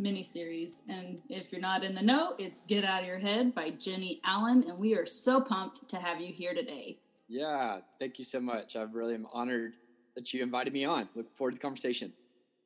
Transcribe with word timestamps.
miniseries. 0.00 0.82
And 0.88 1.18
if 1.28 1.52
you're 1.52 1.60
not 1.60 1.84
in 1.84 1.94
the 1.94 2.02
know, 2.02 2.34
it's 2.38 2.62
Get 2.62 2.84
Out 2.84 3.02
of 3.02 3.06
Your 3.06 3.18
Head 3.18 3.54
by 3.54 3.70
Jennie 3.70 4.20
Allen. 4.24 4.64
And 4.68 4.78
we 4.78 4.94
are 4.94 5.06
so 5.06 5.40
pumped 5.40 5.88
to 5.88 5.96
have 5.96 6.20
you 6.20 6.32
here 6.32 6.54
today. 6.54 6.98
Yeah, 7.28 7.78
thank 7.98 8.18
you 8.18 8.24
so 8.24 8.40
much. 8.40 8.76
I 8.76 8.82
really 8.82 9.14
am 9.14 9.26
honored 9.32 9.74
that 10.14 10.32
you 10.32 10.42
invited 10.42 10.72
me 10.72 10.84
on. 10.84 11.08
Look 11.14 11.34
forward 11.36 11.52
to 11.52 11.56
the 11.56 11.62
conversation. 11.62 12.12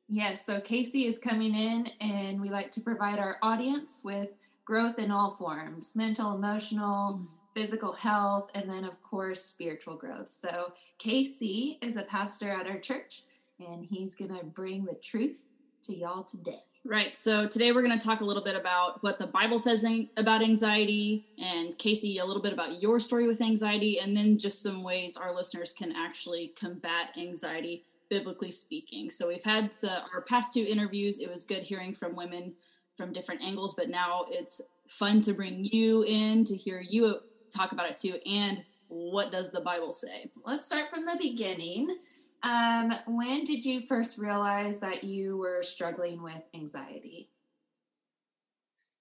Yes, 0.07 0.45
so 0.45 0.59
Casey 0.59 1.05
is 1.05 1.17
coming 1.17 1.55
in, 1.55 1.87
and 2.01 2.41
we 2.41 2.49
like 2.49 2.69
to 2.71 2.81
provide 2.81 3.17
our 3.17 3.37
audience 3.41 4.01
with 4.03 4.29
growth 4.65 4.99
in 4.99 5.09
all 5.09 5.31
forms 5.31 5.95
mental, 5.95 6.35
emotional, 6.35 7.25
physical 7.55 7.93
health, 7.93 8.49
and 8.53 8.69
then, 8.69 8.83
of 8.83 9.01
course, 9.03 9.43
spiritual 9.43 9.95
growth. 9.95 10.29
So, 10.29 10.73
Casey 10.97 11.77
is 11.81 11.95
a 11.95 12.03
pastor 12.03 12.49
at 12.49 12.67
our 12.67 12.79
church, 12.79 13.23
and 13.59 13.85
he's 13.85 14.15
going 14.15 14.37
to 14.37 14.43
bring 14.43 14.85
the 14.85 14.95
truth 14.95 15.43
to 15.83 15.95
y'all 15.95 16.23
today. 16.23 16.63
Right. 16.83 17.15
So 17.15 17.47
today 17.47 17.71
we're 17.71 17.83
going 17.83 17.97
to 17.97 18.03
talk 18.03 18.21
a 18.21 18.25
little 18.25 18.43
bit 18.43 18.55
about 18.55 19.03
what 19.03 19.19
the 19.19 19.27
Bible 19.27 19.59
says 19.59 19.85
about 20.17 20.41
anxiety, 20.41 21.27
and 21.37 21.77
Casey, 21.77 22.17
a 22.17 22.25
little 22.25 22.41
bit 22.41 22.53
about 22.53 22.81
your 22.81 22.99
story 22.99 23.27
with 23.27 23.39
anxiety, 23.39 23.99
and 23.99 24.17
then 24.17 24.39
just 24.39 24.63
some 24.63 24.81
ways 24.81 25.15
our 25.15 25.33
listeners 25.33 25.73
can 25.73 25.91
actually 25.95 26.53
combat 26.59 27.15
anxiety, 27.17 27.83
biblically 28.09 28.49
speaking. 28.49 29.11
So 29.11 29.27
we've 29.27 29.43
had 29.43 29.71
uh, 29.83 29.99
our 30.11 30.21
past 30.21 30.55
two 30.55 30.65
interviews. 30.67 31.19
It 31.19 31.29
was 31.29 31.43
good 31.43 31.61
hearing 31.61 31.93
from 31.93 32.15
women 32.15 32.55
from 32.97 33.13
different 33.13 33.43
angles, 33.43 33.75
but 33.75 33.89
now 33.89 34.25
it's 34.29 34.59
fun 34.87 35.21
to 35.21 35.33
bring 35.33 35.69
you 35.71 36.03
in 36.07 36.43
to 36.45 36.55
hear 36.55 36.81
you 36.81 37.19
talk 37.55 37.73
about 37.73 37.91
it 37.91 37.97
too. 37.97 38.15
And 38.25 38.63
what 38.87 39.31
does 39.31 39.51
the 39.51 39.61
Bible 39.61 39.91
say? 39.91 40.31
Let's 40.43 40.65
start 40.65 40.89
from 40.89 41.05
the 41.05 41.17
beginning. 41.21 41.97
Um, 42.43 42.93
when 43.07 43.43
did 43.43 43.63
you 43.63 43.85
first 43.85 44.17
realize 44.17 44.79
that 44.79 45.03
you 45.03 45.37
were 45.37 45.61
struggling 45.61 46.23
with 46.23 46.41
anxiety? 46.55 47.29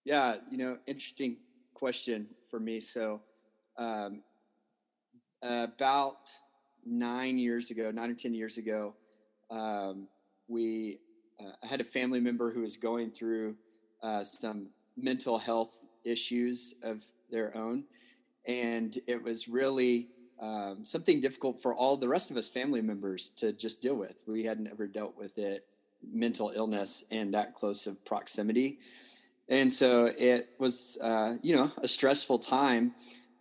Yeah, 0.05 0.37
you 0.51 0.59
know, 0.59 0.79
interesting 0.87 1.39
question 1.75 2.27
for 2.51 2.61
me. 2.61 2.81
So, 2.81 3.23
um, 3.79 4.23
about 5.43 6.29
nine 6.85 7.39
years 7.39 7.71
ago, 7.71 7.91
nine 7.91 8.11
or 8.11 8.15
10 8.15 8.35
years 8.35 8.59
ago, 8.59 8.95
um, 9.51 10.09
we 10.49 10.99
uh, 11.41 11.53
I 11.63 11.67
had 11.67 11.81
a 11.81 11.85
family 11.85 12.21
member 12.21 12.53
who 12.53 12.61
was 12.61 12.77
going 12.77 13.11
through 13.11 13.57
uh, 14.03 14.23
some 14.23 14.69
mental 14.97 15.39
health 15.39 15.81
issues 16.05 16.75
of 16.83 17.05
their 17.31 17.57
own. 17.57 17.85
And 18.47 18.99
it 19.07 19.23
was 19.23 19.49
really 19.49 20.09
um, 20.41 20.85
something 20.85 21.21
difficult 21.21 21.61
for 21.61 21.75
all 21.75 21.97
the 21.97 22.09
rest 22.09 22.31
of 22.31 22.37
us 22.37 22.49
family 22.49 22.81
members 22.81 23.31
to 23.37 23.53
just 23.53 23.83
deal 23.83 23.95
with. 23.95 24.23
We 24.27 24.45
hadn't 24.45 24.69
ever 24.69 24.87
dealt 24.87 25.17
with 25.17 25.37
it, 25.39 25.67
mental 26.13 26.53
illness, 26.55 27.05
and 27.11 27.35
that 27.35 27.55
close 27.55 27.87
of 27.87 28.03
proximity. 28.05 28.79
And 29.49 29.71
so 29.71 30.11
it 30.17 30.51
was, 30.59 30.97
uh, 31.03 31.35
you 31.43 31.55
know, 31.55 31.71
a 31.83 31.89
stressful 31.89 32.39
time. 32.39 32.95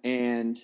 And 0.03 0.57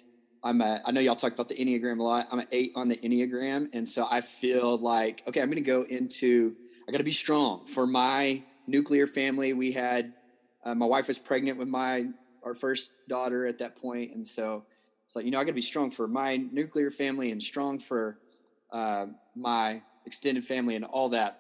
I'm 0.44 0.60
a, 0.62 0.82
I 0.86 0.92
know 0.92 1.00
y'all 1.00 1.16
talk 1.16 1.34
about 1.34 1.50
the 1.50 1.56
Enneagram 1.56 2.00
a 2.00 2.04
lot. 2.04 2.28
I'm 2.32 2.40
an 2.40 2.48
eight 2.52 2.72
on 2.76 2.90
the 2.90 2.98
Enneagram. 2.98 3.70
And 3.74 3.88
so 3.88 4.08
I 4.10 4.22
feel 4.22 4.78
like, 4.78 5.24
okay, 5.28 5.42
I'm 5.42 5.50
going 5.50 5.64
to 5.64 5.68
go 5.68 5.84
into, 5.84 6.56
I 6.88 6.92
got 6.92 6.98
to 6.98 7.04
be 7.04 7.12
strong 7.12 7.66
for 7.66 7.88
my 7.88 8.44
nuclear 8.68 9.08
family. 9.08 9.54
We 9.54 9.72
had, 9.72 10.14
uh, 10.66 10.76
my 10.76 10.86
wife 10.86 11.08
was 11.08 11.20
pregnant 11.20 11.60
with 11.60 11.68
my, 11.68 12.08
our 12.44 12.56
first 12.56 12.92
daughter 13.08 13.48
at 13.48 13.60
that 13.60 13.76
point, 13.76 14.14
And 14.14 14.26
so 14.26 14.66
it's 15.06 15.16
like, 15.16 15.26
you 15.26 15.32
know, 15.32 15.40
I 15.40 15.44
got 15.44 15.50
to 15.50 15.54
be 15.54 15.62
strong 15.62 15.92
for 15.92 16.08
my 16.08 16.38
nuclear 16.38 16.92
family 16.92 17.32
and 17.32 17.42
strong 17.42 17.80
for 17.80 18.18
uh, 18.72 19.08
my 19.36 19.82
extended 20.06 20.46
family 20.46 20.76
and 20.76 20.86
all 20.86 21.10
that. 21.10 21.40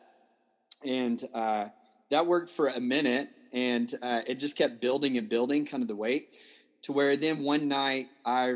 And 0.86 1.24
uh, 1.34 1.66
that 2.12 2.25
worked 2.25 2.50
for 2.50 2.68
a 2.68 2.80
minute. 2.80 3.30
And 3.52 3.94
uh, 4.02 4.22
it 4.28 4.40
just 4.40 4.58
kept 4.58 4.81
building 4.81 5.18
and 5.18 5.30
building 5.30 5.66
kind 5.66 5.81
of 5.81 5.88
the 5.88 5.96
weight 5.96 6.36
to 6.84 6.92
where 6.92 7.16
then 7.16 7.42
one 7.42 7.68
night 7.68 8.08
I 8.25 8.56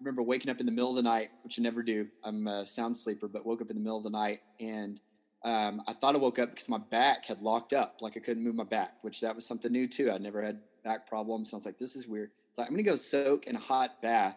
remember 0.00 0.22
waking 0.22 0.50
up 0.50 0.60
in 0.60 0.66
the 0.66 0.72
middle 0.72 0.90
of 0.90 0.96
the 0.96 1.02
night, 1.02 1.28
which 1.42 1.58
I 1.58 1.62
never 1.62 1.82
do. 1.82 2.08
I'm 2.24 2.46
a 2.46 2.66
sound 2.66 2.96
sleeper, 2.96 3.28
but 3.28 3.44
woke 3.44 3.60
up 3.60 3.70
in 3.70 3.76
the 3.76 3.82
middle 3.82 3.98
of 3.98 4.04
the 4.04 4.10
night 4.10 4.40
and 4.58 5.00
um, 5.44 5.82
I 5.86 5.92
thought 5.92 6.14
I 6.14 6.18
woke 6.18 6.38
up 6.38 6.50
because 6.50 6.68
my 6.68 6.78
back 6.78 7.26
had 7.26 7.40
locked 7.40 7.72
up, 7.72 7.98
like 8.00 8.16
I 8.16 8.20
couldn't 8.20 8.42
move 8.42 8.56
my 8.56 8.64
back, 8.64 8.94
which 9.02 9.20
that 9.20 9.34
was 9.34 9.46
something 9.46 9.70
new 9.70 9.86
too. 9.86 10.10
I 10.10 10.18
never 10.18 10.42
had 10.42 10.58
back 10.82 11.08
problems. 11.08 11.50
So 11.50 11.56
I 11.56 11.58
was 11.58 11.66
like, 11.66 11.78
this 11.78 11.94
is 11.94 12.08
weird. 12.08 12.30
So 12.52 12.62
I'm 12.62 12.76
to 12.76 12.82
go 12.82 12.96
soak 12.96 13.46
in 13.46 13.54
a 13.54 13.60
hot 13.60 14.02
bath 14.02 14.36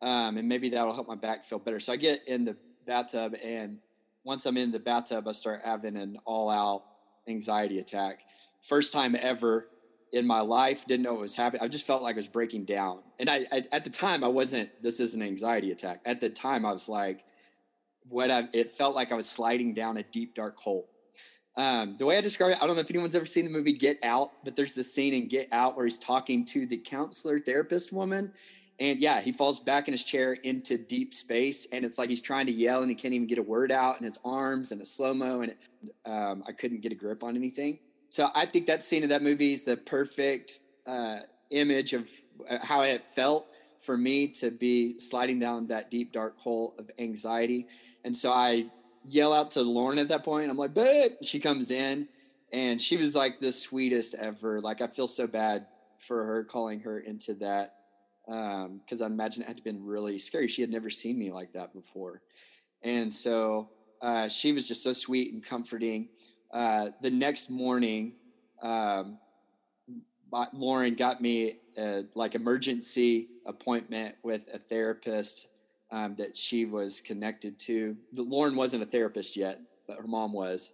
um, 0.00 0.36
and 0.36 0.48
maybe 0.48 0.68
that'll 0.68 0.94
help 0.94 1.08
my 1.08 1.14
back 1.14 1.46
feel 1.46 1.58
better. 1.58 1.80
So 1.80 1.92
I 1.92 1.96
get 1.96 2.26
in 2.26 2.44
the 2.44 2.56
bathtub, 2.86 3.34
and 3.42 3.78
once 4.24 4.46
I'm 4.46 4.56
in 4.56 4.72
the 4.72 4.78
bathtub, 4.78 5.26
I 5.28 5.32
start 5.32 5.60
having 5.64 5.96
an 5.96 6.18
all-out 6.24 6.84
anxiety 7.28 7.78
attack. 7.78 8.22
First 8.62 8.92
time 8.92 9.16
ever 9.20 9.68
in 10.12 10.26
my 10.26 10.40
life, 10.40 10.86
didn't 10.86 11.02
know 11.02 11.12
what 11.12 11.22
was 11.22 11.36
happening. 11.36 11.62
I 11.62 11.68
just 11.68 11.86
felt 11.86 12.02
like 12.02 12.16
I 12.16 12.18
was 12.18 12.28
breaking 12.28 12.64
down, 12.64 13.02
and 13.18 13.28
I, 13.28 13.44
I 13.52 13.64
at 13.72 13.84
the 13.84 13.90
time 13.90 14.24
I 14.24 14.28
wasn't. 14.28 14.70
This 14.82 15.00
is 15.00 15.14
an 15.14 15.22
anxiety 15.22 15.70
attack. 15.70 16.00
At 16.06 16.20
the 16.20 16.30
time, 16.30 16.64
I 16.64 16.72
was 16.72 16.88
like, 16.88 17.24
what 18.08 18.30
I, 18.30 18.48
it 18.54 18.72
felt 18.72 18.94
like 18.94 19.12
I 19.12 19.14
was 19.14 19.28
sliding 19.28 19.74
down 19.74 19.96
a 19.98 20.02
deep 20.02 20.34
dark 20.34 20.56
hole. 20.58 20.88
Um, 21.56 21.96
the 21.98 22.06
way 22.06 22.16
I 22.16 22.20
describe 22.20 22.52
it, 22.52 22.58
I 22.62 22.66
don't 22.66 22.76
know 22.76 22.82
if 22.82 22.90
anyone's 22.90 23.16
ever 23.16 23.26
seen 23.26 23.44
the 23.44 23.50
movie 23.50 23.72
Get 23.72 23.98
Out, 24.04 24.30
but 24.44 24.54
there's 24.54 24.74
this 24.74 24.94
scene 24.94 25.12
in 25.12 25.26
Get 25.26 25.48
Out 25.52 25.76
where 25.76 25.84
he's 25.84 25.98
talking 25.98 26.44
to 26.46 26.66
the 26.66 26.78
counselor 26.78 27.40
therapist 27.40 27.92
woman, 27.92 28.32
and 28.80 28.98
yeah, 29.00 29.20
he 29.20 29.32
falls 29.32 29.58
back 29.58 29.88
in 29.88 29.92
his 29.92 30.04
chair 30.04 30.34
into 30.34 30.78
deep 30.78 31.12
space, 31.12 31.66
and 31.72 31.84
it's 31.84 31.98
like 31.98 32.08
he's 32.08 32.22
trying 32.22 32.46
to 32.46 32.52
yell 32.52 32.80
and 32.80 32.90
he 32.90 32.94
can't 32.94 33.12
even 33.12 33.26
get 33.26 33.38
a 33.38 33.42
word 33.42 33.72
out, 33.72 33.96
and 33.96 34.04
his 34.04 34.18
arms 34.24 34.70
and 34.70 34.80
a 34.80 34.86
slow 34.86 35.12
mo, 35.12 35.40
and 35.40 35.54
um, 36.04 36.44
I 36.46 36.52
couldn't 36.52 36.80
get 36.80 36.92
a 36.92 36.94
grip 36.94 37.24
on 37.24 37.36
anything. 37.36 37.80
So 38.10 38.28
I 38.34 38.46
think 38.46 38.66
that 38.66 38.82
scene 38.82 39.02
of 39.02 39.10
that 39.10 39.22
movie 39.22 39.52
is 39.52 39.64
the 39.64 39.76
perfect 39.76 40.60
uh, 40.86 41.20
image 41.50 41.92
of 41.92 42.08
uh, 42.48 42.58
how 42.62 42.82
it 42.82 43.04
felt 43.04 43.50
for 43.82 43.96
me 43.96 44.28
to 44.28 44.50
be 44.50 44.98
sliding 44.98 45.40
down 45.40 45.66
that 45.68 45.90
deep 45.90 46.12
dark 46.12 46.38
hole 46.38 46.74
of 46.78 46.90
anxiety. 46.98 47.66
And 48.04 48.16
so 48.16 48.32
I 48.32 48.66
yell 49.06 49.32
out 49.32 49.50
to 49.52 49.62
Lauren 49.62 49.98
at 49.98 50.08
that 50.08 50.24
point. 50.24 50.50
I'm 50.50 50.56
like, 50.56 50.74
"Babe!" 50.74 51.12
She 51.22 51.40
comes 51.40 51.72
in, 51.72 52.06
and 52.52 52.80
she 52.80 52.96
was 52.96 53.16
like 53.16 53.40
the 53.40 53.50
sweetest 53.50 54.14
ever. 54.14 54.60
Like 54.60 54.80
I 54.80 54.86
feel 54.86 55.08
so 55.08 55.26
bad 55.26 55.66
for 55.98 56.24
her 56.24 56.44
calling 56.44 56.80
her 56.80 57.00
into 57.00 57.34
that 57.34 57.77
because 58.28 59.00
um, 59.00 59.02
I 59.02 59.06
imagine 59.06 59.42
it 59.42 59.48
had 59.48 59.64
been 59.64 59.82
really 59.84 60.18
scary. 60.18 60.48
She 60.48 60.60
had 60.60 60.70
never 60.70 60.90
seen 60.90 61.18
me 61.18 61.32
like 61.32 61.52
that 61.54 61.72
before, 61.72 62.20
and 62.82 63.12
so 63.12 63.70
uh, 64.02 64.28
she 64.28 64.52
was 64.52 64.68
just 64.68 64.82
so 64.82 64.92
sweet 64.92 65.32
and 65.32 65.42
comforting. 65.42 66.08
Uh, 66.52 66.90
the 67.00 67.10
next 67.10 67.48
morning, 67.48 68.12
um, 68.62 69.18
Lauren 70.52 70.94
got 70.94 71.20
me 71.20 71.54
a, 71.78 72.04
like 72.14 72.34
emergency 72.34 73.28
appointment 73.46 74.16
with 74.22 74.48
a 74.52 74.58
therapist 74.58 75.48
um, 75.90 76.14
that 76.16 76.36
she 76.36 76.66
was 76.66 77.00
connected 77.00 77.58
to. 77.60 77.96
Lauren 78.12 78.56
wasn't 78.56 78.82
a 78.82 78.86
therapist 78.86 79.36
yet, 79.36 79.60
but 79.86 79.96
her 79.96 80.06
mom 80.06 80.32
was. 80.32 80.72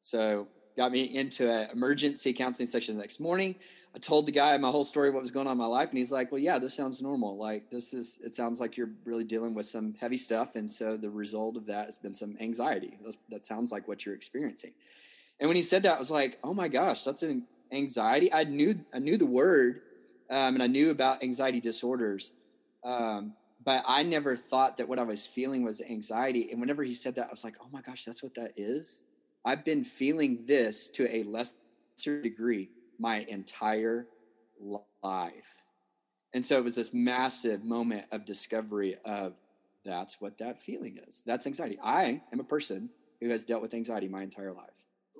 So 0.00 0.48
got 0.76 0.90
me 0.90 1.16
into 1.16 1.50
an 1.50 1.68
emergency 1.72 2.32
counseling 2.32 2.66
session 2.66 2.96
the 2.96 3.00
next 3.00 3.20
morning. 3.20 3.54
I 3.94 3.98
told 3.98 4.26
the 4.26 4.32
guy 4.32 4.56
my 4.56 4.70
whole 4.70 4.84
story, 4.84 5.10
what 5.10 5.20
was 5.20 5.30
going 5.30 5.46
on 5.46 5.52
in 5.52 5.58
my 5.58 5.66
life, 5.66 5.90
and 5.90 5.98
he's 5.98 6.10
like, 6.10 6.32
"Well, 6.32 6.40
yeah, 6.40 6.58
this 6.58 6.72
sounds 6.72 7.02
normal. 7.02 7.36
Like 7.36 7.68
this 7.68 7.92
is. 7.92 8.18
It 8.24 8.32
sounds 8.32 8.58
like 8.58 8.76
you're 8.76 8.90
really 9.04 9.24
dealing 9.24 9.54
with 9.54 9.66
some 9.66 9.94
heavy 10.00 10.16
stuff, 10.16 10.56
and 10.56 10.70
so 10.70 10.96
the 10.96 11.10
result 11.10 11.56
of 11.56 11.66
that 11.66 11.86
has 11.86 11.98
been 11.98 12.14
some 12.14 12.36
anxiety. 12.40 12.98
that 13.28 13.44
sounds 13.44 13.70
like 13.70 13.86
what 13.88 14.06
you're 14.06 14.14
experiencing." 14.14 14.72
And 15.40 15.48
when 15.48 15.56
he 15.56 15.62
said 15.62 15.82
that, 15.82 15.96
I 15.96 15.98
was 15.98 16.10
like, 16.10 16.38
"Oh 16.42 16.54
my 16.54 16.68
gosh, 16.68 17.04
that's 17.04 17.22
an 17.22 17.46
anxiety." 17.70 18.32
I 18.32 18.44
knew 18.44 18.74
I 18.94 18.98
knew 18.98 19.18
the 19.18 19.26
word, 19.26 19.82
um, 20.30 20.54
and 20.54 20.62
I 20.62 20.68
knew 20.68 20.90
about 20.90 21.22
anxiety 21.22 21.60
disorders, 21.60 22.32
Um, 22.84 23.34
but 23.64 23.84
I 23.86 24.02
never 24.02 24.34
thought 24.34 24.78
that 24.78 24.88
what 24.88 24.98
I 24.98 25.04
was 25.04 25.26
feeling 25.26 25.62
was 25.62 25.80
anxiety. 25.80 26.50
And 26.50 26.60
whenever 26.60 26.82
he 26.82 26.94
said 26.94 27.14
that, 27.14 27.26
I 27.26 27.30
was 27.30 27.44
like, 27.44 27.56
oh 27.60 27.68
my 27.72 27.80
gosh, 27.80 28.04
that's 28.04 28.22
what 28.22 28.34
that 28.34 28.52
is. 28.56 29.04
I've 29.44 29.64
been 29.64 29.84
feeling 29.84 30.44
this 30.46 30.90
to 30.90 31.06
a 31.14 31.22
lesser 31.22 32.20
degree 32.20 32.70
my 33.02 33.26
entire 33.28 34.06
life. 35.02 35.54
And 36.32 36.44
so 36.44 36.56
it 36.56 36.64
was 36.64 36.76
this 36.76 36.94
massive 36.94 37.64
moment 37.64 38.06
of 38.12 38.24
discovery 38.24 38.96
of 39.04 39.34
that's 39.84 40.20
what 40.20 40.38
that 40.38 40.62
feeling 40.62 40.98
is. 41.08 41.24
That's 41.26 41.46
anxiety. 41.46 41.78
I 41.82 42.22
am 42.32 42.38
a 42.38 42.44
person 42.44 42.90
who 43.20 43.28
has 43.30 43.44
dealt 43.44 43.60
with 43.60 43.74
anxiety 43.74 44.08
my 44.08 44.22
entire 44.22 44.52
life. 44.52 44.70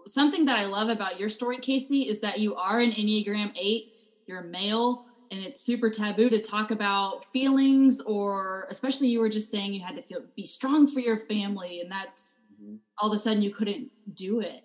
Something 0.06 0.46
that 0.46 0.58
I 0.58 0.66
love 0.66 0.90
about 0.90 1.18
your 1.18 1.28
story, 1.28 1.58
Casey, 1.58 2.08
is 2.08 2.20
that 2.20 2.38
you 2.38 2.54
are 2.54 2.78
an 2.78 2.92
Enneagram 2.92 3.52
8, 3.56 3.92
you're 4.26 4.40
a 4.40 4.44
male, 4.44 5.06
and 5.32 5.40
it's 5.40 5.60
super 5.60 5.90
taboo 5.90 6.30
to 6.30 6.40
talk 6.40 6.70
about 6.70 7.24
feelings 7.32 8.00
or 8.02 8.68
especially 8.70 9.08
you 9.08 9.18
were 9.18 9.28
just 9.28 9.50
saying 9.50 9.72
you 9.72 9.84
had 9.84 9.96
to 9.96 10.02
feel 10.02 10.20
be 10.36 10.44
strong 10.44 10.86
for 10.86 11.00
your 11.00 11.16
family 11.16 11.80
and 11.80 11.90
that's 11.90 12.38
mm-hmm. 12.62 12.76
all 12.98 13.10
of 13.10 13.16
a 13.16 13.18
sudden 13.18 13.42
you 13.42 13.50
couldn't 13.50 13.90
do 14.14 14.40
it. 14.40 14.62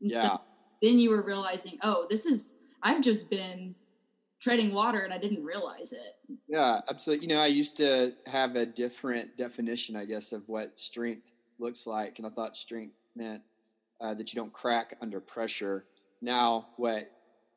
And 0.00 0.10
yeah. 0.10 0.22
So 0.24 0.40
then 0.82 0.98
you 0.98 1.10
were 1.10 1.24
realizing, 1.24 1.78
oh, 1.82 2.06
this 2.08 2.26
is 2.26 2.54
I've 2.82 3.02
just 3.02 3.30
been 3.30 3.74
treading 4.40 4.72
water 4.72 5.00
and 5.00 5.12
I 5.12 5.18
didn't 5.18 5.44
realize 5.44 5.92
it. 5.92 6.16
Yeah, 6.48 6.80
absolutely. 6.88 7.26
You 7.26 7.34
know, 7.34 7.40
I 7.40 7.46
used 7.46 7.76
to 7.78 8.12
have 8.26 8.54
a 8.54 8.64
different 8.64 9.36
definition, 9.36 9.96
I 9.96 10.04
guess, 10.04 10.32
of 10.32 10.48
what 10.48 10.78
strength 10.78 11.32
looks 11.58 11.86
like. 11.86 12.18
And 12.18 12.26
I 12.26 12.30
thought 12.30 12.56
strength 12.56 12.94
meant 13.16 13.42
uh, 14.00 14.14
that 14.14 14.32
you 14.32 14.40
don't 14.40 14.52
crack 14.52 14.96
under 15.00 15.20
pressure. 15.20 15.86
Now, 16.22 16.68
what 16.76 17.10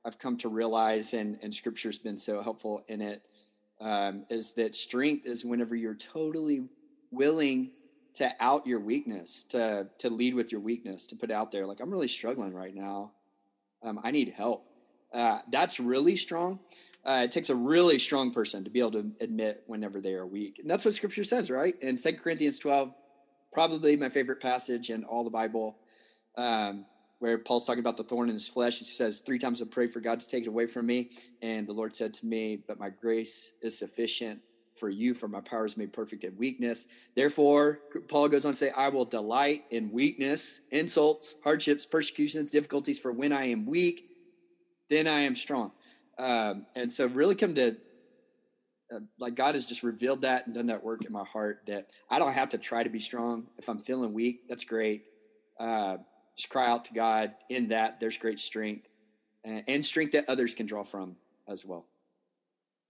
I've 0.03 0.18
come 0.18 0.38
to 0.38 0.50
realize, 0.50 1.13
and, 1.13 1.38
and 1.44 1.53
scripture's 1.53 2.00
been 2.00 2.18
so 2.18 2.41
helpful 2.41 2.83
in 2.88 3.01
it, 3.01 3.27
um, 3.79 4.25
is 4.29 4.53
that 4.53 4.73
strength 4.73 5.27
is 5.27 5.45
whenever 5.45 5.75
you're 5.75 5.94
totally 5.94 6.68
willing 7.12 7.71
to 8.15 8.29
out 8.39 8.65
your 8.65 8.79
weakness, 8.79 9.44
to, 9.45 9.88
to 10.00 10.09
lead 10.09 10.33
with 10.33 10.51
your 10.51 10.62
weakness, 10.62 11.06
to 11.07 11.15
put 11.15 11.29
out 11.29 11.51
there, 11.51 11.68
like, 11.68 11.79
I'm 11.79 11.91
really 11.91 12.07
struggling 12.07 12.53
right 12.53 12.73
now. 12.73 13.12
Um, 13.83 14.00
I 14.03 14.09
need 14.09 14.33
help. 14.35 14.65
Uh, 15.13 15.40
that's 15.50 15.80
really 15.80 16.16
strong. 16.16 16.60
Uh, 17.04 17.22
it 17.24 17.31
takes 17.31 17.50
a 17.50 17.56
really 17.56 17.98
strong 17.98 18.31
person 18.31 18.63
to 18.63 18.69
be 18.69 18.80
able 18.80 18.92
to 18.92 19.12
admit 19.19 19.63
whenever 19.66 20.00
they 20.00 20.13
are 20.13 20.25
weak. 20.25 20.60
And 20.60 20.69
that's 20.69 20.86
what 20.86 20.94
scripture 20.94 21.24
says, 21.24 21.50
right? 21.50 21.74
In 21.81 21.98
Second 21.98 22.19
Corinthians 22.19 22.60
12, 22.60 22.94
probably 23.52 23.98
my 23.98 24.10
favorite 24.10 24.40
passage 24.40 24.90
in 24.90 25.04
all 25.04 25.24
the 25.24 25.31
Bible, 25.31 25.78
um, 26.38 26.86
where 27.19 27.38
Paul's 27.38 27.66
talking 27.66 27.80
about 27.80 27.98
the 27.98 28.04
thorn 28.04 28.30
in 28.30 28.34
his 28.34 28.48
flesh. 28.48 28.80
He 28.80 28.86
says, 28.86 29.22
Three 29.22 29.40
times 29.40 29.62
I 29.62 29.66
prayed 29.66 29.92
for 29.92 30.00
God 30.00 30.19
to 30.19 30.28
take 30.28 30.44
it 30.44 30.48
away 30.48 30.68
from 30.68 30.86
me. 30.86 31.10
And 31.42 31.68
the 31.68 31.74
Lord 31.74 31.96
said 31.96 32.14
to 32.16 32.25
me, 32.25 32.64
But 32.68 32.80
my 32.80 32.90
grace 32.90 33.54
is 33.62 33.78
sufficient 33.78 34.42
for 34.81 34.90
you, 34.90 35.14
for 35.14 35.28
my 35.28 35.42
power 35.42 35.66
is 35.66 35.78
made 35.78 35.94
perfect 35.94 36.24
in 36.24 36.36
weakness. 36.38 36.88
Therefore, 37.16 37.81
Paul 38.07 38.30
goes 38.30 38.46
on 38.46 38.54
to 38.54 38.57
say, 38.57 38.72
I 38.75 38.90
will 38.90 39.06
delight 39.06 39.66
in 39.69 39.92
weakness, 39.92 40.62
insults, 40.72 41.36
hardships, 41.44 41.86
persecutions, 41.86 42.50
difficulties, 42.50 42.98
for 42.98 43.12
when 43.12 43.31
I 43.31 43.46
am 43.46 43.68
weak, 43.68 44.04
then 44.92 45.08
I 45.08 45.22
am 45.22 45.36
strong. 45.36 45.72
Um, 46.20 46.68
and 46.76 46.92
so, 46.92 47.08
really 47.08 47.34
come 47.34 47.56
to 47.56 47.78
uh, 48.94 49.00
like 49.20 49.36
God 49.36 49.56
has 49.56 49.66
just 49.66 49.84
revealed 49.84 50.22
that 50.22 50.46
and 50.46 50.54
done 50.54 50.68
that 50.68 50.84
work 50.84 51.06
in 51.06 51.14
my 51.14 51.24
heart 51.24 51.62
that 51.68 51.92
I 52.10 52.20
don't 52.20 52.34
have 52.34 52.50
to 52.50 52.58
try 52.58 52.84
to 52.84 52.90
be 52.90 53.00
strong. 53.00 53.48
If 53.58 53.70
I'm 53.70 53.80
feeling 53.80 54.14
weak, 54.14 54.42
that's 54.50 54.66
great. 54.66 55.06
Uh, 55.60 55.98
just 56.36 56.50
cry 56.50 56.68
out 56.68 56.86
to 56.86 56.94
God 56.94 57.34
in 57.50 57.70
that. 57.70 58.00
There's 58.00 58.18
great 58.18 58.40
strength 58.40 58.88
and, 59.44 59.64
and 59.68 59.86
strength 59.86 60.12
that 60.14 60.26
others 60.28 60.54
can 60.54 60.66
draw 60.66 60.84
from 60.84 61.16
as 61.48 61.66
well. 61.66 61.86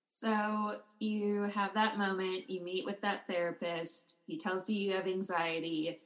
So 0.08 0.76
you 1.00 1.44
have 1.44 1.74
that 1.74 1.98
moment, 1.98 2.50
you 2.50 2.62
meet 2.62 2.86
with 2.86 3.02
that 3.02 3.28
therapist, 3.28 4.18
he 4.28 4.38
tells 4.38 4.70
you 4.70 4.76
you 4.80 4.94
have 4.94 5.08
anxiety. 5.08 6.00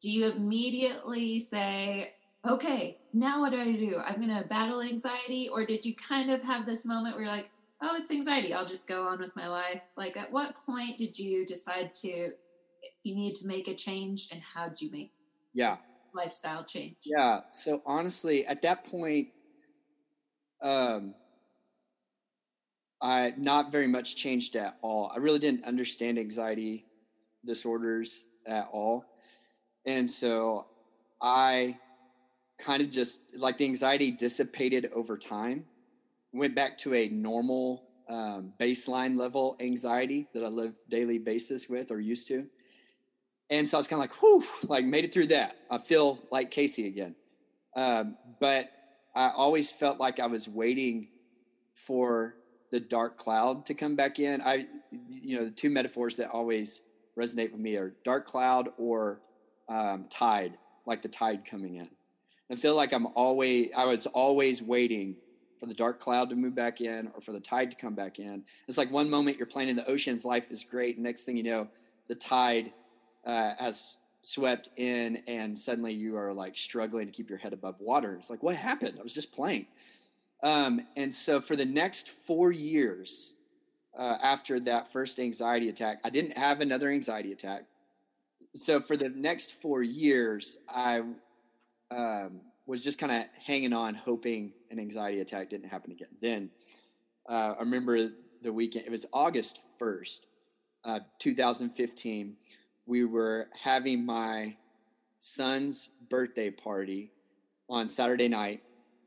Do 0.00 0.08
you 0.08 0.30
immediately 0.30 1.40
say, 1.40 2.14
okay, 2.48 2.98
now 3.12 3.40
what 3.40 3.52
do 3.52 3.60
I 3.60 3.72
do? 3.72 3.98
I'm 4.04 4.16
going 4.16 4.36
to 4.36 4.46
battle 4.48 4.80
anxiety? 4.80 5.48
Or 5.48 5.64
did 5.64 5.84
you 5.84 5.94
kind 5.94 6.30
of 6.30 6.42
have 6.42 6.66
this 6.66 6.84
moment 6.84 7.14
where 7.14 7.24
you're 7.24 7.32
like, 7.32 7.50
oh, 7.82 7.96
it's 7.96 8.10
anxiety. 8.10 8.52
I'll 8.52 8.66
just 8.66 8.86
go 8.86 9.06
on 9.06 9.18
with 9.18 9.34
my 9.36 9.48
life. 9.48 9.80
Like, 9.96 10.16
at 10.16 10.30
what 10.30 10.54
point 10.66 10.98
did 10.98 11.18
you 11.18 11.44
decide 11.46 11.92
to, 11.94 12.30
you 13.02 13.14
need 13.14 13.34
to 13.36 13.46
make 13.46 13.68
a 13.68 13.74
change 13.74 14.28
and 14.30 14.40
how 14.42 14.68
did 14.68 14.80
you 14.80 14.90
make 14.90 15.12
yeah 15.54 15.76
lifestyle 16.14 16.64
change? 16.64 16.96
Yeah. 17.04 17.40
So 17.50 17.82
honestly, 17.86 18.46
at 18.46 18.62
that 18.62 18.84
point, 18.84 19.28
um, 20.62 21.14
I 23.02 23.32
not 23.38 23.72
very 23.72 23.88
much 23.88 24.16
changed 24.16 24.56
at 24.56 24.76
all. 24.82 25.10
I 25.14 25.18
really 25.18 25.38
didn't 25.38 25.64
understand 25.64 26.18
anxiety 26.18 26.84
disorders 27.44 28.26
at 28.46 28.68
all. 28.72 29.06
And 29.86 30.10
so 30.10 30.66
I 31.22 31.78
kind 32.60 32.82
of 32.82 32.90
just 32.90 33.22
like 33.36 33.58
the 33.58 33.64
anxiety 33.64 34.10
dissipated 34.10 34.86
over 34.94 35.16
time, 35.16 35.64
went 36.32 36.54
back 36.54 36.78
to 36.78 36.94
a 36.94 37.08
normal 37.08 37.84
um, 38.08 38.52
baseline 38.58 39.16
level 39.16 39.56
anxiety 39.60 40.28
that 40.34 40.44
I 40.44 40.48
live 40.48 40.78
daily 40.88 41.18
basis 41.18 41.68
with 41.68 41.90
or 41.90 42.00
used 42.00 42.28
to. 42.28 42.46
And 43.48 43.68
so 43.68 43.76
I 43.76 43.80
was 43.80 43.88
kind 43.88 44.02
of 44.02 44.10
like, 44.10 44.22
whew, 44.22 44.44
like 44.68 44.84
made 44.84 45.04
it 45.04 45.12
through 45.12 45.28
that. 45.28 45.56
I 45.70 45.78
feel 45.78 46.18
like 46.30 46.50
Casey 46.50 46.86
again. 46.86 47.16
Um, 47.76 48.16
but 48.40 48.70
I 49.14 49.30
always 49.30 49.72
felt 49.72 49.98
like 49.98 50.20
I 50.20 50.26
was 50.26 50.48
waiting 50.48 51.08
for 51.74 52.36
the 52.70 52.80
dark 52.80 53.16
cloud 53.16 53.66
to 53.66 53.74
come 53.74 53.96
back 53.96 54.18
in. 54.18 54.40
I, 54.40 54.66
you 55.08 55.38
know, 55.38 55.44
the 55.46 55.50
two 55.50 55.70
metaphors 55.70 56.16
that 56.16 56.30
always 56.30 56.80
resonate 57.18 57.50
with 57.50 57.60
me 57.60 57.76
are 57.76 57.94
dark 58.04 58.26
cloud 58.26 58.70
or 58.78 59.20
um, 59.68 60.06
tide, 60.08 60.58
like 60.86 61.02
the 61.02 61.08
tide 61.08 61.44
coming 61.44 61.76
in. 61.76 61.88
I 62.50 62.56
feel 62.56 62.74
like 62.74 62.92
I'm 62.92 63.06
always, 63.14 63.70
I 63.76 63.84
was 63.84 64.06
always 64.06 64.62
waiting 64.62 65.16
for 65.60 65.66
the 65.66 65.74
dark 65.74 66.00
cloud 66.00 66.30
to 66.30 66.36
move 66.36 66.54
back 66.54 66.80
in 66.80 67.10
or 67.14 67.20
for 67.20 67.32
the 67.32 67.40
tide 67.40 67.70
to 67.70 67.76
come 67.76 67.94
back 67.94 68.18
in. 68.18 68.42
It's 68.66 68.78
like 68.78 68.90
one 68.90 69.08
moment 69.08 69.36
you're 69.36 69.46
playing 69.46 69.68
in 69.68 69.76
the 69.76 69.88
oceans, 69.88 70.24
life 70.24 70.50
is 70.50 70.64
great. 70.64 70.98
Next 70.98 71.24
thing 71.24 71.36
you 71.36 71.42
know, 71.44 71.68
the 72.08 72.14
tide 72.14 72.72
uh, 73.24 73.52
has 73.58 73.96
swept 74.22 74.68
in 74.76 75.22
and 75.28 75.56
suddenly 75.56 75.92
you 75.92 76.16
are 76.16 76.32
like 76.32 76.56
struggling 76.56 77.06
to 77.06 77.12
keep 77.12 77.28
your 77.28 77.38
head 77.38 77.52
above 77.52 77.80
water. 77.80 78.16
It's 78.16 78.30
like, 78.30 78.42
what 78.42 78.56
happened? 78.56 78.96
I 78.98 79.02
was 79.02 79.14
just 79.14 79.32
playing. 79.32 79.66
Um, 80.42 80.80
and 80.96 81.12
so 81.12 81.40
for 81.40 81.54
the 81.54 81.66
next 81.66 82.08
four 82.08 82.50
years 82.50 83.34
uh, 83.96 84.16
after 84.22 84.58
that 84.60 84.90
first 84.90 85.20
anxiety 85.20 85.68
attack, 85.68 86.00
I 86.04 86.10
didn't 86.10 86.36
have 86.36 86.60
another 86.60 86.88
anxiety 86.88 87.32
attack. 87.32 87.64
So 88.54 88.80
for 88.80 88.96
the 88.96 89.10
next 89.10 89.52
four 89.52 89.82
years, 89.82 90.58
I 90.68 91.02
um, 91.90 92.40
was 92.70 92.84
just 92.84 93.00
kind 93.00 93.10
of 93.10 93.24
hanging 93.44 93.72
on, 93.72 93.94
hoping 93.94 94.52
an 94.70 94.78
anxiety 94.78 95.18
attack 95.18 95.50
didn't 95.50 95.68
happen 95.68 95.90
again. 95.90 96.08
Then 96.22 96.50
uh, 97.28 97.54
I 97.56 97.60
remember 97.60 98.10
the 98.42 98.52
weekend, 98.52 98.86
it 98.86 98.90
was 98.90 99.06
August 99.12 99.60
1st, 99.80 100.20
uh, 100.84 101.00
2015. 101.18 102.36
We 102.86 103.04
were 103.04 103.48
having 103.60 104.06
my 104.06 104.56
son's 105.18 105.88
birthday 106.08 106.50
party 106.50 107.10
on 107.68 107.88
Saturday 107.88 108.28
night. 108.28 108.62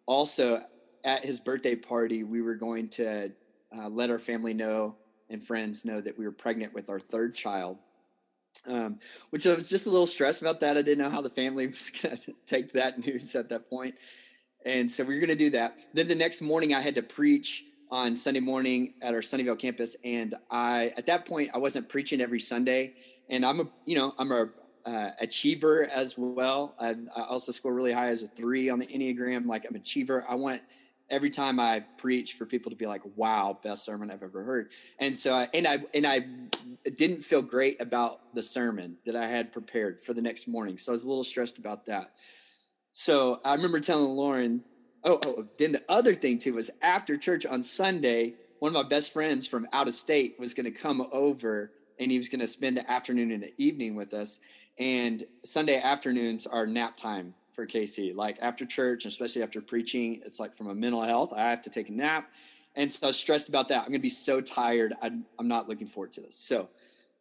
Also, 0.06 0.62
at 1.06 1.24
his 1.24 1.40
birthday 1.40 1.76
party, 1.76 2.26
we 2.26 2.42
were 2.42 2.56
going 2.56 2.90
to 2.90 3.32
uh, 3.76 3.88
let 3.88 4.10
our 4.10 4.20
family 4.20 4.54
know 4.54 4.98
and 5.30 5.42
friends 5.42 5.86
know 5.86 6.02
that 6.02 6.18
we 6.18 6.26
were 6.26 6.34
pregnant 6.34 6.74
with 6.74 6.90
our 6.90 7.00
third 7.00 7.34
child 7.34 7.78
um, 8.68 9.00
which 9.30 9.46
I 9.48 9.54
was 9.54 9.70
just 9.70 9.86
a 9.86 9.90
little 9.90 10.08
stressed 10.08 10.42
about 10.42 10.60
that. 10.62 10.78
I 10.78 10.82
didn't 10.82 11.04
know 11.04 11.10
how 11.10 11.22
the 11.22 11.30
family 11.30 11.68
was 11.68 11.90
going 11.90 12.18
to 12.18 12.34
take 12.46 12.74
that 12.74 13.06
news 13.06 13.36
at 13.36 13.50
that 13.50 13.70
point. 13.70 13.96
And 14.66 14.90
so 14.90 15.04
we 15.04 15.16
were 15.16 15.20
going 15.20 15.30
to 15.30 15.36
do 15.36 15.50
that. 15.52 15.76
Then 15.94 16.08
the 16.08 16.16
next 16.16 16.42
morning, 16.42 16.74
I 16.74 16.80
had 16.80 16.96
to 16.96 17.04
preach 17.04 17.66
on 17.92 18.16
Sunday 18.16 18.40
morning 18.40 18.94
at 19.02 19.14
our 19.14 19.20
Sunnyvale 19.20 19.60
campus. 19.60 19.96
And 20.04 20.36
I, 20.50 20.92
at 20.98 21.06
that 21.08 21.28
point, 21.28 21.50
I 21.54 21.58
wasn't 21.58 21.90
preaching 21.90 22.22
every 22.22 22.40
Sunday. 22.40 22.96
And 23.30 23.46
I'm 23.46 23.60
a, 23.60 23.68
you 23.86 23.98
know, 23.98 24.14
I'm 24.18 24.32
a 24.32 24.50
uh, 24.86 25.12
achiever 25.22 25.88
as 25.94 26.18
well. 26.18 26.76
I, 26.80 26.96
I 27.16 27.22
also 27.22 27.52
score 27.52 27.74
really 27.74 27.92
high 27.92 28.08
as 28.08 28.24
a 28.24 28.28
three 28.28 28.70
on 28.70 28.80
the 28.80 28.88
Enneagram. 28.88 29.46
Like 29.46 29.66
I'm 29.70 29.76
achiever. 29.76 30.26
I 30.30 30.36
want 30.36 30.62
every 31.14 31.30
time 31.30 31.60
I 31.60 31.82
preach 31.98 32.34
for 32.34 32.46
people 32.46 32.72
to 32.72 32.76
be 32.76 32.88
like, 32.88 33.04
"Wow, 33.16 33.60
best 33.62 33.86
sermon 33.86 34.10
I've 34.10 34.24
ever 34.24 34.44
heard." 34.44 34.72
And 35.00 35.16
so, 35.16 35.32
I, 35.32 35.48
and 35.54 35.68
I 35.68 35.78
and 35.94 36.08
I 36.08 36.26
didn't 36.90 37.24
feel 37.24 37.44
great 37.44 37.80
about 37.80 38.34
the 38.34 38.42
sermon 38.42 38.98
that 39.06 39.16
I 39.16 39.28
had 39.28 39.54
prepared 39.54 40.02
for 40.02 40.14
the 40.14 40.22
next 40.22 40.48
morning, 40.48 40.78
so 40.78 40.92
I 40.92 40.94
was 40.94 41.06
a 41.06 41.08
little 41.08 41.24
stressed 41.24 41.60
about 41.60 41.86
that. 41.86 42.16
So 42.92 43.40
I 43.46 43.54
remember 43.54 43.80
telling 43.80 44.10
Lauren, 44.10 44.64
"Oh, 45.04 45.20
oh." 45.26 45.48
Then 45.60 45.72
the 45.72 45.84
other 45.88 46.16
thing 46.16 46.40
too 46.40 46.56
was 46.56 46.72
after 46.82 47.16
church 47.16 47.46
on 47.46 47.62
Sunday, 47.62 48.34
one 48.60 48.70
of 48.70 48.74
my 48.74 48.90
best 48.90 49.14
friends 49.14 49.46
from 49.46 49.68
out 49.72 49.88
of 49.88 49.94
state 49.94 50.36
was 50.40 50.56
going 50.56 50.66
to 50.66 50.72
come 50.72 51.08
over, 51.12 51.72
and 52.00 52.12
he 52.12 52.18
was 52.18 52.28
going 52.28 52.42
to 52.42 52.48
spend 52.48 52.76
the 52.76 52.92
afternoon 52.92 53.32
and 53.32 53.44
the 53.44 53.54
evening 53.58 53.94
with 53.96 54.14
us. 54.14 54.40
And 54.80 55.24
Sunday 55.46 55.80
afternoons 55.80 56.48
are 56.48 56.66
nap 56.66 56.98
time 56.98 57.36
for 57.54 57.66
Casey. 57.66 58.14
Like 58.14 58.38
after 58.42 58.66
church, 58.66 59.06
especially 59.06 59.44
after 59.44 59.62
preaching, 59.62 60.22
it's 60.26 60.40
like 60.40 60.56
from 60.56 60.70
a 60.70 60.76
mental 60.76 61.02
health, 61.02 61.34
I 61.36 61.50
have 61.50 61.62
to 61.64 61.70
take 61.70 61.90
a 61.90 61.94
nap. 61.94 62.32
And 62.76 62.92
so 62.92 63.00
I 63.04 63.08
was 63.08 63.18
stressed 63.18 63.50
about 63.50 63.68
that. 63.70 63.82
I'm 63.82 63.90
going 63.90 63.94
to 63.94 64.00
be 64.00 64.10
so 64.10 64.42
tired. 64.42 64.94
I'm, 65.02 65.26
I'm 65.38 65.48
not 65.48 65.70
looking 65.70 65.88
forward 65.88 66.14
to 66.14 66.22
this. 66.22 66.36
So 66.36 66.70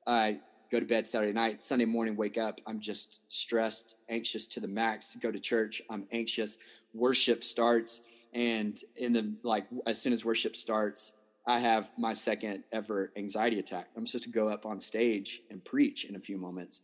I 0.06 0.40
go 0.70 0.80
to 0.80 0.86
bed 0.86 1.06
Saturday 1.06 1.32
night. 1.32 1.60
Sunday 1.60 1.84
morning, 1.84 2.16
wake 2.16 2.38
up. 2.38 2.60
I'm 2.66 2.80
just 2.80 3.20
stressed, 3.28 3.96
anxious 4.08 4.46
to 4.48 4.60
the 4.60 4.68
max. 4.68 5.14
Go 5.16 5.30
to 5.30 5.38
church. 5.38 5.82
I'm 5.90 6.06
anxious. 6.10 6.56
Worship 6.94 7.44
starts. 7.44 8.00
And 8.32 8.78
in 8.96 9.12
the 9.12 9.34
like, 9.42 9.66
as 9.86 10.00
soon 10.00 10.14
as 10.14 10.24
worship 10.24 10.56
starts, 10.56 11.12
I 11.46 11.58
have 11.58 11.90
my 11.98 12.12
second 12.12 12.64
ever 12.72 13.12
anxiety 13.16 13.58
attack. 13.58 13.88
I'm 13.96 14.06
supposed 14.06 14.24
to 14.24 14.30
go 14.30 14.48
up 14.48 14.64
on 14.64 14.80
stage 14.80 15.42
and 15.50 15.62
preach 15.62 16.04
in 16.04 16.16
a 16.16 16.20
few 16.20 16.38
moments. 16.38 16.80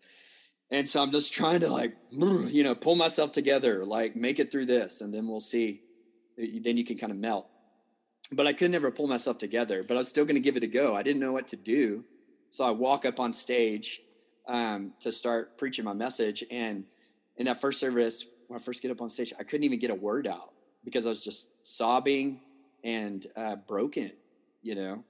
And 0.71 0.89
so 0.89 1.03
I'm 1.03 1.13
just 1.13 1.33
trying 1.33 1.61
to 1.61 1.73
like, 1.73 1.97
you 2.11 2.63
know, 2.63 2.75
pull 2.75 2.95
myself 2.95 3.33
together, 3.33 3.85
like 3.85 4.17
make 4.17 4.39
it 4.39 4.51
through 4.53 4.67
this, 4.67 5.01
and 5.01 5.13
then 5.13 5.27
we'll 5.29 5.41
see. 5.41 5.83
Then 6.37 6.77
you 6.77 6.85
can 6.85 6.97
kind 6.97 7.11
of 7.11 7.19
melt 7.19 7.49
but 8.31 8.47
I 8.47 8.53
could 8.53 8.71
never 8.71 8.91
pull 8.91 9.07
myself 9.07 9.39
together. 9.39 9.83
But 9.83 9.95
I 9.95 9.99
was 9.99 10.09
still 10.09 10.25
going 10.25 10.37
to 10.37 10.41
give 10.41 10.57
it 10.57 10.63
a 10.63 10.69
go. 10.69 10.95
I 10.95 11.03
didn't 11.03 11.21
know 11.21 11.33
what 11.33 11.49
to 11.49 11.57
do, 11.57 12.05
so 12.51 12.65
I 12.65 12.71
walk 12.71 13.05
up 13.05 13.21
on 13.21 13.33
stage 13.33 14.03
um, 14.47 14.93
to 15.01 15.11
start 15.11 15.59
preaching 15.59 15.85
my 15.85 15.93
message. 15.93 16.45
And 16.51 16.85
in 17.37 17.47
that 17.47 17.61
first 17.61 17.81
service, 17.81 18.27
when 18.49 18.61
I 18.61 18.63
first 18.63 18.83
get 18.83 18.91
up 18.91 19.01
on 19.01 19.09
stage, 19.09 19.33
I 19.39 19.43
couldn't 19.43 19.65
even 19.65 19.79
get 19.79 19.91
a 19.91 19.95
word 19.95 20.27
out 20.27 20.53
because 20.85 21.07
I 21.07 21.09
was 21.09 21.23
just 21.23 21.51
sobbing 21.67 22.41
and 22.85 23.27
uh, 23.37 23.57
broken, 23.57 24.13
you 24.63 24.75
know. 24.75 25.05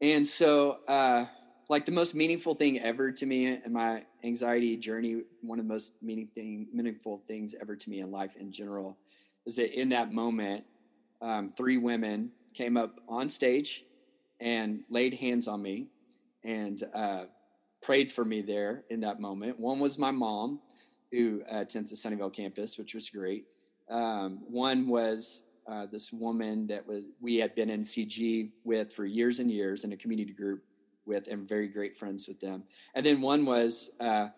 And 0.00 0.26
so, 0.26 0.78
uh, 0.86 1.24
like 1.68 1.84
the 1.84 1.92
most 1.92 2.14
meaningful 2.14 2.54
thing 2.54 2.78
ever 2.80 3.12
to 3.12 3.26
me 3.26 3.46
in 3.46 3.72
my 3.72 4.04
anxiety 4.24 4.76
journey, 4.76 5.22
one 5.40 5.58
of 5.58 5.66
the 5.66 5.72
most 5.72 5.94
meaning 6.02 6.26
thing, 6.26 6.68
meaningful 6.72 7.22
things 7.26 7.54
ever 7.60 7.76
to 7.76 7.90
me 7.90 8.00
in 8.00 8.10
life 8.10 8.36
in 8.36 8.52
general, 8.52 8.96
is 9.46 9.56
that 9.56 9.78
in 9.78 9.88
that 9.90 10.12
moment 10.12 10.64
um, 11.20 11.50
three 11.50 11.76
women 11.76 12.30
came 12.54 12.76
up 12.76 13.00
on 13.08 13.28
stage 13.28 13.84
and 14.40 14.80
laid 14.88 15.14
hands 15.14 15.48
on 15.48 15.62
me 15.62 15.88
and 16.44 16.84
uh, 16.94 17.24
prayed 17.82 18.10
for 18.10 18.24
me 18.24 18.40
there 18.40 18.84
in 18.90 19.00
that 19.00 19.20
moment. 19.20 19.58
One 19.58 19.78
was 19.78 19.98
my 19.98 20.10
mom, 20.10 20.60
who 21.12 21.42
uh, 21.50 21.60
attends 21.60 21.90
the 21.90 21.96
Sunnyvale 21.96 22.32
campus, 22.32 22.78
which 22.78 22.94
was 22.94 23.08
great. 23.10 23.46
Um, 23.90 24.40
one 24.48 24.88
was 24.88 25.44
uh, 25.66 25.86
this 25.90 26.12
woman 26.12 26.66
that 26.66 26.86
was 26.86 27.04
we 27.20 27.36
had 27.36 27.54
been 27.54 27.70
in 27.70 27.82
CG 27.82 28.50
with 28.64 28.92
for 28.92 29.04
years 29.04 29.40
and 29.40 29.50
years 29.50 29.84
in 29.84 29.92
a 29.92 29.96
community 29.96 30.32
group 30.32 30.62
with, 31.08 31.26
and 31.26 31.48
very 31.48 31.66
great 31.66 31.96
friends 31.96 32.28
with 32.28 32.38
them. 32.38 32.64
And 32.94 33.04
then 33.04 33.20
one 33.20 33.44
was 33.44 33.90
uh, 33.98 34.28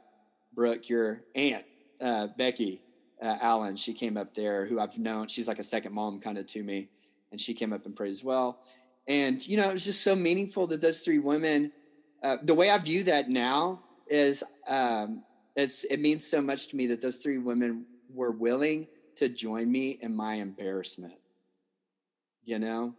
Brooke, 0.54 0.88
your 0.88 1.22
aunt, 1.34 1.64
uh, 2.00 2.28
Becky, 2.38 2.82
uh, 3.20 3.36
Allen, 3.42 3.76
she 3.76 3.92
came 3.92 4.16
up 4.16 4.34
there, 4.34 4.64
who 4.64 4.80
I've 4.80 4.98
known. 4.98 5.28
She's 5.28 5.46
like 5.46 5.58
a 5.58 5.64
second 5.64 5.92
mom 5.92 6.20
kind 6.20 6.38
of 6.38 6.46
to 6.46 6.62
me, 6.62 6.88
and 7.30 7.40
she 7.40 7.52
came 7.52 7.72
up 7.72 7.84
and 7.84 7.94
prayed 7.94 8.10
as 8.10 8.24
well. 8.24 8.60
And 9.06 9.46
you 9.46 9.56
know, 9.56 9.68
it 9.68 9.72
was 9.72 9.84
just 9.84 10.02
so 10.02 10.14
meaningful 10.14 10.66
that 10.68 10.80
those 10.80 11.00
three 11.00 11.18
women. 11.18 11.72
Uh, 12.22 12.36
the 12.42 12.54
way 12.54 12.70
I 12.70 12.78
view 12.78 13.04
that 13.04 13.30
now 13.30 13.82
is, 14.06 14.42
um, 14.68 15.22
it 15.56 16.00
means 16.00 16.26
so 16.26 16.40
much 16.40 16.68
to 16.68 16.76
me 16.76 16.86
that 16.88 17.00
those 17.00 17.16
three 17.16 17.38
women 17.38 17.86
were 18.12 18.30
willing 18.30 18.88
to 19.16 19.28
join 19.28 19.70
me 19.70 19.98
in 20.00 20.14
my 20.14 20.34
embarrassment. 20.34 21.14
You 22.44 22.58
know, 22.58 22.94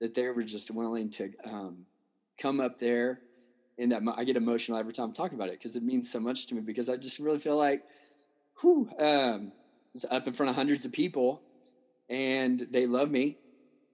that 0.00 0.14
they 0.14 0.28
were 0.28 0.42
just 0.42 0.70
willing 0.70 1.10
to 1.10 1.32
um, 1.44 1.86
come 2.40 2.60
up 2.60 2.78
there. 2.78 3.20
And 3.78 3.92
that 3.92 4.02
I 4.16 4.24
get 4.24 4.36
emotional 4.36 4.78
every 4.78 4.92
time 4.92 5.08
I 5.08 5.12
talk 5.12 5.32
about 5.32 5.48
it 5.48 5.52
because 5.52 5.74
it 5.74 5.82
means 5.82 6.10
so 6.10 6.20
much 6.20 6.46
to 6.48 6.54
me. 6.54 6.60
Because 6.60 6.90
I 6.90 6.96
just 6.96 7.18
really 7.18 7.38
feel 7.38 7.56
like 7.56 7.82
whew, 8.60 8.90
um, 8.98 9.52
up 10.10 10.26
in 10.26 10.32
front 10.34 10.50
of 10.50 10.56
hundreds 10.56 10.84
of 10.84 10.92
people, 10.92 11.42
and 12.08 12.66
they 12.70 12.86
love 12.86 13.10
me 13.10 13.38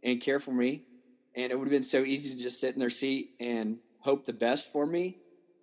and 0.03 0.21
care 0.21 0.41
for 0.41 0.53
me. 0.53 0.83
And 1.35 1.53
it 1.53 1.59
would 1.59 1.67
have 1.67 1.73
been 1.73 1.83
so 1.83 2.01
easy 2.01 2.31
to 2.31 2.37
just 2.37 2.61
sit 2.61 2.75
in 2.75 2.81
their 2.81 2.91
seat 2.91 3.31
and 3.39 3.79
hope 4.01 4.25
the 4.25 4.33
best 4.33 4.73
for 4.73 4.87
me. 4.87 5.19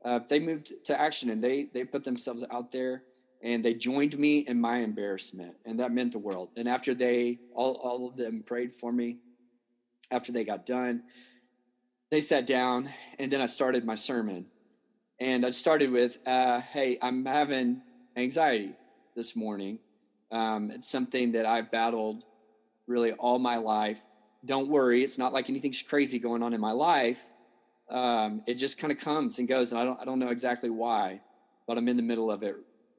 Uh, 0.06 0.20
they 0.28 0.40
moved 0.40 0.74
to 0.86 1.00
action 1.00 1.30
and 1.30 1.44
they 1.44 1.64
they 1.74 1.86
put 1.86 2.04
themselves 2.04 2.44
out 2.52 2.72
there 2.72 3.04
and 3.42 3.64
they 3.64 3.74
joined 3.74 4.18
me 4.18 4.40
in 4.48 4.60
my 4.60 4.78
embarrassment, 4.78 5.56
and 5.66 5.80
that 5.80 5.92
meant 5.92 6.14
the 6.14 6.20
world. 6.20 6.50
And 6.56 6.68
after 6.68 6.94
they 6.94 7.40
all 7.54 7.74
all 7.84 8.08
of 8.08 8.16
them 8.16 8.44
prayed 8.46 8.72
for 8.72 8.92
me, 8.92 9.18
after 10.12 10.32
they 10.32 10.44
got 10.44 10.66
done, 10.66 11.04
they 12.14 12.22
sat 12.22 12.46
down, 12.46 12.88
and 13.18 13.32
then 13.32 13.42
I 13.42 13.48
started 13.48 13.86
my 13.86 13.96
sermon. 13.96 14.46
And 15.20 15.44
I 15.44 15.50
started 15.50 15.90
with, 15.90 16.20
uh, 16.28 16.62
"Hey, 16.62 17.00
I'm 17.02 17.26
having 17.26 17.82
anxiety 18.16 18.76
this 19.16 19.36
morning. 19.36 19.80
Um, 20.30 20.70
it's 20.70 20.88
something 20.88 21.32
that 21.32 21.48
I've 21.48 21.72
battled 21.72 22.24
really 22.86 23.14
all 23.14 23.40
my 23.40 23.58
life. 23.58 24.06
Don't 24.46 24.70
worry, 24.70 25.04
it's 25.04 25.18
not 25.18 25.34
like 25.34 25.50
anything's 25.50 25.82
crazy 25.82 26.20
going 26.20 26.44
on 26.44 26.54
in 26.54 26.62
my 26.62 26.72
life. 26.72 27.34
Um, 27.90 28.44
it 28.46 28.56
just 28.56 28.78
kind 28.78 28.94
of 28.94 29.00
comes 29.00 29.40
and 29.40 29.48
goes, 29.48 29.72
and 29.72 29.82
I 29.82 29.84
don't, 29.84 30.00
I 30.00 30.06
don't 30.06 30.20
know 30.20 30.30
exactly 30.30 30.70
why, 30.70 31.22
but 31.66 31.80
I'm 31.80 31.88
in 31.88 31.98
the 31.98 32.04
middle 32.04 32.32
of 32.32 32.44
it 32.44 32.58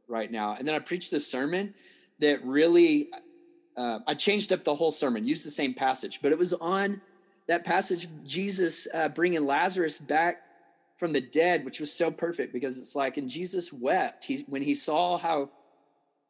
right 0.09 0.30
now. 0.30 0.54
And 0.59 0.66
then 0.66 0.75
I 0.75 0.80
preached 0.80 1.12
this 1.12 1.26
sermon 1.26 1.75
that 2.18 2.44
really, 2.44 3.11
uh, 3.76 4.00
I 4.09 4.14
changed 4.14 4.52
up 4.52 4.64
the 4.64 4.75
whole 4.75 4.90
sermon, 4.90 5.25
used 5.25 5.47
the 5.47 5.52
same 5.52 5.73
passage, 5.73 6.21
but 6.21 6.33
it 6.33 6.38
was 6.38 6.52
on 6.54 7.00
that 7.49 7.65
passage, 7.65 8.09
Jesus 8.25 8.89
uh, 8.95 9.09
bringing 9.09 9.45
Lazarus 9.45 9.99
back 9.99 10.43
from 10.99 11.13
the 11.13 11.21
dead, 11.21 11.65
which 11.65 11.81
was 11.81 11.93
so 11.93 12.11
perfect 12.11 12.53
because 12.53 12.79
it's 12.79 12.95
like, 12.95 13.17
and 13.17 13.29
Jesus 13.29 13.73
wept. 13.73 14.25
He, 14.25 14.45
when 14.49 14.63
he 14.63 14.75
saw 14.75 15.19
how 15.19 15.51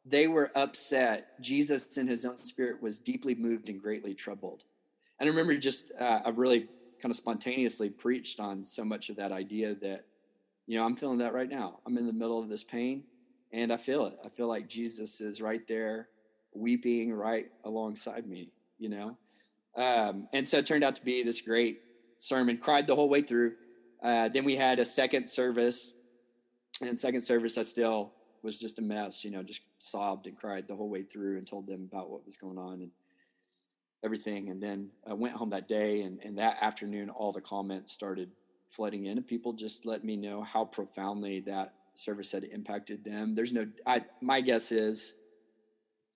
they 0.05 0.27
were 0.27 0.51
upset. 0.55 1.41
Jesus, 1.41 1.97
in 1.97 2.07
his 2.07 2.25
own 2.25 2.37
spirit, 2.37 2.81
was 2.81 2.99
deeply 2.99 3.33
moved 3.33 3.69
and 3.69 3.81
greatly 3.81 4.13
troubled. 4.13 4.63
And 5.19 5.27
I 5.27 5.31
remember 5.31 5.57
just, 5.57 5.91
uh, 5.99 6.19
I 6.25 6.29
really 6.29 6.67
kind 7.01 7.11
of 7.11 7.15
spontaneously 7.15 7.89
preached 7.89 8.39
on 8.39 8.63
so 8.63 8.85
much 8.85 9.09
of 9.09 9.15
that 9.15 9.31
idea 9.31 9.73
that, 9.75 10.05
you 10.67 10.77
know, 10.77 10.85
I'm 10.85 10.95
feeling 10.95 11.17
that 11.19 11.33
right 11.33 11.49
now. 11.49 11.79
I'm 11.85 11.97
in 11.97 12.05
the 12.05 12.13
middle 12.13 12.39
of 12.39 12.49
this 12.49 12.63
pain 12.63 13.03
and 13.51 13.73
I 13.73 13.77
feel 13.77 14.05
it. 14.05 14.17
I 14.23 14.29
feel 14.29 14.47
like 14.47 14.67
Jesus 14.67 15.21
is 15.21 15.41
right 15.41 15.65
there 15.67 16.09
weeping 16.53 17.11
right 17.11 17.45
alongside 17.63 18.27
me, 18.27 18.51
you 18.77 18.89
know? 18.89 19.17
Um, 19.75 20.27
and 20.33 20.47
so 20.47 20.57
it 20.57 20.65
turned 20.65 20.83
out 20.83 20.95
to 20.95 21.05
be 21.05 21.23
this 21.23 21.41
great 21.41 21.81
sermon, 22.17 22.57
cried 22.57 22.87
the 22.87 22.95
whole 22.95 23.09
way 23.09 23.21
through. 23.21 23.53
Uh, 24.01 24.29
then 24.29 24.45
we 24.45 24.55
had 24.55 24.79
a 24.79 24.85
second 24.85 25.27
service. 25.27 25.93
And 26.81 26.97
second 26.97 27.21
service, 27.21 27.57
I 27.57 27.61
still 27.61 28.13
was 28.41 28.59
just 28.59 28.79
a 28.79 28.81
mess, 28.81 29.25
you 29.25 29.31
know, 29.31 29.43
just 29.43 29.61
sobbed 29.79 30.27
and 30.27 30.37
cried 30.37 30.67
the 30.67 30.75
whole 30.75 30.89
way 30.89 31.01
through 31.01 31.37
and 31.37 31.47
told 31.47 31.67
them 31.67 31.89
about 31.91 32.09
what 32.09 32.25
was 32.25 32.37
going 32.37 32.57
on 32.57 32.81
and 32.81 32.91
everything. 34.03 34.49
And 34.49 34.61
then 34.61 34.89
I 35.09 35.13
went 35.13 35.33
home 35.33 35.49
that 35.49 35.67
day 35.67 36.01
and, 36.01 36.19
and 36.23 36.37
that 36.37 36.61
afternoon, 36.61 37.09
all 37.09 37.31
the 37.31 37.41
comments 37.41 37.91
started 37.91 38.29
flooding 38.69 39.05
in 39.05 39.17
and 39.17 39.25
people 39.25 39.53
just 39.53 39.85
let 39.85 40.03
me 40.03 40.15
know 40.15 40.43
how 40.43 40.65
profoundly 40.65 41.39
that 41.41 41.73
service 41.95 42.31
had 42.31 42.43
impacted 42.43 43.03
them. 43.03 43.33
There's 43.33 43.53
no, 43.53 43.67
I, 43.85 44.03
my 44.21 44.41
guess 44.41 44.71
is 44.71 45.15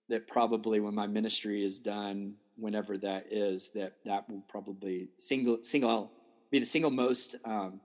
that 0.10 0.28
probably 0.28 0.80
when 0.80 0.94
my 0.94 1.08
ministry 1.08 1.64
is 1.64 1.80
done, 1.80 2.36
whenever 2.60 2.98
that 2.98 3.32
is, 3.32 3.72
that 3.72 3.94
that 4.06 4.30
will 4.30 4.44
probably 4.48 5.10
single, 5.18 5.62
single, 5.62 6.12
be 6.52 6.60
the 6.60 6.66
single 6.66 6.92
most 6.92 7.36
um, 7.46 7.80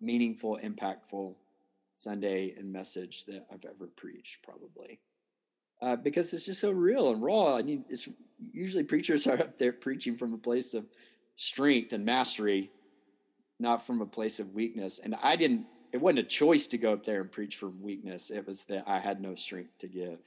meaningful, 0.00 0.58
impactful 0.62 1.34
Sunday 1.94 2.54
and 2.56 2.72
message 2.72 3.24
that 3.26 3.46
I've 3.52 3.64
ever 3.64 3.86
preached, 3.86 4.42
probably. 4.42 5.00
Uh, 5.80 5.96
because 5.96 6.32
it's 6.32 6.44
just 6.44 6.60
so 6.60 6.70
real 6.70 7.10
and 7.12 7.22
raw. 7.22 7.56
I 7.56 7.62
mean, 7.62 7.84
it's 7.88 8.08
usually 8.38 8.84
preachers 8.84 9.26
are 9.26 9.38
up 9.38 9.56
there 9.56 9.72
preaching 9.72 10.16
from 10.16 10.32
a 10.34 10.38
place 10.38 10.74
of 10.74 10.86
strength 11.36 11.92
and 11.92 12.04
mastery, 12.04 12.70
not 13.60 13.86
from 13.86 14.00
a 14.00 14.06
place 14.06 14.40
of 14.40 14.54
weakness. 14.54 14.98
And 15.02 15.14
I 15.22 15.36
didn't. 15.36 15.66
It 15.92 16.00
wasn't 16.00 16.20
a 16.20 16.24
choice 16.24 16.66
to 16.68 16.78
go 16.78 16.92
up 16.92 17.04
there 17.04 17.20
and 17.20 17.32
preach 17.32 17.56
from 17.56 17.80
weakness. 17.80 18.30
It 18.30 18.46
was 18.46 18.64
that 18.64 18.84
I 18.86 18.98
had 18.98 19.22
no 19.22 19.34
strength 19.34 19.78
to 19.78 19.88
give. 19.88 20.18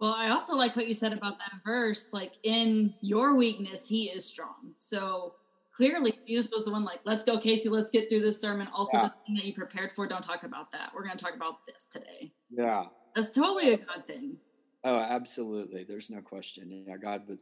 Well, 0.00 0.14
I 0.14 0.30
also 0.30 0.54
like 0.54 0.76
what 0.76 0.86
you 0.86 0.94
said 0.94 1.12
about 1.12 1.38
that 1.38 1.52
verse. 1.64 2.12
Like 2.12 2.34
in 2.44 2.94
your 3.00 3.34
weakness, 3.34 3.88
He 3.88 4.04
is 4.04 4.24
strong. 4.24 4.72
So 4.76 5.34
clearly 5.74 6.12
Jesus 6.26 6.50
was 6.52 6.64
the 6.64 6.72
one 6.72 6.84
like, 6.84 7.00
let's 7.04 7.24
go, 7.24 7.38
Casey, 7.38 7.68
let's 7.68 7.90
get 7.90 8.08
through 8.08 8.20
this 8.20 8.40
sermon. 8.40 8.68
Also, 8.74 8.98
yeah. 8.98 9.02
the 9.04 9.14
thing 9.26 9.34
that 9.36 9.44
you 9.44 9.54
prepared 9.54 9.92
for, 9.92 10.06
don't 10.06 10.22
talk 10.22 10.44
about 10.44 10.70
that. 10.72 10.90
We're 10.94 11.04
going 11.04 11.16
to 11.16 11.24
talk 11.24 11.34
about 11.34 11.66
this 11.66 11.88
today. 11.92 12.32
Yeah. 12.50 12.86
That's 13.14 13.32
totally 13.32 13.74
a 13.74 13.76
God 13.78 14.04
thing. 14.06 14.36
Oh, 14.84 14.98
absolutely. 14.98 15.84
There's 15.84 16.10
no 16.10 16.20
question. 16.20 16.84
Yeah, 16.86 16.96
God 16.96 17.28
would 17.28 17.40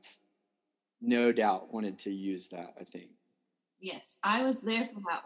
no 1.01 1.33
doubt 1.33 1.73
wanted 1.73 1.99
to 2.01 2.11
use 2.11 2.49
that, 2.49 2.75
I 2.81 2.85
think. 2.85 3.11
Yes, 3.81 4.17
I 4.25 4.43
was 4.43 4.63
there 4.63 4.87
for 4.87 5.01
that 5.11 5.25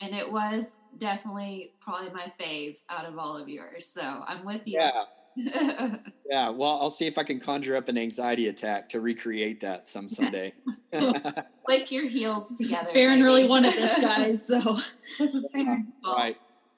And 0.00 0.14
it 0.14 0.30
was 0.30 0.78
definitely 0.98 1.72
probably 1.80 2.10
my 2.10 2.32
fave 2.40 2.76
out 2.88 3.04
of 3.04 3.18
all 3.18 3.36
of 3.36 3.48
yours. 3.48 3.86
So 3.86 4.24
I'm 4.26 4.44
with 4.44 4.62
you. 4.66 4.80
Yeah. 4.80 5.04
yeah, 6.28 6.50
well, 6.50 6.78
I'll 6.80 6.90
see 6.90 7.06
if 7.06 7.16
I 7.16 7.22
can 7.22 7.40
conjure 7.40 7.74
up 7.76 7.88
an 7.88 7.96
anxiety 7.96 8.48
attack 8.48 8.88
to 8.90 9.00
recreate 9.00 9.60
that 9.60 9.86
some 9.86 10.08
Sunday. 10.08 10.52
Click 10.92 11.90
your 11.90 12.06
heels 12.06 12.52
together. 12.54 12.92
Farron 12.92 13.22
really 13.22 13.46
wanted 13.46 13.72
this, 13.72 13.98
guys. 14.00 14.46
So 14.46 14.76
this 15.18 15.34
is 15.34 15.48
Farron. 15.52 15.92
Right. 16.04 16.36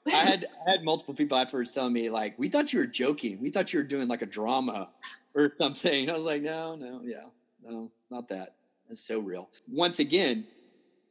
I 0.09 0.17
had 0.17 0.47
I 0.67 0.71
had 0.71 0.85
multiple 0.85 1.15
people 1.15 1.37
afterwards 1.37 1.73
telling 1.73 1.93
me 1.93 2.09
like, 2.11 2.39
"We 2.39 2.49
thought 2.49 2.73
you 2.73 2.79
were 2.79 2.87
joking. 2.87 3.39
We 3.41 3.51
thought 3.51 3.73
you 3.73 3.81
were 3.81 3.85
doing 3.85 4.09
like 4.09 4.23
a 4.23 4.27
drama 4.27 4.89
or 5.35 5.51
something." 5.51 6.09
I 6.09 6.15
was 6.15 6.25
like, 6.25 6.43
"No, 6.43 6.75
no, 6.75 7.03
yeah, 7.05 7.25
no, 7.63 7.91
not 8.11 8.29
that." 8.29 8.55
It's 8.89 9.01
so 9.01 9.21
real. 9.21 9.51
Once 9.69 9.99
again, 9.99 10.47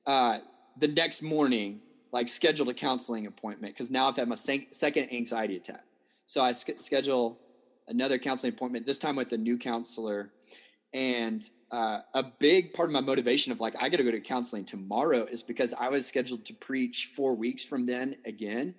uh, 0.07 0.39
the 0.77 0.87
next 0.87 1.21
morning, 1.21 1.81
like 2.11 2.27
scheduled 2.27 2.67
a 2.69 2.73
counseling 2.73 3.27
appointment 3.27 3.75
because 3.75 3.91
now 3.91 4.07
I've 4.07 4.15
had 4.15 4.27
my 4.27 4.35
second 4.35 5.13
anxiety 5.13 5.55
attack. 5.55 5.83
So 6.25 6.41
I 6.41 6.51
sk- 6.51 6.79
schedule 6.79 7.39
another 7.89 8.17
counseling 8.17 8.53
appointment, 8.53 8.85
this 8.85 8.99
time 8.99 9.15
with 9.15 9.33
a 9.33 9.37
new 9.37 9.57
counselor. 9.57 10.31
And 10.93 11.47
uh, 11.71 11.99
a 12.13 12.23
big 12.23 12.73
part 12.73 12.89
of 12.89 12.93
my 12.93 13.01
motivation 13.01 13.51
of 13.51 13.59
like, 13.59 13.83
I 13.83 13.89
got 13.89 13.97
to 13.97 14.03
go 14.03 14.11
to 14.11 14.19
counseling 14.21 14.65
tomorrow 14.65 15.25
is 15.25 15.43
because 15.43 15.73
I 15.79 15.89
was 15.89 16.07
scheduled 16.07 16.45
to 16.45 16.53
preach 16.53 17.09
four 17.15 17.35
weeks 17.35 17.63
from 17.63 17.85
then 17.85 18.15
again. 18.25 18.75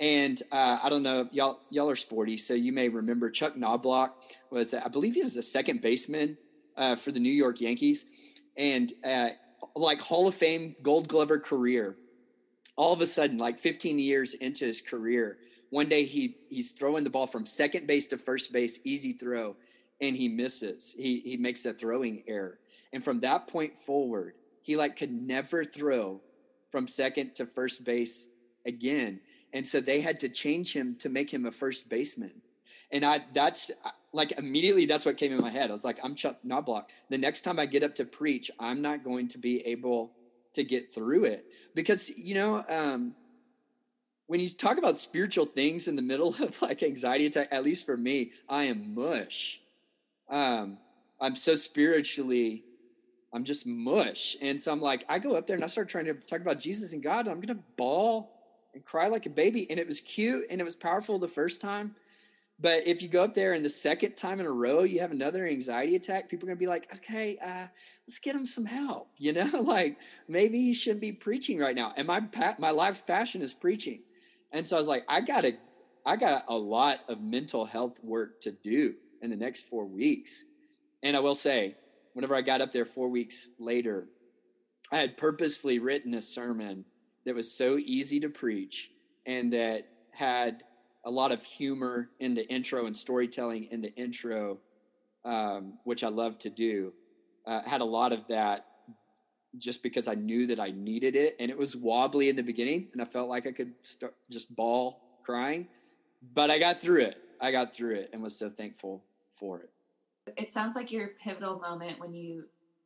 And 0.00 0.42
uh, 0.50 0.78
I 0.82 0.90
don't 0.90 1.04
know, 1.04 1.28
y'all, 1.30 1.60
y'all 1.70 1.88
are 1.88 1.96
sporty, 1.96 2.36
so 2.36 2.54
you 2.54 2.72
may 2.72 2.88
remember 2.88 3.30
Chuck 3.30 3.54
Knoblauch 3.54 4.10
was, 4.50 4.74
I 4.74 4.88
believe 4.88 5.14
he 5.14 5.22
was 5.22 5.34
the 5.34 5.42
second 5.42 5.82
baseman 5.82 6.36
uh, 6.76 6.96
for 6.96 7.12
the 7.12 7.20
New 7.20 7.32
York 7.32 7.60
Yankees, 7.60 8.04
and 8.56 8.92
uh, 9.06 9.28
like 9.76 10.00
Hall 10.00 10.26
of 10.26 10.34
Fame 10.34 10.74
Gold 10.82 11.06
Glover 11.06 11.38
career. 11.38 11.96
All 12.76 12.92
of 12.92 13.00
a 13.00 13.06
sudden, 13.06 13.38
like 13.38 13.58
15 13.58 13.98
years 13.98 14.34
into 14.34 14.64
his 14.64 14.80
career, 14.80 15.38
one 15.70 15.88
day 15.88 16.04
he 16.04 16.36
he's 16.48 16.72
throwing 16.72 17.04
the 17.04 17.10
ball 17.10 17.26
from 17.26 17.46
second 17.46 17.86
base 17.86 18.08
to 18.08 18.18
first 18.18 18.52
base, 18.52 18.78
easy 18.84 19.12
throw, 19.12 19.56
and 20.00 20.16
he 20.16 20.28
misses. 20.28 20.94
He 20.96 21.20
he 21.20 21.36
makes 21.36 21.64
a 21.66 21.72
throwing 21.72 22.24
error, 22.26 22.58
and 22.92 23.02
from 23.02 23.20
that 23.20 23.46
point 23.46 23.76
forward, 23.76 24.34
he 24.62 24.76
like 24.76 24.96
could 24.96 25.12
never 25.12 25.64
throw 25.64 26.20
from 26.70 26.88
second 26.88 27.34
to 27.36 27.46
first 27.46 27.84
base 27.84 28.26
again. 28.66 29.20
And 29.52 29.64
so 29.64 29.80
they 29.80 30.00
had 30.00 30.18
to 30.20 30.28
change 30.28 30.72
him 30.72 30.96
to 30.96 31.08
make 31.08 31.32
him 31.32 31.46
a 31.46 31.52
first 31.52 31.88
baseman. 31.88 32.42
And 32.90 33.04
I 33.04 33.24
that's 33.32 33.70
like 34.12 34.32
immediately 34.38 34.86
that's 34.86 35.06
what 35.06 35.16
came 35.16 35.32
in 35.32 35.40
my 35.40 35.50
head. 35.50 35.70
I 35.70 35.72
was 35.72 35.84
like, 35.84 35.98
I'm 36.04 36.14
Chuck 36.14 36.38
Knoblauch. 36.46 36.84
The 37.10 37.18
next 37.18 37.42
time 37.42 37.58
I 37.58 37.66
get 37.66 37.82
up 37.82 37.94
to 37.96 38.04
preach, 38.04 38.50
I'm 38.58 38.82
not 38.82 39.04
going 39.04 39.28
to 39.28 39.38
be 39.38 39.64
able 39.66 40.12
to 40.54 40.64
get 40.64 40.92
through 40.92 41.24
it 41.24 41.46
because 41.74 42.10
you 42.10 42.34
know 42.34 42.62
um, 42.68 43.14
when 44.26 44.40
you 44.40 44.48
talk 44.48 44.78
about 44.78 44.98
spiritual 44.98 45.44
things 45.44 45.86
in 45.88 45.96
the 45.96 46.02
middle 46.02 46.28
of 46.40 46.60
like 46.62 46.82
anxiety 46.82 47.26
attack, 47.26 47.48
at 47.50 47.64
least 47.64 47.86
for 47.86 47.96
me, 47.96 48.32
I 48.48 48.64
am 48.64 48.94
mush. 48.94 49.60
Um, 50.28 50.78
I'm 51.20 51.36
so 51.36 51.54
spiritually, 51.54 52.64
I'm 53.32 53.44
just 53.44 53.66
mush, 53.66 54.36
and 54.40 54.60
so 54.60 54.72
I'm 54.72 54.80
like, 54.80 55.04
I 55.08 55.18
go 55.18 55.36
up 55.36 55.46
there 55.46 55.56
and 55.56 55.64
I 55.64 55.68
start 55.68 55.88
trying 55.88 56.06
to 56.06 56.14
talk 56.14 56.40
about 56.40 56.60
Jesus 56.60 56.92
and 56.92 57.02
God. 57.02 57.26
And 57.26 57.30
I'm 57.30 57.40
gonna 57.40 57.60
bawl 57.76 58.30
and 58.72 58.84
cry 58.84 59.08
like 59.08 59.26
a 59.26 59.30
baby, 59.30 59.66
and 59.70 59.78
it 59.78 59.86
was 59.86 60.00
cute 60.00 60.44
and 60.50 60.60
it 60.60 60.64
was 60.64 60.76
powerful 60.76 61.18
the 61.18 61.28
first 61.28 61.60
time 61.60 61.94
but 62.60 62.86
if 62.86 63.02
you 63.02 63.08
go 63.08 63.24
up 63.24 63.34
there 63.34 63.52
and 63.52 63.64
the 63.64 63.70
second 63.70 64.14
time 64.16 64.38
in 64.40 64.46
a 64.46 64.52
row 64.52 64.84
you 64.84 65.00
have 65.00 65.10
another 65.10 65.46
anxiety 65.46 65.96
attack, 65.96 66.28
people 66.28 66.46
are 66.46 66.50
going 66.54 66.58
to 66.58 66.62
be 66.62 66.68
like, 66.68 66.94
okay, 66.94 67.36
uh, 67.44 67.66
let's 68.06 68.18
get 68.18 68.34
him 68.34 68.46
some 68.46 68.64
help. 68.64 69.10
You 69.18 69.32
know, 69.32 69.48
like 69.62 69.98
maybe 70.28 70.58
he 70.58 70.74
shouldn't 70.74 71.00
be 71.00 71.12
preaching 71.12 71.58
right 71.58 71.74
now. 71.74 71.92
And 71.96 72.06
my 72.06 72.22
my 72.58 72.70
life's 72.70 73.00
passion 73.00 73.42
is 73.42 73.54
preaching. 73.54 74.02
And 74.52 74.66
so 74.66 74.76
I 74.76 74.78
was 74.78 74.88
like, 74.88 75.04
I 75.08 75.20
got 75.20 75.42
to, 75.42 75.54
I 76.06 76.16
got 76.16 76.44
a 76.48 76.56
lot 76.56 77.00
of 77.08 77.20
mental 77.20 77.64
health 77.64 77.98
work 78.04 78.40
to 78.42 78.52
do 78.52 78.94
in 79.20 79.30
the 79.30 79.36
next 79.36 79.62
four 79.62 79.84
weeks. 79.86 80.44
And 81.02 81.16
I 81.16 81.20
will 81.20 81.34
say, 81.34 81.74
whenever 82.12 82.34
I 82.34 82.42
got 82.42 82.60
up 82.60 82.70
there 82.70 82.84
four 82.84 83.08
weeks 83.08 83.48
later, 83.58 84.06
I 84.92 84.98
had 84.98 85.16
purposefully 85.16 85.78
written 85.78 86.14
a 86.14 86.22
sermon 86.22 86.84
that 87.24 87.34
was 87.34 87.50
so 87.50 87.78
easy 87.78 88.20
to 88.20 88.28
preach 88.28 88.90
and 89.26 89.52
that 89.52 89.88
had 90.12 90.62
a 91.04 91.10
lot 91.10 91.32
of 91.32 91.44
humor 91.44 92.10
in 92.18 92.34
the 92.34 92.50
intro 92.50 92.86
and 92.86 92.96
storytelling 92.96 93.64
in 93.64 93.82
the 93.82 93.94
intro, 93.94 94.58
um, 95.24 95.78
which 95.84 96.02
I 96.02 96.08
love 96.08 96.38
to 96.38 96.50
do. 96.50 96.92
Uh, 97.46 97.62
had 97.62 97.80
a 97.80 97.84
lot 97.84 98.12
of 98.12 98.26
that 98.28 98.66
just 99.58 99.82
because 99.82 100.08
I 100.08 100.14
knew 100.14 100.46
that 100.46 100.58
I 100.58 100.70
needed 100.70 101.14
it, 101.14 101.36
and 101.38 101.50
it 101.50 101.58
was 101.58 101.76
wobbly 101.76 102.28
in 102.28 102.36
the 102.36 102.42
beginning, 102.42 102.88
and 102.92 103.02
I 103.02 103.04
felt 103.04 103.28
like 103.28 103.46
I 103.46 103.52
could 103.52 103.74
start 103.82 104.14
just 104.30 104.54
bawl 104.54 105.20
crying, 105.24 105.68
but 106.34 106.50
I 106.50 106.58
got 106.58 106.80
through 106.80 107.02
it. 107.02 107.18
I 107.40 107.52
got 107.52 107.74
through 107.74 107.96
it, 107.96 108.10
and 108.12 108.22
was 108.22 108.36
so 108.36 108.48
thankful 108.48 109.04
for 109.36 109.60
it. 109.60 109.70
It 110.36 110.50
sounds 110.50 110.74
like 110.74 110.90
your 110.90 111.08
pivotal 111.22 111.60
moment 111.60 112.00
when 112.00 112.14
you 112.14 112.44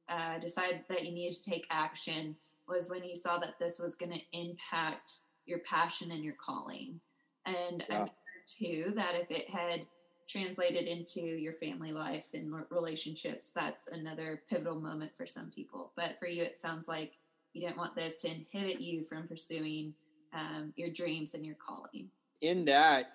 uh, 0.09 0.38
decided 0.38 0.83
that 0.88 1.05
you 1.05 1.12
needed 1.12 1.37
to 1.37 1.51
take 1.51 1.66
action 1.71 2.35
was 2.66 2.90
when 2.90 3.05
you 3.05 3.14
saw 3.14 3.38
that 3.38 3.59
this 3.59 3.79
was 3.79 3.95
going 3.95 4.12
to 4.12 4.38
impact 4.38 5.21
your 5.47 5.61
passion 5.61 6.11
and 6.11 6.23
your 6.23 6.35
calling. 6.35 7.01
And 7.49 7.85
yeah. 7.89 8.01
I'm 8.01 8.07
sure 8.07 8.15
too 8.47 8.93
that 8.97 9.15
if 9.15 9.31
it 9.31 9.49
had 9.49 9.87
translated 10.29 10.87
into 10.87 11.21
your 11.21 11.55
family 11.55 11.93
life 11.93 12.31
and 12.35 12.53
relationships, 12.71 13.51
that's 13.51 13.89
another 13.89 14.43
pivotal 14.49 14.79
moment 14.79 15.11
for 15.17 15.27
some 15.27 15.51
people. 15.51 15.93
But 15.97 16.19
for 16.19 16.27
you, 16.29 16.43
it 16.43 16.59
sounds 16.59 16.87
like 16.87 17.13
you 17.55 17.63
didn't 17.63 17.79
want 17.79 17.97
this 17.97 18.17
to 18.19 18.31
inhibit 18.31 18.81
you 18.81 19.03
from 19.03 19.27
pursuing 19.27 19.95
um, 20.35 20.73
your 20.77 20.91
dreams 20.91 21.35
and 21.35 21.45
your 21.45 21.57
calling. 21.57 22.09
In 22.41 22.65
that, 22.67 23.13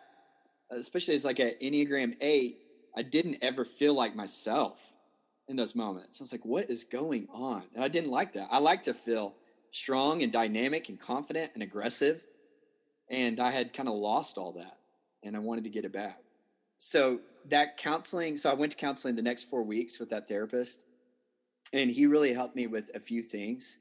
especially 0.72 1.14
as 1.14 1.24
like 1.24 1.40
an 1.40 1.54
Enneagram 1.62 2.16
8, 2.20 2.58
I 2.98 3.02
didn't 3.04 3.38
ever 3.42 3.64
feel 3.64 3.94
like 3.94 4.16
myself 4.16 4.82
in 5.48 5.56
those 5.56 5.76
moments. 5.76 6.20
I 6.20 6.24
was 6.24 6.32
like, 6.32 6.46
what 6.46 6.70
is 6.70 6.84
going 6.84 7.28
on? 7.32 7.64
And 7.76 7.84
I 7.84 7.88
didn't 7.88 8.12
like 8.12 8.34
that. 8.34 8.48
I 8.52 8.60
like 8.60 8.84
to 8.84 8.94
feel 8.94 9.36
strong 9.72 10.24
and 10.24 10.32
dynamic 10.32 10.90
and 10.90 11.00
confident 11.00 11.52
and 11.54 11.64
aggressive. 11.64 12.26
And 13.10 13.40
I 13.40 13.52
had 13.52 13.74
kind 13.74 13.90
of 13.90 13.96
lost 13.96 14.38
all 14.38 14.54
that 14.54 14.78
and 15.24 15.36
I 15.36 15.40
wanted 15.40 15.64
to 15.66 15.70
get 15.70 15.86
it 15.86 15.94
back. 15.94 16.20
So 16.80 17.22
that 17.50 17.78
counseling, 17.78 18.38
so 18.38 18.50
I 18.50 18.54
went 18.54 18.72
to 18.74 18.78
counseling 18.78 19.16
the 19.16 19.22
next 19.22 19.50
four 19.50 19.64
weeks 19.64 20.00
with 20.00 20.10
that 20.10 20.28
therapist, 20.28 20.84
and 21.72 21.90
he 21.90 22.06
really 22.06 22.34
helped 22.34 22.56
me 22.56 22.68
with 22.68 22.92
a 22.94 23.00
few 23.00 23.24
things 23.24 23.80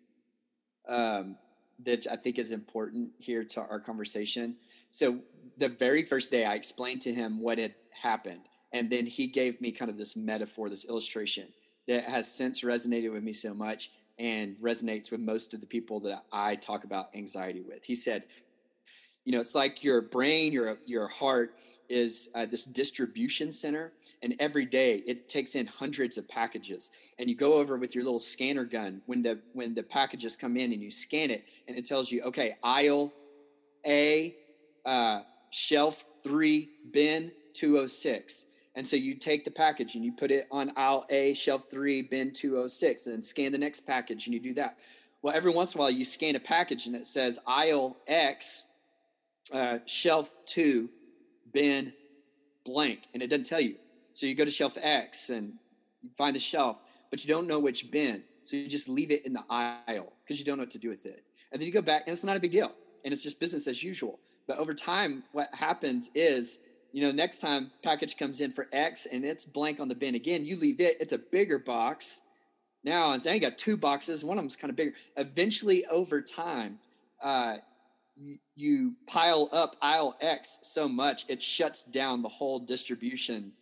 um, 0.89 1.37
that 1.85 2.07
I 2.11 2.17
think 2.17 2.39
is 2.39 2.51
important 2.51 3.11
here 3.19 3.45
to 3.45 3.61
our 3.61 3.81
conversation. 3.81 4.57
So 4.91 5.21
the 5.59 5.69
very 5.69 6.05
first 6.05 6.31
day, 6.31 6.45
I 6.45 6.55
explained 6.55 7.01
to 7.03 7.13
him 7.13 7.41
what 7.41 7.59
had 7.59 7.75
happened, 8.03 8.43
and 8.73 8.89
then 8.89 9.07
he 9.07 9.27
gave 9.27 9.61
me 9.61 9.73
kind 9.73 9.91
of 9.91 9.99
this 9.99 10.17
metaphor, 10.17 10.69
this 10.69 10.85
illustration 10.85 11.49
that 11.89 12.05
has 12.05 12.33
since 12.33 12.63
resonated 12.63 13.13
with 13.13 13.23
me 13.23 13.33
so 13.33 13.53
much 13.53 13.91
and 14.19 14.57
resonates 14.63 15.11
with 15.11 15.21
most 15.21 15.55
of 15.55 15.61
the 15.61 15.67
people 15.67 16.01
that 16.01 16.25
I 16.33 16.55
talk 16.55 16.85
about 16.85 17.15
anxiety 17.17 17.61
with. 17.61 17.85
He 17.85 17.97
said, 17.97 18.25
you 19.25 19.33
know 19.33 19.41
it's 19.41 19.55
like 19.55 19.85
your 19.85 20.03
brain 20.03 20.53
your 20.53 20.79
your 20.85 21.09
heart 21.09 21.55
is 21.89 22.31
uh, 22.35 22.47
this 22.47 22.65
distribution 22.65 23.53
center 23.53 23.93
and 24.23 24.35
every 24.39 24.65
day 24.65 25.03
it 25.07 25.29
takes 25.29 25.55
in 25.55 25.67
hundreds 25.67 26.17
of 26.17 26.27
packages. 26.29 26.91
And 27.19 27.29
you 27.29 27.37
go 27.37 27.55
over 27.55 27.77
with 27.77 27.95
your 27.95 28.05
little 28.05 28.19
scanner 28.19 28.65
gun 28.65 29.03
when 29.07 29.23
the 29.23 29.41
when 29.53 29.75
the 29.75 29.83
packages 29.83 30.37
come 30.37 30.57
in 30.57 30.73
and 30.73 30.83
you 30.83 30.91
scan 30.91 31.31
it 31.31 31.49
and 31.69 31.77
it 31.77 31.85
tells 31.85 32.11
you 32.11 32.23
okay 32.23 32.57
aisle 32.63 33.13
a 33.87 34.35
uh, 34.87 35.21
shelf 35.51 36.05
3 36.25 36.69
bin 36.93 37.33
206 37.55 38.47
and 38.75 38.87
so 38.87 38.97
you 38.97 39.15
take 39.15 39.45
the 39.45 39.51
package 39.51 39.97
and 39.97 40.05
you 40.05 40.13
put 40.13 40.31
it 40.31 40.47
on 40.51 40.73
aisle 40.77 41.05
a 41.11 41.35
shelf 41.35 41.67
3 41.71 42.03
bin 42.03 42.33
206 42.33 43.07
and 43.09 43.23
scan 43.23 43.53
the 43.53 43.59
next 43.59 43.81
package 43.81 44.27
and 44.27 44.35
you 44.35 44.41
do 44.41 44.55
that. 44.55 44.79
Well 45.21 45.35
every 45.37 45.53
once 45.53 45.75
in 45.75 45.81
a 45.81 45.83
while 45.83 45.91
you 45.91 46.05
scan 46.05 46.37
a 46.37 46.41
package 46.41 46.87
and 46.87 46.97
it 46.97 47.07
says 47.07 47.39
aisle 47.47 47.97
x 48.07 48.65
uh, 49.51 49.79
shelf 49.87 50.35
two, 50.47 50.89
bin 51.53 51.93
blank, 52.65 53.01
and 53.13 53.23
it 53.23 53.29
doesn't 53.29 53.47
tell 53.47 53.61
you. 53.61 53.77
So 54.15 54.27
you 54.27 54.35
go 54.35 54.45
to 54.45 54.51
shelf 54.51 54.77
X 54.81 55.31
and 55.31 55.55
you 56.03 56.11
find 56.17 56.37
the 56.37 56.41
shelf, 56.41 56.79
but 57.11 57.25
you 57.25 57.33
don't 57.33 57.47
know 57.47 57.59
which 57.59 57.91
bin. 57.91 58.23
So 58.45 58.57
you 58.57 58.69
just 58.69 58.89
leave 58.89 59.11
it 59.11 59.25
in 59.25 59.33
the 59.33 59.45
aisle 59.49 60.13
because 60.23 60.39
you 60.39 60.45
don't 60.45 60.59
know 60.59 60.63
what 60.63 60.71
to 60.71 60.79
do 60.79 60.89
with 60.89 61.07
it. 61.07 61.25
And 61.51 61.61
then 61.61 61.67
you 61.67 61.73
go 61.73 61.83
back, 61.83 62.03
and 62.07 62.13
it's 62.13 62.25
not 62.25 62.37
a 62.37 62.41
big 62.41 62.53
deal. 62.53 62.73
And 63.05 63.13
it's 63.13 63.23
just 63.23 63.41
business 63.41 63.67
as 63.67 63.83
usual. 63.83 64.21
But 64.47 64.59
over 64.59 64.75
time, 64.75 65.25
what 65.33 65.53
happens 65.55 66.11
is, 66.15 66.59
you 66.93 67.03
know, 67.03 67.13
next 67.13 67.39
time 67.39 67.71
package 67.83 68.17
comes 68.17 68.41
in 68.41 68.51
for 68.51 68.69
X 68.73 69.07
and 69.07 69.25
it's 69.25 69.45
blank 69.45 69.81
on 69.81 69.89
the 69.89 69.95
bin 69.95 70.15
again, 70.15 70.45
you 70.45 70.59
leave 70.59 70.81
it, 70.81 70.97
it's 71.01 71.13
a 71.13 71.19
bigger 71.19 71.59
box. 71.59 72.21
Now, 72.85 73.17
now 73.25 73.33
you 73.33 73.41
got 73.41 73.59
two 73.59 73.77
boxes, 73.77 74.25
one 74.25 74.39
of 74.39 74.43
them's 74.43 74.57
kind 74.57 74.71
of 74.71 74.77
bigger. 74.77 74.93
Eventually, 75.17 75.85
over 75.87 76.21
time, 76.21 76.79
uh, 77.23 77.57
you 78.55 78.95
pile 79.07 79.49
up 79.53 79.77
aisle 79.81 80.15
X 80.21 80.59
so 80.63 80.89
much, 80.89 81.25
it 81.29 81.41
shuts 81.41 81.85
down 81.85 82.23
the 82.23 82.29
whole 82.29 82.59
distribution 82.59 83.53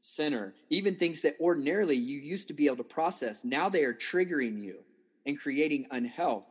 center. 0.00 0.54
Even 0.70 0.94
things 0.94 1.22
that 1.22 1.34
ordinarily 1.40 1.96
you 1.96 2.18
used 2.18 2.48
to 2.48 2.54
be 2.54 2.66
able 2.66 2.76
to 2.76 2.84
process, 2.84 3.44
now 3.44 3.68
they 3.68 3.84
are 3.84 3.94
triggering 3.94 4.60
you 4.60 4.78
and 5.26 5.38
creating 5.38 5.86
unhealth. 5.90 6.50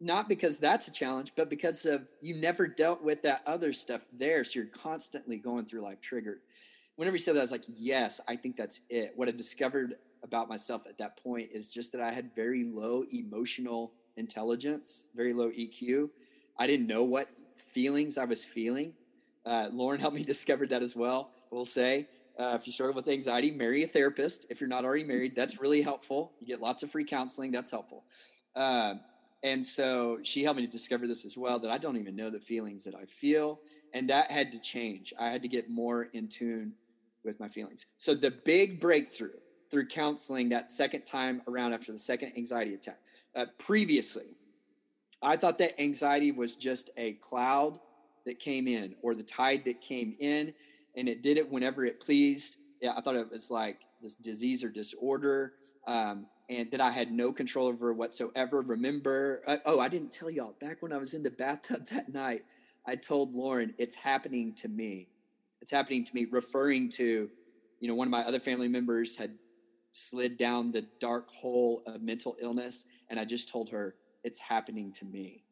Not 0.00 0.28
because 0.28 0.58
that's 0.58 0.88
a 0.88 0.90
challenge, 0.90 1.32
but 1.36 1.48
because 1.48 1.86
of 1.86 2.08
you 2.20 2.34
never 2.34 2.66
dealt 2.66 3.02
with 3.02 3.22
that 3.22 3.42
other 3.46 3.72
stuff 3.72 4.02
there. 4.12 4.42
So 4.42 4.58
you're 4.58 4.66
constantly 4.66 5.38
going 5.38 5.66
through 5.66 5.82
life 5.82 6.00
triggered. 6.00 6.40
Whenever 6.96 7.16
you 7.16 7.22
said 7.22 7.36
that, 7.36 7.40
I 7.40 7.44
was 7.44 7.52
like, 7.52 7.64
yes, 7.68 8.20
I 8.26 8.34
think 8.34 8.56
that's 8.56 8.80
it. 8.90 9.12
What 9.14 9.28
I 9.28 9.30
discovered 9.30 9.94
about 10.24 10.48
myself 10.48 10.82
at 10.88 10.98
that 10.98 11.22
point 11.22 11.50
is 11.52 11.68
just 11.68 11.92
that 11.92 12.00
I 12.00 12.12
had 12.12 12.34
very 12.34 12.64
low 12.64 13.04
emotional 13.12 13.92
intelligence, 14.16 15.08
very 15.14 15.32
low 15.32 15.50
EQ 15.50 16.10
I 16.58 16.66
didn't 16.66 16.86
know 16.86 17.04
what 17.04 17.28
feelings 17.56 18.18
I 18.18 18.24
was 18.24 18.44
feeling. 18.44 18.94
Uh, 19.44 19.68
Lauren 19.72 20.00
helped 20.00 20.16
me 20.16 20.22
discover 20.34 20.66
that 20.66 20.82
as 20.82 20.94
well, 20.94 21.30
we'll 21.50 21.64
say. 21.64 22.06
uh, 22.38 22.56
if 22.58 22.66
you 22.66 22.72
struggle 22.72 22.94
with 22.94 23.08
anxiety, 23.08 23.50
marry 23.50 23.82
a 23.82 23.86
therapist. 23.86 24.46
If 24.50 24.60
you're 24.60 24.68
not 24.68 24.84
already 24.84 25.04
married, 25.04 25.34
that's 25.36 25.60
really 25.60 25.82
helpful. 25.82 26.32
You 26.40 26.46
get 26.46 26.60
lots 26.60 26.82
of 26.82 26.90
free 26.90 27.04
counseling. 27.04 27.50
That's 27.52 27.70
helpful. 27.70 28.04
Uh, 28.56 28.94
and 29.42 29.64
so 29.64 30.18
she 30.22 30.44
helped 30.44 30.60
me 30.60 30.66
to 30.66 30.70
discover 30.72 31.06
this 31.06 31.24
as 31.24 31.36
well 31.36 31.58
that 31.58 31.70
I 31.70 31.78
don't 31.78 31.96
even 31.96 32.14
know 32.14 32.30
the 32.30 32.38
feelings 32.38 32.84
that 32.84 32.94
I 32.94 33.04
feel. 33.06 33.60
And 33.92 34.08
that 34.08 34.30
had 34.30 34.52
to 34.52 34.60
change. 34.60 35.12
I 35.18 35.30
had 35.30 35.42
to 35.42 35.48
get 35.48 35.68
more 35.68 36.04
in 36.12 36.28
tune 36.28 36.74
with 37.24 37.40
my 37.40 37.48
feelings. 37.48 37.86
So 37.98 38.14
the 38.14 38.30
big 38.44 38.80
breakthrough 38.80 39.38
through 39.70 39.86
counseling 39.86 40.48
that 40.50 40.70
second 40.70 41.04
time 41.04 41.42
around 41.48 41.72
after 41.72 41.92
the 41.92 41.98
second 41.98 42.32
anxiety 42.36 42.74
attack. 42.74 42.98
Uh, 43.34 43.46
previously, 43.58 44.36
I 45.22 45.36
thought 45.36 45.58
that 45.58 45.80
anxiety 45.80 46.32
was 46.32 46.56
just 46.56 46.90
a 46.96 47.12
cloud 47.14 47.78
that 48.26 48.38
came 48.38 48.66
in 48.66 48.94
or 49.02 49.14
the 49.14 49.22
tide 49.22 49.64
that 49.64 49.80
came 49.80 50.16
in 50.18 50.54
and 50.96 51.08
it 51.08 51.22
did 51.22 51.38
it 51.38 51.50
whenever 51.50 51.84
it 51.84 52.00
pleased. 52.00 52.56
Yeah, 52.80 52.92
I 52.96 53.00
thought 53.00 53.16
it 53.16 53.30
was 53.30 53.50
like 53.50 53.80
this 54.00 54.16
disease 54.16 54.64
or 54.64 54.68
disorder. 54.68 55.54
Um, 55.86 56.26
and 56.48 56.70
that 56.70 56.80
I 56.80 56.90
had 56.90 57.10
no 57.10 57.32
control 57.32 57.66
over 57.66 57.92
whatsoever. 57.92 58.60
Remember, 58.60 59.42
uh, 59.46 59.56
oh, 59.64 59.80
I 59.80 59.88
didn't 59.88 60.12
tell 60.12 60.30
y'all 60.30 60.54
back 60.60 60.82
when 60.82 60.92
I 60.92 60.98
was 60.98 61.14
in 61.14 61.22
the 61.22 61.30
bathtub 61.30 61.86
that 61.92 62.12
night, 62.12 62.42
I 62.86 62.96
told 62.96 63.34
Lauren, 63.34 63.74
it's 63.78 63.94
happening 63.94 64.54
to 64.56 64.68
me. 64.68 65.08
It's 65.60 65.70
happening 65.70 66.04
to 66.04 66.14
me, 66.14 66.26
referring 66.30 66.88
to, 66.90 67.30
you 67.80 67.88
know, 67.88 67.94
one 67.94 68.08
of 68.08 68.10
my 68.10 68.22
other 68.22 68.40
family 68.40 68.68
members 68.68 69.16
had 69.16 69.32
slid 69.92 70.36
down 70.36 70.72
the 70.72 70.86
dark 70.98 71.30
hole 71.30 71.82
of 71.86 72.02
mental 72.02 72.36
illness. 72.40 72.84
And 73.08 73.20
I 73.20 73.24
just 73.24 73.48
told 73.48 73.70
her, 73.70 73.94
it's 74.24 74.38
happening 74.38 74.92
to 74.92 75.04
me. 75.04 75.44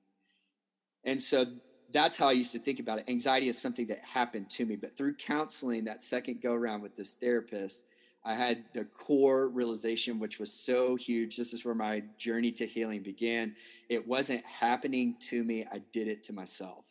And 1.04 1.20
so 1.20 1.46
that's 1.92 2.16
how 2.16 2.28
I 2.28 2.32
used 2.32 2.52
to 2.52 2.58
think 2.58 2.78
about 2.78 2.98
it. 2.98 3.08
Anxiety 3.08 3.48
is 3.48 3.58
something 3.58 3.86
that 3.88 4.00
happened 4.04 4.48
to 4.50 4.66
me. 4.66 4.76
But 4.76 4.96
through 4.96 5.14
counseling, 5.14 5.84
that 5.84 6.02
second 6.02 6.40
go 6.40 6.54
around 6.54 6.82
with 6.82 6.96
this 6.96 7.14
therapist, 7.14 7.84
I 8.24 8.34
had 8.34 8.64
the 8.74 8.84
core 8.84 9.48
realization, 9.48 10.18
which 10.18 10.38
was 10.38 10.52
so 10.52 10.94
huge. 10.94 11.36
This 11.36 11.52
is 11.52 11.64
where 11.64 11.74
my 11.74 12.02
journey 12.18 12.52
to 12.52 12.66
healing 12.66 13.02
began. 13.02 13.56
It 13.88 14.06
wasn't 14.06 14.44
happening 14.44 15.16
to 15.30 15.42
me, 15.42 15.64
I 15.72 15.80
did 15.92 16.06
it 16.06 16.22
to 16.24 16.32
myself. 16.32 16.84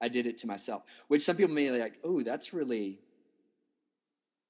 I 0.00 0.08
did 0.08 0.26
it 0.26 0.38
to 0.38 0.46
myself, 0.46 0.82
which 1.08 1.22
some 1.22 1.36
people 1.36 1.54
may 1.54 1.70
be 1.70 1.78
like, 1.78 1.98
oh, 2.04 2.22
that's 2.22 2.52
really, 2.52 2.98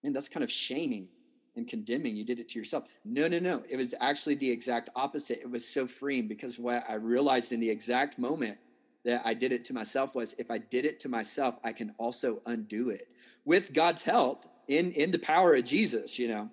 man, 0.02 0.12
that's 0.12 0.29
kind 0.29 0.42
of 0.42 0.50
shaming 0.50 1.09
and 1.56 1.66
condemning. 1.66 2.16
You 2.16 2.24
did 2.24 2.38
it 2.38 2.48
to 2.50 2.58
yourself. 2.58 2.84
No, 3.04 3.28
no, 3.28 3.38
no. 3.38 3.62
It 3.68 3.76
was 3.76 3.94
actually 4.00 4.36
the 4.36 4.50
exact 4.50 4.90
opposite. 4.94 5.40
It 5.40 5.50
was 5.50 5.66
so 5.66 5.86
freeing 5.86 6.28
because 6.28 6.58
what 6.58 6.84
I 6.88 6.94
realized 6.94 7.52
in 7.52 7.60
the 7.60 7.70
exact 7.70 8.18
moment 8.18 8.58
that 9.04 9.22
I 9.24 9.34
did 9.34 9.52
it 9.52 9.64
to 9.66 9.72
myself 9.72 10.14
was 10.14 10.34
if 10.38 10.50
I 10.50 10.58
did 10.58 10.84
it 10.84 11.00
to 11.00 11.08
myself, 11.08 11.56
I 11.64 11.72
can 11.72 11.94
also 11.98 12.42
undo 12.46 12.90
it 12.90 13.08
with 13.44 13.72
God's 13.72 14.02
help 14.02 14.44
in, 14.68 14.90
in 14.92 15.10
the 15.12 15.18
power 15.18 15.54
of 15.54 15.64
Jesus, 15.64 16.18
you 16.18 16.28
know. 16.28 16.50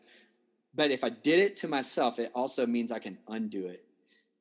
But 0.76 0.92
if 0.92 1.04
I 1.04 1.10
did 1.10 1.40
it 1.40 1.56
to 1.58 1.68
myself, 1.68 2.20
it 2.20 2.32
also 2.34 2.66
means 2.66 2.92
I 2.92 3.00
can 3.00 3.18
undo 3.28 3.68
it. 3.68 3.86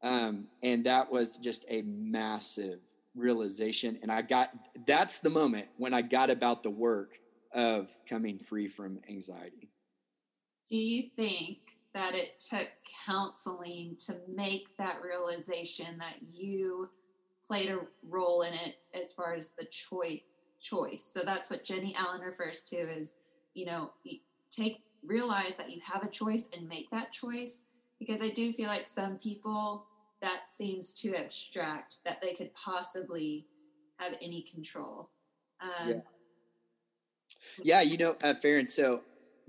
Um, 0.02 0.46
and 0.62 0.84
that 0.84 1.10
was 1.10 1.36
just 1.36 1.64
a 1.68 1.82
massive 1.82 2.80
realization. 3.14 3.98
And 4.02 4.10
I 4.10 4.22
got 4.22 4.52
that's 4.86 5.20
the 5.20 5.30
moment 5.30 5.68
when 5.76 5.94
I 5.94 6.02
got 6.02 6.30
about 6.30 6.62
the 6.62 6.70
work 6.70 7.18
of 7.54 7.94
coming 8.08 8.38
free 8.38 8.68
from 8.68 9.00
anxiety. 9.08 9.68
Do 10.72 10.78
you 10.78 11.10
think 11.14 11.58
that 11.94 12.14
it 12.14 12.40
took 12.40 12.68
counseling 13.06 13.94
to 14.06 14.16
make 14.26 14.74
that 14.78 15.02
realization 15.04 15.98
that 15.98 16.16
you 16.26 16.88
played 17.46 17.68
a 17.68 17.80
role 18.08 18.42
in 18.42 18.54
it 18.54 18.76
as 18.98 19.12
far 19.12 19.34
as 19.34 19.50
the 19.50 19.66
choice 19.66 20.20
choice. 20.62 21.04
So 21.04 21.20
that's 21.24 21.50
what 21.50 21.64
Jennie 21.64 21.94
Allen 21.98 22.20
refers 22.20 22.62
to 22.70 22.76
is 22.76 23.18
you 23.54 23.66
know, 23.66 23.90
take 24.50 24.80
realize 25.04 25.56
that 25.56 25.70
you 25.70 25.80
have 25.84 26.04
a 26.04 26.08
choice 26.08 26.48
and 26.56 26.68
make 26.68 26.90
that 26.90 27.12
choice 27.12 27.64
because 27.98 28.22
I 28.22 28.28
do 28.28 28.52
feel 28.52 28.68
like 28.68 28.86
some 28.86 29.16
people 29.16 29.84
that 30.22 30.48
seems 30.48 30.94
too 30.94 31.14
abstract 31.14 31.96
that 32.04 32.22
they 32.22 32.32
could 32.32 32.54
possibly 32.54 33.46
have 33.98 34.14
any 34.22 34.42
control. 34.42 35.10
Um, 35.60 35.88
yeah. 35.88 35.94
yeah, 37.62 37.82
you 37.82 37.98
know, 37.98 38.16
uh, 38.22 38.34
Farron, 38.34 38.66
so 38.66 39.02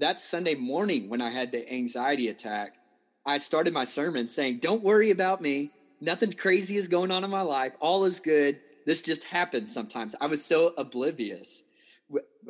that 0.04 0.20
Sunday 0.20 0.54
morning 0.54 1.08
when 1.08 1.22
I 1.22 1.30
had 1.30 1.54
the 1.54 1.72
anxiety 1.74 2.28
attack, 2.28 2.76
I 3.26 3.38
started 3.38 3.74
my 3.74 3.86
sermon 3.86 4.28
saying, 4.28 4.60
Don't 4.60 4.84
worry 4.84 5.12
about 5.12 5.39
me. 5.39 5.72
Nothing 6.02 6.34
crazy 6.34 6.76
is 6.76 6.89
going 6.89 7.10
on 7.10 7.24
in 7.24 7.30
my 7.30 7.42
life. 7.42 7.72
All 7.80 8.04
is 8.04 8.20
good. 8.20 8.60
This 8.86 9.02
just 9.02 9.24
happens 9.24 9.74
sometimes. 9.74 10.13
I 10.20 10.28
was 10.28 10.44
so 10.44 10.74
oblivious. 10.78 11.63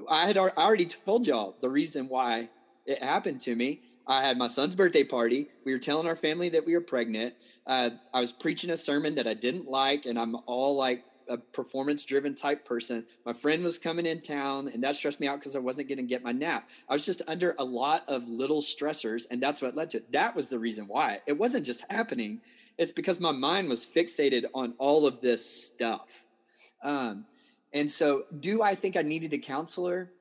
I 0.10 0.26
had 0.26 0.36
already 0.36 0.88
told 0.88 1.28
y'all 1.28 1.56
the 1.62 1.70
reason 1.70 2.10
why 2.10 2.50
it 2.88 3.04
happened 3.04 3.40
to 3.42 3.56
me. 3.56 3.82
I 4.08 4.24
had 4.24 4.40
my 4.40 4.48
son's 4.48 4.76
birthday 4.76 5.04
party. 5.04 5.46
We 5.64 5.74
were 5.74 5.80
telling 5.80 6.08
our 6.08 6.16
family 6.16 6.50
that 6.50 6.66
we 6.66 6.74
were 6.74 6.82
pregnant. 6.82 7.36
Uh, 7.68 7.92
I 8.16 8.20
was 8.20 8.32
preaching 8.32 8.72
a 8.72 8.78
sermon 8.78 9.14
that 9.14 9.28
I 9.28 9.36
didn't 9.36 9.68
like, 9.68 10.08
and 10.08 10.18
I'm 10.18 10.36
all 10.48 10.76
like 10.76 11.04
a 11.28 11.38
performance 11.38 12.04
driven 12.04 12.36
type 12.36 12.66
person. 12.66 13.06
My 13.26 13.34
friend 13.34 13.64
was 13.64 13.78
coming 13.80 14.06
in 14.06 14.22
town, 14.22 14.70
and 14.74 14.84
that 14.84 14.96
stressed 14.96 15.20
me 15.20 15.28
out 15.28 15.40
because 15.40 15.56
I 15.56 15.60
wasn't 15.60 15.90
going 15.90 15.98
to 15.98 16.04
get 16.04 16.24
my 16.24 16.32
nap. 16.32 16.70
I 16.90 16.94
was 16.94 17.06
just 17.06 17.22
under 17.28 17.56
a 17.60 17.64
lot 17.64 18.04
of 18.08 18.28
little 18.28 18.62
stressors, 18.62 19.26
and 19.30 19.42
that's 19.42 19.62
what 19.62 19.76
led 19.76 19.92
to 19.92 19.98
it. 19.98 20.12
That 20.12 20.36
was 20.36 20.50
the 20.50 20.60
reason 20.60 20.88
why. 20.88 21.20
It 21.28 21.38
wasn't 21.38 21.66
just 21.66 21.84
happening, 21.90 22.42
it's 22.78 22.92
because 22.92 23.20
my 23.20 23.32
mind 23.32 23.70
was 23.70 23.86
fixated 23.86 24.46
on 24.54 24.74
all 24.78 25.06
of 25.06 25.22
this 25.22 25.46
stuff. 25.46 26.26
Um, 26.84 27.26
and 27.74 27.90
so, 27.90 28.24
do 28.40 28.62
I 28.62 28.76
think 28.76 28.98
I 28.98 29.02
needed 29.02 29.34
a 29.34 29.38
counselor 29.38 30.12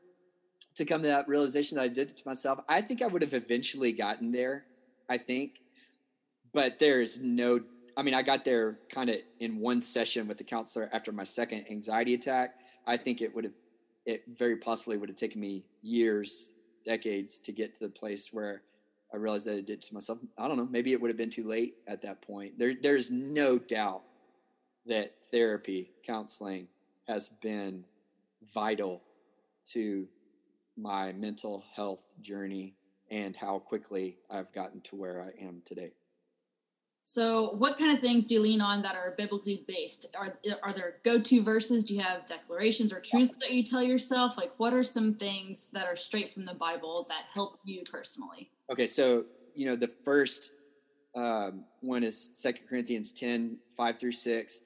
to 0.74 0.84
come 0.84 1.02
to 1.02 1.08
that 1.08 1.28
realization 1.28 1.76
that 1.76 1.84
I 1.84 1.88
did 1.88 2.10
it 2.10 2.16
to 2.18 2.22
myself? 2.24 2.60
I 2.68 2.80
think 2.80 3.02
I 3.02 3.06
would 3.06 3.22
have 3.22 3.34
eventually 3.34 3.92
gotten 3.92 4.30
there, 4.30 4.64
I 5.08 5.18
think. 5.18 5.60
But 6.52 6.78
there's 6.78 7.20
no 7.20 7.60
I 7.96 8.02
mean, 8.02 8.14
I 8.14 8.22
got 8.22 8.44
there 8.44 8.78
kind 8.88 9.10
of 9.10 9.16
in 9.38 9.58
one 9.58 9.82
session 9.82 10.26
with 10.26 10.38
the 10.38 10.44
counselor 10.44 10.88
after 10.92 11.12
my 11.12 11.24
second 11.24 11.66
anxiety 11.70 12.14
attack. 12.14 12.54
I 12.86 12.96
think 12.96 13.20
it 13.20 13.34
would 13.34 13.44
have, 13.44 13.52
it 14.06 14.24
very 14.36 14.56
possibly 14.56 14.96
would 14.96 15.08
have 15.08 15.18
taken 15.18 15.40
me 15.40 15.64
years, 15.82 16.52
decades 16.84 17.38
to 17.38 17.52
get 17.52 17.74
to 17.74 17.80
the 17.80 17.88
place 17.88 18.32
where 18.32 18.62
I 19.12 19.18
realized 19.18 19.46
that 19.46 19.58
I 19.58 19.60
did 19.60 19.82
to 19.82 19.94
myself. 19.94 20.18
I 20.38 20.48
don't 20.48 20.56
know. 20.56 20.66
Maybe 20.70 20.92
it 20.92 21.00
would 21.00 21.10
have 21.10 21.16
been 21.16 21.30
too 21.30 21.46
late 21.46 21.74
at 21.86 22.02
that 22.02 22.22
point. 22.22 22.58
There, 22.58 22.74
there's 22.80 23.10
no 23.10 23.58
doubt 23.58 24.02
that 24.86 25.14
therapy, 25.30 25.90
counseling 26.04 26.68
has 27.06 27.28
been 27.28 27.84
vital 28.54 29.02
to 29.72 30.08
my 30.76 31.12
mental 31.12 31.62
health 31.76 32.06
journey 32.20 32.74
and 33.10 33.36
how 33.36 33.58
quickly 33.58 34.16
I've 34.30 34.50
gotten 34.52 34.80
to 34.82 34.96
where 34.96 35.22
I 35.22 35.44
am 35.44 35.62
today. 35.66 35.92
So, 37.04 37.56
what 37.56 37.76
kind 37.78 37.92
of 37.94 38.00
things 38.00 38.26
do 38.26 38.34
you 38.34 38.40
lean 38.40 38.60
on 38.60 38.80
that 38.82 38.94
are 38.94 39.14
biblically 39.18 39.64
based? 39.66 40.06
Are 40.16 40.38
are 40.62 40.72
there 40.72 40.94
go-to 41.04 41.42
verses? 41.42 41.84
Do 41.84 41.94
you 41.94 42.00
have 42.00 42.24
declarations 42.26 42.92
or 42.92 43.00
truths 43.00 43.34
that 43.40 43.50
you 43.50 43.64
tell 43.64 43.82
yourself? 43.82 44.38
Like, 44.38 44.52
what 44.58 44.72
are 44.72 44.84
some 44.84 45.14
things 45.14 45.68
that 45.72 45.86
are 45.86 45.96
straight 45.96 46.32
from 46.32 46.44
the 46.44 46.54
Bible 46.54 47.06
that 47.08 47.24
help 47.32 47.58
you 47.64 47.82
personally? 47.90 48.50
Okay, 48.70 48.86
so 48.86 49.24
you 49.54 49.66
know 49.66 49.76
the 49.76 49.88
first 49.88 50.52
um, 51.14 51.64
one 51.80 52.04
is 52.04 52.30
Second 52.34 52.68
Corinthians 52.68 53.12
10, 53.12 53.58
5 53.76 53.98
through 53.98 54.12
6. 54.12 54.60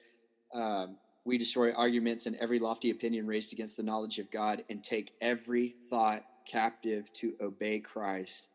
Um, 0.53 0.97
we 1.25 1.37
destroy 1.37 1.73
arguments 1.73 2.25
and 2.25 2.35
every 2.37 2.59
lofty 2.59 2.91
opinion 2.91 3.27
raised 3.27 3.51
against 3.51 3.75
the 3.75 3.83
knowledge 3.83 4.19
of 4.19 4.31
God 4.31 4.63
and 4.69 4.81
take 4.81 5.11
every 5.19 5.75
thought 5.89 6.23
captive 6.45 7.11
to 7.13 7.33
obey 7.41 7.81
Christ 7.81 8.47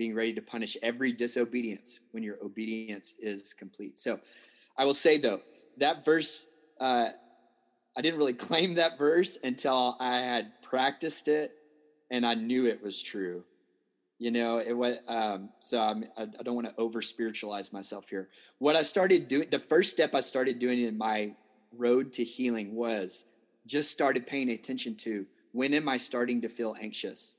being 0.00 0.14
ready 0.14 0.32
to 0.32 0.40
punish 0.40 0.78
every 0.82 1.12
disobedience 1.12 2.00
when 2.12 2.22
your 2.22 2.36
obedience 2.42 3.16
is 3.18 3.52
complete. 3.52 3.98
So 3.98 4.18
I 4.78 4.86
will 4.86 4.94
say 4.94 5.18
though, 5.18 5.42
that 5.76 6.06
verse, 6.06 6.46
uh, 6.80 7.10
I 7.94 8.00
didn't 8.00 8.18
really 8.18 8.32
claim 8.48 8.72
that 8.76 8.96
verse 8.96 9.36
until 9.44 9.98
I 10.00 10.20
had 10.20 10.62
practiced 10.62 11.28
it 11.28 11.52
and 12.10 12.24
I 12.24 12.32
knew 12.32 12.64
it 12.64 12.82
was 12.82 13.02
true. 13.02 13.44
You 14.18 14.30
know, 14.30 14.58
it 14.58 14.72
was, 14.72 15.00
um, 15.06 15.50
so 15.60 15.78
I'm, 15.82 16.04
I, 16.16 16.22
I 16.22 16.42
don't 16.44 16.54
want 16.54 16.68
to 16.68 16.74
over 16.78 17.02
spiritualize 17.02 17.70
myself 17.70 18.08
here. 18.08 18.30
What 18.56 18.76
I 18.76 18.82
started 18.82 19.28
doing, 19.28 19.48
the 19.50 19.58
first 19.58 19.90
step 19.90 20.14
I 20.14 20.20
started 20.20 20.58
doing 20.58 20.78
in 20.78 20.96
my 20.96 21.34
road 21.76 22.10
to 22.14 22.24
healing 22.24 22.74
was 22.74 23.26
just 23.66 23.90
started 23.90 24.26
paying 24.26 24.48
attention 24.48 24.94
to 24.96 25.26
when 25.52 25.74
am 25.74 25.90
I 25.90 25.98
starting 25.98 26.40
to 26.40 26.48
feel 26.48 26.74
anxious? 26.80 27.34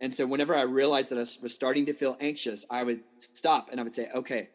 And 0.00 0.14
so 0.14 0.26
whenever 0.26 0.54
I 0.54 0.62
realized 0.62 1.10
that 1.10 1.16
I 1.16 1.26
was 1.42 1.54
starting 1.54 1.86
to 1.86 1.92
feel 1.92 2.16
anxious, 2.20 2.64
I 2.70 2.82
would 2.84 3.00
stop 3.18 3.70
and 3.70 3.78
I 3.78 3.82
would 3.82 3.92
say, 3.92 4.08
okay, 4.14 4.48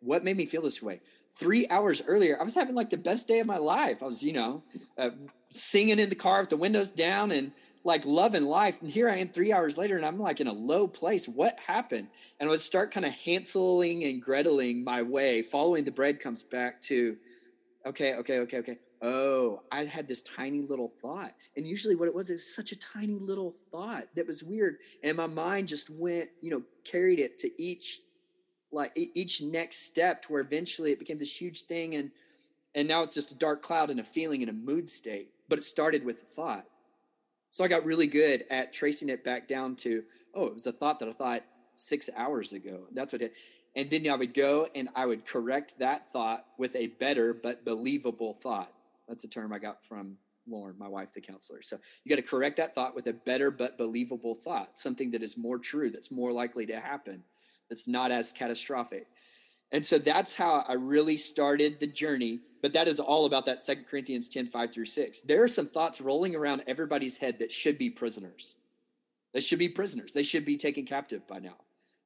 what 0.00 0.24
made 0.24 0.36
me 0.36 0.46
feel 0.46 0.62
this 0.62 0.82
way? 0.82 1.00
Three 1.34 1.66
hours 1.68 2.02
earlier, 2.06 2.38
I 2.40 2.44
was 2.44 2.54
having 2.54 2.74
like 2.74 2.90
the 2.90 2.96
best 2.96 3.28
day 3.28 3.40
of 3.40 3.46
my 3.46 3.58
life. 3.58 4.02
I 4.02 4.06
was, 4.06 4.22
you 4.22 4.32
know, 4.32 4.62
uh, 4.96 5.10
singing 5.50 5.98
in 5.98 6.08
the 6.08 6.16
car 6.16 6.40
with 6.40 6.48
the 6.48 6.56
windows 6.56 6.88
down 6.88 7.30
and 7.30 7.52
like 7.84 8.06
loving 8.06 8.44
life. 8.44 8.80
And 8.80 8.90
here 8.90 9.08
I 9.08 9.16
am 9.16 9.28
three 9.28 9.52
hours 9.52 9.76
later 9.76 9.96
and 9.96 10.06
I'm 10.06 10.18
like 10.18 10.40
in 10.40 10.46
a 10.46 10.52
low 10.52 10.88
place. 10.88 11.28
What 11.28 11.58
happened? 11.66 12.08
And 12.40 12.48
I 12.48 12.50
would 12.50 12.60
start 12.60 12.90
kind 12.90 13.06
of 13.06 13.12
Hanseling 13.12 14.08
and 14.08 14.24
Greteling 14.24 14.82
my 14.82 15.02
way, 15.02 15.42
following 15.42 15.84
the 15.84 15.92
breadcrumbs 15.92 16.42
back 16.42 16.80
to, 16.82 17.16
okay, 17.84 18.14
okay, 18.14 18.38
okay, 18.40 18.58
okay. 18.58 18.78
Oh, 19.06 19.62
I 19.70 19.84
had 19.84 20.08
this 20.08 20.20
tiny 20.22 20.60
little 20.60 20.88
thought. 20.88 21.30
And 21.56 21.64
usually 21.64 21.94
what 21.94 22.08
it 22.08 22.14
was, 22.14 22.28
it 22.28 22.34
was 22.34 22.54
such 22.54 22.72
a 22.72 22.76
tiny 22.76 23.14
little 23.14 23.52
thought 23.70 24.02
that 24.16 24.26
was 24.26 24.42
weird. 24.42 24.78
And 25.04 25.16
my 25.16 25.28
mind 25.28 25.68
just 25.68 25.88
went, 25.88 26.28
you 26.42 26.50
know, 26.50 26.62
carried 26.84 27.20
it 27.20 27.38
to 27.38 27.62
each 27.62 28.00
like 28.72 28.90
each 28.96 29.40
next 29.40 29.86
step 29.86 30.22
to 30.22 30.32
where 30.32 30.42
eventually 30.42 30.90
it 30.90 30.98
became 30.98 31.18
this 31.18 31.40
huge 31.40 31.62
thing 31.62 31.94
and 31.94 32.10
and 32.74 32.88
now 32.88 33.00
it's 33.00 33.14
just 33.14 33.30
a 33.30 33.36
dark 33.36 33.62
cloud 33.62 33.90
and 33.90 34.00
a 34.00 34.04
feeling 34.04 34.42
and 34.42 34.50
a 34.50 34.52
mood 34.52 34.88
state. 34.88 35.30
But 35.48 35.60
it 35.60 35.62
started 35.62 36.04
with 36.04 36.22
a 36.22 36.26
thought. 36.26 36.64
So 37.48 37.64
I 37.64 37.68
got 37.68 37.84
really 37.84 38.08
good 38.08 38.44
at 38.50 38.72
tracing 38.72 39.08
it 39.08 39.24
back 39.24 39.46
down 39.48 39.76
to, 39.76 40.02
oh, 40.34 40.46
it 40.46 40.52
was 40.52 40.66
a 40.66 40.72
thought 40.72 40.98
that 40.98 41.08
I 41.08 41.12
thought 41.12 41.42
six 41.74 42.10
hours 42.14 42.52
ago. 42.52 42.88
That's 42.92 43.12
what 43.12 43.22
it 43.22 43.34
and 43.76 43.90
then 43.90 44.10
I 44.10 44.16
would 44.16 44.34
go 44.34 44.66
and 44.74 44.88
I 44.96 45.06
would 45.06 45.24
correct 45.24 45.78
that 45.78 46.10
thought 46.10 46.44
with 46.58 46.74
a 46.74 46.88
better 46.88 47.32
but 47.32 47.64
believable 47.64 48.38
thought. 48.42 48.72
That's 49.08 49.24
a 49.24 49.28
term 49.28 49.52
I 49.52 49.58
got 49.58 49.84
from 49.84 50.16
Lauren, 50.48 50.76
my 50.78 50.88
wife, 50.88 51.12
the 51.12 51.20
counselor. 51.20 51.62
So 51.62 51.78
you 52.04 52.10
got 52.14 52.22
to 52.22 52.28
correct 52.28 52.56
that 52.58 52.74
thought 52.74 52.94
with 52.94 53.06
a 53.08 53.12
better 53.12 53.50
but 53.50 53.78
believable 53.78 54.34
thought, 54.34 54.78
something 54.78 55.10
that 55.12 55.22
is 55.22 55.36
more 55.36 55.58
true, 55.58 55.90
that's 55.90 56.10
more 56.10 56.32
likely 56.32 56.66
to 56.66 56.80
happen, 56.80 57.22
that's 57.68 57.88
not 57.88 58.10
as 58.10 58.32
catastrophic. 58.32 59.06
And 59.72 59.84
so 59.84 59.98
that's 59.98 60.34
how 60.34 60.64
I 60.68 60.74
really 60.74 61.16
started 61.16 61.80
the 61.80 61.86
journey. 61.88 62.40
But 62.62 62.72
that 62.72 62.88
is 62.88 63.00
all 63.00 63.26
about 63.26 63.46
that 63.46 63.60
Second 63.60 63.86
Corinthians 63.88 64.28
10, 64.28 64.48
5 64.48 64.72
through 64.72 64.86
6. 64.86 65.20
There 65.22 65.42
are 65.42 65.48
some 65.48 65.66
thoughts 65.66 66.00
rolling 66.00 66.34
around 66.34 66.62
everybody's 66.66 67.16
head 67.16 67.38
that 67.40 67.52
should 67.52 67.78
be 67.78 67.90
prisoners. 67.90 68.56
They 69.34 69.40
should 69.40 69.58
be 69.58 69.68
prisoners. 69.68 70.12
They 70.12 70.22
should 70.22 70.44
be 70.44 70.56
taken 70.56 70.84
captive 70.84 71.26
by 71.26 71.40
now. 71.40 71.56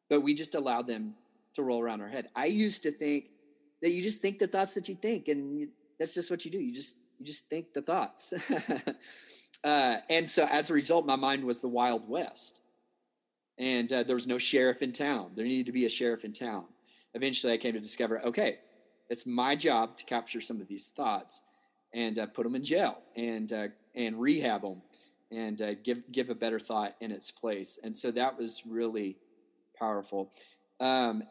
But 0.09 0.23
we 0.23 0.35
just 0.35 0.55
allow 0.55 0.83
them 0.83 1.15
to 1.55 1.63
roll 1.63 1.81
around 1.81 2.01
our 2.01 2.09
head. 2.09 2.29
I 2.35 2.47
used 2.47 2.83
to 2.83 2.91
think 2.91 3.27
that 3.83 3.91
you 3.91 4.03
just 4.03 4.21
think 4.21 4.39
the 4.39 4.47
thoughts 4.47 4.75
that 4.75 4.89
you 4.89 4.97
think, 4.97 5.29
and 5.29 5.69
that's 6.01 6.15
just 6.15 6.31
what 6.31 6.45
you 6.47 6.51
do. 6.51 6.59
You 6.59 6.75
just 6.75 6.97
you 7.19 7.27
just 7.27 7.49
think 7.51 7.75
the 7.75 7.83
thoughts. 7.83 8.33
uh, 9.65 9.97
and 10.09 10.27
so 10.27 10.49
as 10.51 10.71
a 10.71 10.75
result, 10.75 11.07
my 11.07 11.17
mind 11.17 11.45
was 11.45 11.61
the 11.61 11.69
Wild 11.69 12.09
West, 12.09 12.61
and 13.59 13.93
uh, 13.93 14.03
there 14.03 14.17
was 14.17 14.27
no 14.27 14.39
sheriff 14.39 14.81
in 14.81 14.93
town. 14.93 15.33
There 15.37 15.45
needed 15.45 15.67
to 15.67 15.73
be 15.73 15.85
a 15.85 15.91
sheriff 15.91 16.25
in 16.25 16.33
town. 16.33 16.65
Eventually, 17.15 17.53
I 17.53 17.59
came 17.59 17.75
to 17.75 17.81
discover, 17.81 18.21
okay, 18.25 18.61
it's 19.11 19.27
my 19.27 19.55
job 19.55 19.97
to 19.99 20.05
capture 20.05 20.41
some 20.41 20.61
of 20.61 20.69
these 20.69 20.89
thoughts 20.89 21.43
and 21.93 22.19
uh, 22.19 22.27
put 22.27 22.45
them 22.45 22.55
in 22.55 22.65
jail 22.65 23.03
and 23.15 23.53
uh, 23.53 23.69
and 23.95 24.19
rehab 24.19 24.63
them 24.63 24.83
and 25.31 25.61
uh, 25.61 25.75
give 25.85 26.11
give 26.11 26.31
a 26.31 26.35
better 26.35 26.59
thought 26.59 26.97
in 27.01 27.13
its 27.13 27.31
place. 27.31 27.79
And 27.85 27.95
so 27.95 28.11
that 28.13 28.39
was 28.39 28.63
really 28.67 29.19
powerful. 29.79 30.33
Um, 30.81 31.25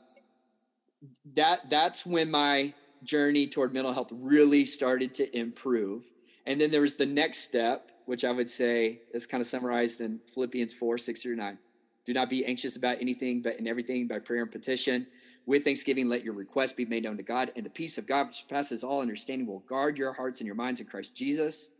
that 1.34 1.72
that's 1.72 2.06
when 2.06 2.30
my 2.30 2.74
journey 3.04 3.48
toward 3.48 3.74
mental 3.74 3.94
health 3.94 4.12
really 4.12 4.66
started 4.66 5.14
to 5.16 5.38
improve. 5.38 6.06
And 6.46 6.60
then 6.60 6.72
there 6.72 6.82
was 6.82 6.96
the 6.96 7.06
next 7.06 7.40
step, 7.40 7.92
which 8.06 8.26
I 8.26 8.32
would 8.32 8.50
say 8.50 9.02
is 9.14 9.28
kind 9.28 9.42
of 9.42 9.48
summarized 9.48 10.02
in 10.02 10.20
Philippians 10.34 10.74
4, 10.74 10.98
6 10.98 11.22
through 11.22 11.36
9. 11.36 11.58
Do 12.06 12.14
not 12.14 12.30
be 12.30 12.46
anxious 12.46 12.76
about 12.76 12.98
anything, 13.02 13.42
but 13.42 13.60
in 13.60 13.68
everything 13.68 14.08
by 14.08 14.20
prayer 14.20 14.42
and 14.42 14.52
petition. 14.52 15.06
With 15.46 15.64
thanksgiving, 15.64 16.10
let 16.10 16.24
your 16.24 16.34
requests 16.34 16.74
be 16.74 16.86
made 16.86 17.04
known 17.04 17.18
to 17.18 17.24
God, 17.24 17.52
and 17.56 17.66
the 17.66 17.70
peace 17.70 17.98
of 17.98 18.08
God, 18.08 18.28
which 18.28 18.38
surpasses 18.38 18.84
all 18.84 19.02
understanding, 19.02 19.48
will 19.48 19.60
guard 19.60 19.98
your 19.98 20.14
hearts 20.14 20.40
and 20.40 20.46
your 20.46 20.56
minds 20.56 20.80
in 20.80 20.88
Christ 20.88 21.16
Jesus. 21.16 21.72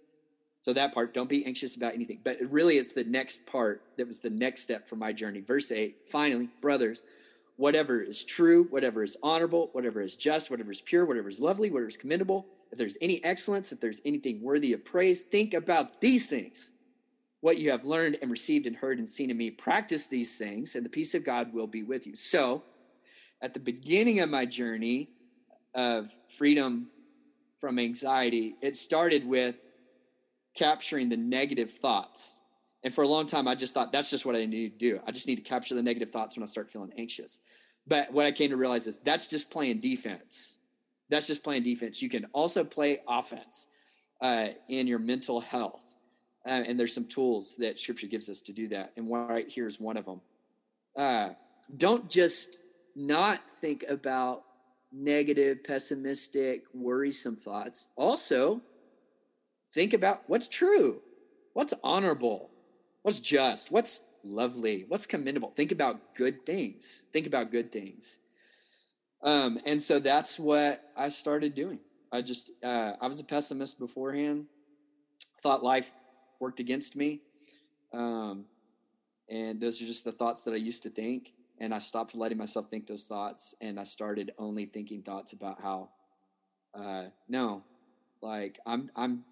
So 0.62 0.74
that 0.74 0.94
part, 0.94 1.14
don't 1.14 1.30
be 1.30 1.46
anxious 1.46 1.76
about 1.76 1.94
anything. 1.94 2.20
But 2.24 2.42
it 2.42 2.50
really 2.52 2.76
is 2.76 2.94
the 2.94 3.06
next 3.06 3.46
part 3.46 3.82
that 3.98 4.06
was 4.08 4.20
the 4.20 4.30
next 4.30 4.62
step 4.62 4.88
for 4.88 4.98
my 4.98 5.14
journey. 5.14 5.42
Verse 5.42 5.72
8, 5.72 5.96
finally, 6.12 6.50
brothers, 6.62 7.04
whatever 7.60 8.02
is 8.02 8.24
true, 8.24 8.64
whatever 8.70 9.04
is 9.04 9.18
honorable, 9.22 9.68
whatever 9.74 10.02
is 10.02 10.16
just, 10.16 10.50
whatever 10.50 10.72
is 10.72 10.80
pure, 10.80 11.06
whatever 11.06 11.28
is 11.28 11.42
lovely, 11.42 11.70
whatever 11.70 11.90
is 11.90 11.98
commendable, 11.98 12.48
if 12.72 12.78
there's 12.78 12.98
any 13.02 13.22
excellence, 13.26 13.74
if 13.74 13.82
there's 13.82 14.00
anything 14.06 14.42
worthy 14.42 14.72
of 14.72 14.86
praise, 14.86 15.24
think 15.24 15.54
about 15.54 16.00
these 16.00 16.28
things. 16.28 16.72
What 17.42 17.58
you 17.58 17.72
have 17.72 17.84
learned 17.84 18.18
and 18.22 18.32
received 18.32 18.66
and 18.66 18.78
heard 18.78 18.98
and 18.98 19.10
seen 19.10 19.30
in 19.30 19.36
me, 19.36 19.52
practice 19.52 20.08
these 20.08 20.38
things, 20.38 20.76
and 20.76 20.86
the 20.86 20.90
peace 20.90 21.14
of 21.14 21.26
God 21.26 21.54
will 21.54 21.68
be 21.68 21.84
with 21.84 22.08
you. 22.08 22.16
So, 22.16 22.64
at 23.42 23.54
the 23.54 23.60
beginning 23.60 24.22
of 24.22 24.30
my 24.30 24.46
journey 24.46 25.10
of 25.76 26.14
freedom 26.38 26.88
from 27.60 27.78
anxiety, 27.78 28.56
it 28.62 28.78
started 28.78 29.28
with 29.28 29.58
capturing 30.56 31.10
the 31.10 31.18
negative 31.18 31.72
thoughts 31.72 32.39
and 32.84 32.94
for 32.94 33.04
a 33.04 33.08
long 33.08 33.26
time, 33.26 33.48
I 33.48 33.56
just 33.56 33.74
thought 33.74 33.92
that's 33.92 34.10
just 34.10 34.26
what 34.26 34.36
I 34.36 34.46
need 34.46 34.80
to 34.80 34.92
do. 34.92 35.00
I 35.06 35.12
just 35.12 35.28
need 35.28 35.36
to 35.36 35.42
capture 35.42 35.76
the 35.76 35.84
negative 35.84 36.12
thoughts 36.12 36.38
when 36.38 36.44
I 36.44 36.46
start 36.46 36.72
feeling 36.72 36.94
anxious. 36.98 37.40
But 37.86 38.12
what 38.14 38.26
I 38.26 38.32
came 38.32 38.52
to 38.52 38.58
realize 38.58 38.88
is 38.88 39.00
that's 39.00 39.28
just 39.28 39.50
playing 39.50 39.80
defense. 39.80 40.58
That's 41.10 41.28
just 41.28 41.44
playing 41.44 41.64
defense. 41.64 42.02
You 42.02 42.10
can 42.10 42.26
also 42.34 42.64
play 42.64 43.00
offense 43.08 43.68
uh, 44.22 44.50
in 44.68 44.88
your 44.88 45.00
mental 45.00 45.42
health. 45.42 45.96
Uh, 46.46 46.64
and 46.68 46.80
there's 46.80 46.94
some 46.94 47.06
tools 47.06 47.56
that 47.58 47.78
scripture 47.78 48.08
gives 48.08 48.30
us 48.30 48.42
to 48.42 48.54
do 48.54 48.68
that. 48.70 48.94
And 48.96 49.08
one 49.08 49.28
right 49.28 49.48
here 49.48 49.68
is 49.68 49.80
one 49.80 49.98
of 49.98 50.06
them. 50.06 50.22
Uh, 50.96 51.30
don't 51.76 52.10
just 52.10 52.60
not 52.96 53.40
think 53.60 53.84
about 53.90 54.44
negative, 54.92 55.64
pessimistic, 55.64 56.64
worrisome 56.74 57.36
thoughts. 57.36 57.88
Also, 57.96 58.62
think 59.74 59.94
about 59.94 60.24
what's 60.28 60.48
true, 60.48 61.02
what's 61.54 61.74
honorable, 61.84 62.50
What's 63.02 63.20
just? 63.20 63.72
What's 63.72 64.02
lovely? 64.24 64.86
What's 64.88 65.08
commendable? 65.08 65.52
Think 65.56 65.72
about 65.72 66.14
good 66.16 66.46
things. 66.46 67.04
Think 67.14 67.28
about 67.28 67.52
good 67.52 67.72
things. 67.72 68.20
Um, 69.24 69.60
and 69.66 69.82
so 69.82 70.00
that's 70.00 70.40
what 70.40 70.84
I 70.98 71.10
started 71.10 71.54
doing. 71.56 71.80
I 72.12 72.22
just, 72.22 72.52
uh, 72.64 72.94
I 73.00 73.08
was 73.08 73.20
a 73.20 73.24
pessimist 73.24 73.80
beforehand, 73.80 74.46
thought 75.42 75.64
life 75.64 75.92
worked 76.40 76.60
against 76.60 76.96
me. 76.96 77.22
Um, 77.94 78.46
and 79.30 79.60
those 79.60 79.82
are 79.82 79.86
just 79.86 80.06
the 80.06 80.12
thoughts 80.12 80.42
that 80.44 80.54
I 80.54 80.58
used 80.58 80.84
to 80.84 80.90
think. 80.90 81.34
And 81.60 81.74
I 81.74 81.80
stopped 81.80 82.16
letting 82.16 82.38
myself 82.38 82.70
think 82.70 82.88
those 82.88 83.06
thoughts. 83.06 83.54
And 83.62 83.80
I 83.80 83.84
started 83.84 84.32
only 84.38 84.66
thinking 84.66 85.02
thoughts 85.02 85.34
about 85.34 85.62
how, 85.62 85.90
uh, 86.74 87.06
no, 87.28 87.64
like 88.22 88.60
I'm, 88.66 88.90
I'm, 88.96 89.24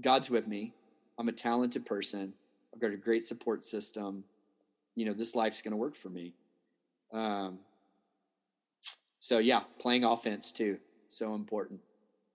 God's 0.00 0.30
with 0.30 0.46
me. 0.46 0.74
I'm 1.18 1.28
a 1.28 1.32
talented 1.32 1.86
person. 1.86 2.34
I've 2.76 2.80
got 2.82 2.92
a 2.92 2.98
great 2.98 3.24
support 3.24 3.64
system. 3.64 4.24
You 4.96 5.06
know, 5.06 5.14
this 5.14 5.34
life's 5.34 5.62
going 5.62 5.72
to 5.72 5.78
work 5.78 5.94
for 5.94 6.10
me. 6.10 6.34
Um, 7.10 7.60
so 9.18 9.38
yeah, 9.38 9.62
playing 9.78 10.04
offense 10.04 10.52
too, 10.52 10.78
so 11.08 11.34
important. 11.34 11.80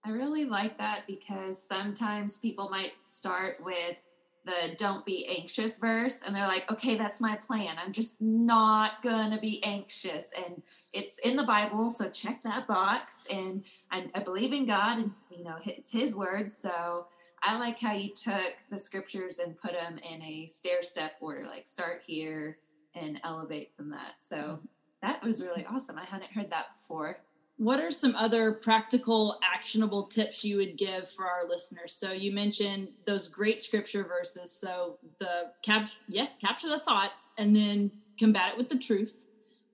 I 0.04 0.10
really 0.10 0.46
like 0.46 0.80
that 0.80 1.04
because 1.06 1.62
sometimes 1.62 2.40
people 2.40 2.70
might 2.70 2.94
start 3.06 3.58
with 3.64 3.98
the 4.46 4.76
don't 4.78 5.06
be 5.06 5.28
anxious 5.28 5.78
verse 5.78 6.22
and 6.26 6.36
they're 6.36 6.48
like, 6.48 6.72
okay, 6.72 6.96
that's 6.96 7.22
my 7.22 7.36
plan. 7.36 7.76
I'm 7.78 7.92
just 7.92 8.20
not 8.20 9.04
gonna 9.04 9.40
be 9.40 9.64
anxious. 9.64 10.32
And 10.36 10.64
it's 10.92 11.20
in 11.20 11.36
the 11.36 11.44
Bible, 11.44 11.88
so 11.88 12.10
check 12.10 12.42
that 12.42 12.68
box. 12.68 13.26
And 13.32 13.64
I, 13.92 14.08
I 14.16 14.22
believe 14.22 14.54
in 14.54 14.66
God 14.66 14.98
and 14.98 15.12
you 15.30 15.44
know, 15.44 15.58
it's 15.66 15.92
his 15.92 16.16
word. 16.16 16.52
So 16.52 17.06
I 17.44 17.58
like 17.58 17.80
how 17.80 17.94
you 17.94 18.10
took 18.14 18.58
the 18.70 18.78
scriptures 18.78 19.40
and 19.40 19.58
put 19.58 19.74
them 19.74 19.98
in 19.98 20.22
a 20.22 20.46
stair 20.46 20.82
step 20.82 21.14
order, 21.20 21.46
like 21.48 21.66
start 21.66 22.02
here 22.06 22.60
and 22.96 23.20
elevate 23.24 23.72
from 23.76 23.90
that. 23.92 24.16
So 24.18 24.38
mm-hmm. 24.38 24.66
that 25.02 25.24
was 25.24 25.42
really 25.42 25.66
awesome. 25.66 25.98
I 25.98 26.06
hadn't 26.06 26.32
heard 26.32 26.52
that 26.52 26.76
before. 26.76 27.18
What 27.58 27.80
are 27.80 27.92
some 27.92 28.16
other 28.16 28.54
practical, 28.54 29.40
actionable 29.44 30.04
tips 30.04 30.44
you 30.44 30.58
would 30.58 30.78
give 30.78 31.10
for 31.10 31.26
our 31.28 31.48
listeners? 31.48 31.94
So 31.94 32.12
you 32.12 32.32
mentioned 32.32 32.90
those 33.06 33.28
great 33.28 33.62
scripture 33.62 34.04
verses. 34.04 34.52
So 34.52 34.98
the 35.20 35.52
cap, 35.62 35.88
yes, 36.08 36.38
capture 36.38 36.70
the 36.70 36.80
thought 36.80 37.12
and 37.38 37.56
then 37.56 37.92
combat 38.20 38.52
it 38.52 38.58
with 38.58 38.70
the 38.70 38.78
truth. 38.78 39.26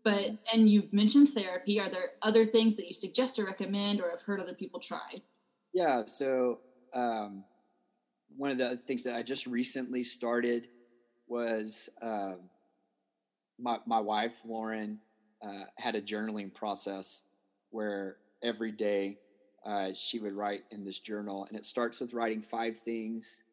But 0.03 0.31
and 0.53 0.69
you 0.69 0.87
mentioned 0.91 1.29
therapy. 1.29 1.79
Are 1.81 1.89
there 1.89 2.11
other 2.21 2.45
things 2.45 2.77
that 2.77 2.87
you 2.87 2.93
suggest 2.93 3.37
or 3.39 3.45
recommend, 3.45 3.99
or 3.99 4.09
have 4.09 4.21
heard 4.21 4.39
other 4.39 4.53
people 4.53 4.79
try? 4.79 5.15
Yeah. 5.73 6.03
So 6.05 6.61
um, 6.93 7.43
one 8.37 8.51
of 8.51 8.57
the 8.57 8.77
things 8.77 9.03
that 9.03 9.15
I 9.15 9.23
just 9.23 9.47
recently 9.47 10.03
started 10.03 10.67
was 11.27 11.89
uh, 12.01 12.33
my 13.59 13.79
my 13.85 13.99
wife 13.99 14.35
Lauren 14.45 14.99
uh, 15.41 15.63
had 15.77 15.95
a 15.95 16.01
journaling 16.01 16.53
process 16.53 17.23
where 17.71 18.17
every 18.43 18.71
day 18.71 19.17
uh, 19.65 19.89
she 19.93 20.19
would 20.19 20.33
write 20.33 20.61
in 20.71 20.85
this 20.85 20.99
journal, 20.99 21.45
and 21.49 21.57
it 21.57 21.65
starts 21.65 21.99
with 21.99 22.13
writing 22.13 22.41
five 22.41 22.77
things 22.77 23.43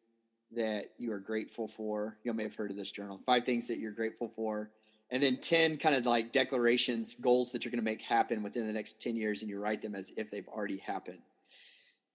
that 0.55 0.91
you 0.97 1.11
are 1.11 1.19
grateful 1.19 1.67
for. 1.67 2.17
You 2.23 2.31
may 2.33 2.43
have 2.43 2.55
heard 2.55 2.71
of 2.71 2.77
this 2.77 2.91
journal. 2.91 3.19
Five 3.25 3.43
things 3.43 3.67
that 3.67 3.79
you're 3.79 3.91
grateful 3.91 4.31
for, 4.35 4.69
and 5.09 5.21
then 5.21 5.37
ten 5.37 5.77
kind 5.77 5.95
of 5.95 6.05
like 6.05 6.31
declarations, 6.31 7.15
goals 7.15 7.51
that 7.51 7.65
you're 7.65 7.71
going 7.71 7.83
to 7.83 7.85
make 7.85 8.03
happen 8.03 8.43
within 8.43 8.67
the 8.67 8.73
next 8.73 9.01
ten 9.01 9.17
years, 9.17 9.41
and 9.41 9.49
you 9.49 9.59
write 9.59 9.81
them 9.81 9.95
as 9.95 10.11
if 10.15 10.29
they've 10.29 10.47
already 10.47 10.77
happened. 10.77 11.23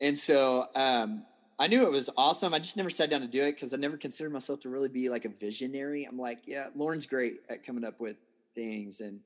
And 0.00 0.16
so 0.16 0.66
um, 0.76 1.24
I 1.60 1.66
knew 1.66 1.84
it 1.84 1.92
was 1.92 2.08
awesome. 2.16 2.54
I 2.54 2.58
just 2.58 2.78
never 2.78 2.88
sat 2.88 3.10
down 3.10 3.20
to 3.20 3.26
do 3.26 3.42
it 3.42 3.52
because 3.52 3.74
I 3.74 3.76
never 3.76 3.98
considered 3.98 4.32
myself 4.32 4.60
to 4.60 4.70
really 4.70 4.88
be 4.88 5.10
like 5.10 5.26
a 5.26 5.28
visionary. 5.28 6.04
I'm 6.04 6.18
like, 6.18 6.38
yeah, 6.46 6.68
Lauren's 6.74 7.06
great 7.06 7.40
at 7.50 7.66
coming 7.66 7.84
up 7.84 8.00
with 8.00 8.16
things, 8.54 9.02
and 9.02 9.20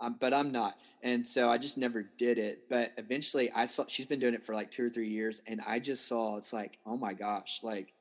um, 0.00 0.16
but 0.18 0.34
I'm 0.34 0.50
not. 0.50 0.74
And 1.04 1.24
so 1.24 1.48
I 1.48 1.56
just 1.56 1.78
never 1.78 2.02
did 2.02 2.36
it. 2.36 2.64
But 2.68 2.94
eventually 2.98 3.52
I 3.54 3.64
saw 3.64 3.84
she's 3.86 4.06
been 4.06 4.18
doing 4.18 4.34
it 4.34 4.42
for 4.42 4.54
like 4.54 4.72
two 4.72 4.86
or 4.86 4.88
three 4.88 5.08
years. 5.08 5.40
And 5.46 5.60
I 5.66 5.78
just 5.78 6.08
saw 6.08 6.36
it's 6.36 6.52
like, 6.52 6.78
oh 6.84 6.96
my 6.96 7.14
gosh, 7.14 7.60
like 7.62 7.94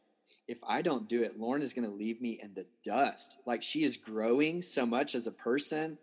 if 0.47 0.57
I 0.67 0.81
don't 0.81 1.07
do 1.07 1.21
it, 1.21 1.39
Lauren 1.39 1.61
is 1.61 1.73
going 1.73 1.87
to 1.87 1.95
leave 1.95 2.19
me 2.19 2.39
in 2.41 2.53
the 2.55 2.65
dust. 2.83 3.37
Like 3.45 3.61
she 3.61 3.83
is 3.83 3.95
growing 3.95 4.61
so 4.61 4.85
much 4.85 5.13
as 5.13 5.27
a 5.27 5.31
person, 5.31 5.97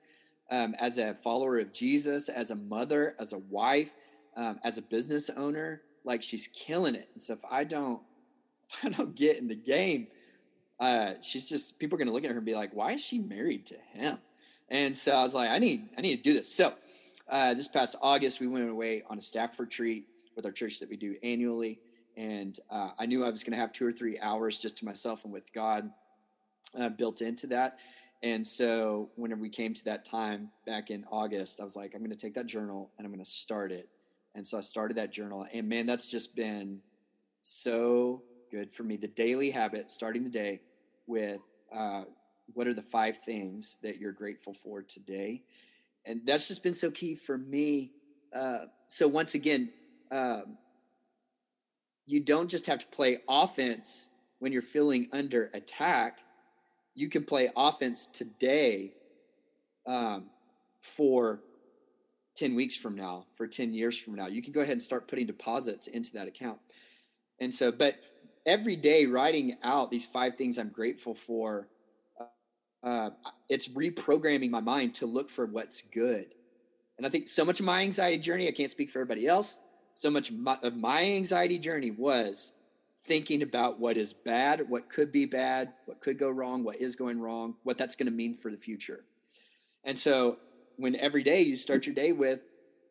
um, 0.51 0.75
as 0.81 0.99
a 0.99 1.15
follower 1.15 1.59
of 1.59 1.73
Jesus, 1.73 2.29
as 2.29 2.51
a 2.51 2.57
mother, 2.57 3.17
as 3.19 3.33
a 3.33 3.39
wife, 3.39 3.95
um, 4.37 4.61
as 4.65 4.79
a 4.79 4.83
business 4.83 5.29
owner. 5.37 5.83
Like 6.05 6.23
she's 6.23 6.49
killing 6.49 6.95
it. 6.95 7.09
And 7.12 7.23
so 7.23 7.33
if 7.33 7.45
I 7.51 7.64
don't, 7.64 8.03
I 8.83 8.90
don't 8.90 9.14
get 9.14 9.38
in 9.38 9.49
the 9.49 9.55
game, 9.55 10.09
uh, 10.81 11.14
she's 11.23 11.49
just 11.49 11.79
people 11.79 11.97
are 11.99 12.05
to 12.05 12.12
look 12.12 12.25
at 12.25 12.31
her 12.31 12.37
and 12.37 12.47
be 12.47 12.55
like, 12.55 12.75
why 12.75 12.93
is 12.93 13.01
she 13.01 13.19
married 13.19 13.67
to 13.67 13.77
him? 13.93 14.19
And 14.69 14.97
so 14.97 15.12
I 15.12 15.23
was 15.23 15.35
like, 15.35 15.51
I 15.51 15.59
need, 15.59 15.88
I 15.97 16.01
need 16.01 16.17
to 16.17 16.23
do 16.23 16.33
this. 16.33 16.53
So 16.53 16.75
uh, 17.29 17.55
this 17.55 17.69
past 17.69 17.97
August, 18.03 18.40
we 18.40 18.47
went 18.47 18.69
away 18.69 19.03
on 19.09 19.19
a 19.19 19.21
staff 19.21 19.59
retreat 19.61 20.07
with 20.37 20.47
our 20.47 20.53
church 20.53 20.81
that 20.81 20.88
we 20.88 20.97
do 20.97 21.17
annually. 21.23 21.79
And 22.17 22.59
uh, 22.71 22.90
I 22.99 23.07
knew 23.07 23.25
I 23.25 23.31
was 23.31 23.43
to 23.53 23.61
have 23.61 23.73
two 23.73 23.87
or 23.87 23.93
three 23.93 24.19
hours 24.21 24.59
just 24.59 24.79
to 24.79 24.85
myself 24.85 25.25
and 25.25 25.33
with 25.33 25.53
God 25.53 25.90
uh, 26.79 26.88
built 26.88 27.23
into 27.23 27.47
that. 27.49 27.79
And 28.23 28.47
so 28.47 29.11
whenever 29.17 29.43
we 29.43 29.51
came 29.51 29.75
to 29.75 29.85
that 29.85 30.05
time 30.05 30.51
back 30.67 30.90
in 30.90 31.05
August, 31.11 31.61
I 31.61 31.64
was 31.64 31.77
like, 31.77 31.95
I'm 31.95 32.01
going 32.01 32.11
to 32.11 32.17
take 32.17 32.35
that 32.35 32.47
journal 32.47 32.90
and 32.97 33.07
I'm 33.07 33.12
going 33.12 33.25
to 33.25 33.31
start 33.31 33.71
it. 33.71 33.88
And 34.35 34.47
so 34.47 34.59
I 34.59 34.62
started 34.62 34.97
that 34.97 35.12
journal. 35.12 35.47
And 35.53 35.68
man, 35.68 35.87
that's 35.87 36.11
just 36.11 36.35
been 36.35 36.81
so 37.42 38.23
good 38.51 38.73
for 38.73 38.83
me. 38.83 38.97
The 38.97 39.09
daily 39.09 39.51
habit, 39.51 39.90
starting 39.90 40.25
the 40.25 40.31
day 40.31 40.61
with 41.07 41.40
uh, 41.75 42.05
what 42.53 42.66
are 42.66 42.75
the 42.75 42.83
five 42.83 43.18
things 43.18 43.79
that 43.83 43.99
you're 43.99 44.12
grateful 44.12 44.55
for 44.55 44.83
today 44.83 45.42
and 46.07 46.20
that's 46.27 46.49
just 46.49 46.62
been 46.62 46.75
so 46.75 46.90
key 46.90 47.14
for 47.14 47.38
me 47.38 47.92
uh, 48.35 48.66
so 48.87 49.09
once 49.09 49.35
again 49.35 49.70
um, 50.11 50.59
you 52.07 52.20
don't 52.20 52.51
just 52.51 52.66
have 52.66 52.79
to 52.79 52.87
play 52.88 53.18
offense 53.29 54.09
when 54.38 54.53
you're 54.53 54.62
feeling 54.62 55.09
under 55.12 55.51
attack 55.55 56.20
you 56.94 57.09
can 57.09 57.25
play 57.25 57.51
offense 57.57 58.07
today 58.07 58.92
um, 59.87 60.27
for 60.83 61.40
10 62.37 62.55
weeks 62.55 62.77
from 62.77 62.94
now 62.94 63.27
for 63.37 63.47
10 63.47 63.73
years 63.73 63.99
from 63.99 64.14
now 64.14 64.27
you 64.27 64.42
can 64.42 64.53
go 64.53 64.61
ahead 64.61 64.73
and 64.73 64.83
start 64.83 65.09
putting 65.09 65.27
deposits 65.27 65.87
into 65.87 66.12
that 66.12 66.27
account 66.27 66.59
and 67.40 67.53
so 67.53 67.70
but 67.70 67.97
every 68.47 68.77
day 68.77 69.07
writing 69.07 69.57
out 69.62 69.90
these 69.90 70.07
five 70.07 70.37
things 70.37 70.59
i'm 70.59 70.68
grateful 70.68 71.14
for 71.14 71.68
uh, 72.85 73.11
it's 73.49 73.68
reprogramming 73.68 74.51
my 74.51 74.61
mind 74.61 74.94
to 74.94 75.07
look 75.07 75.31
for 75.31 75.47
what's 75.47 75.81
good. 75.83 76.27
And 76.99 77.07
I 77.07 77.11
think 77.11 77.27
so 77.27 77.44
much 77.44 77.59
of 77.59 77.66
my 77.66 77.81
anxiety 77.81 78.18
journey, 78.18 78.47
I 78.47 78.53
can't 78.53 78.70
speak 78.70 78.90
for 78.90 79.01
everybody 79.01 79.27
else. 79.27 79.61
So 79.94 80.11
much 80.11 80.29
of 80.29 80.37
my, 80.37 80.59
of 80.62 80.77
my 80.77 81.03
anxiety 81.03 81.59
journey 81.59 81.90
was 81.90 82.53
thinking 83.05 83.42
about 83.42 83.81
what 83.81 83.97
is 83.97 84.12
bad, 84.12 84.62
what 84.68 84.90
could 84.90 85.12
be 85.12 85.25
bad, 85.25 85.73
what 85.87 86.01
could 86.01 86.18
go 86.18 86.31
wrong, 86.31 86.62
what 86.62 86.77
is 86.77 86.94
going 86.94 87.20
wrong, 87.20 87.55
what 87.62 87.79
that's 87.79 87.97
going 87.97 88.07
to 88.07 88.12
mean 88.12 88.37
for 88.37 88.51
the 88.51 88.57
future. 88.57 89.05
And 89.85 89.97
so 89.97 90.38
when 90.77 90.97
every 90.97 91.23
day 91.23 91.43
you 91.43 91.57
start 91.57 91.87
your 91.87 91.95
day 91.95 92.13
with 92.13 92.43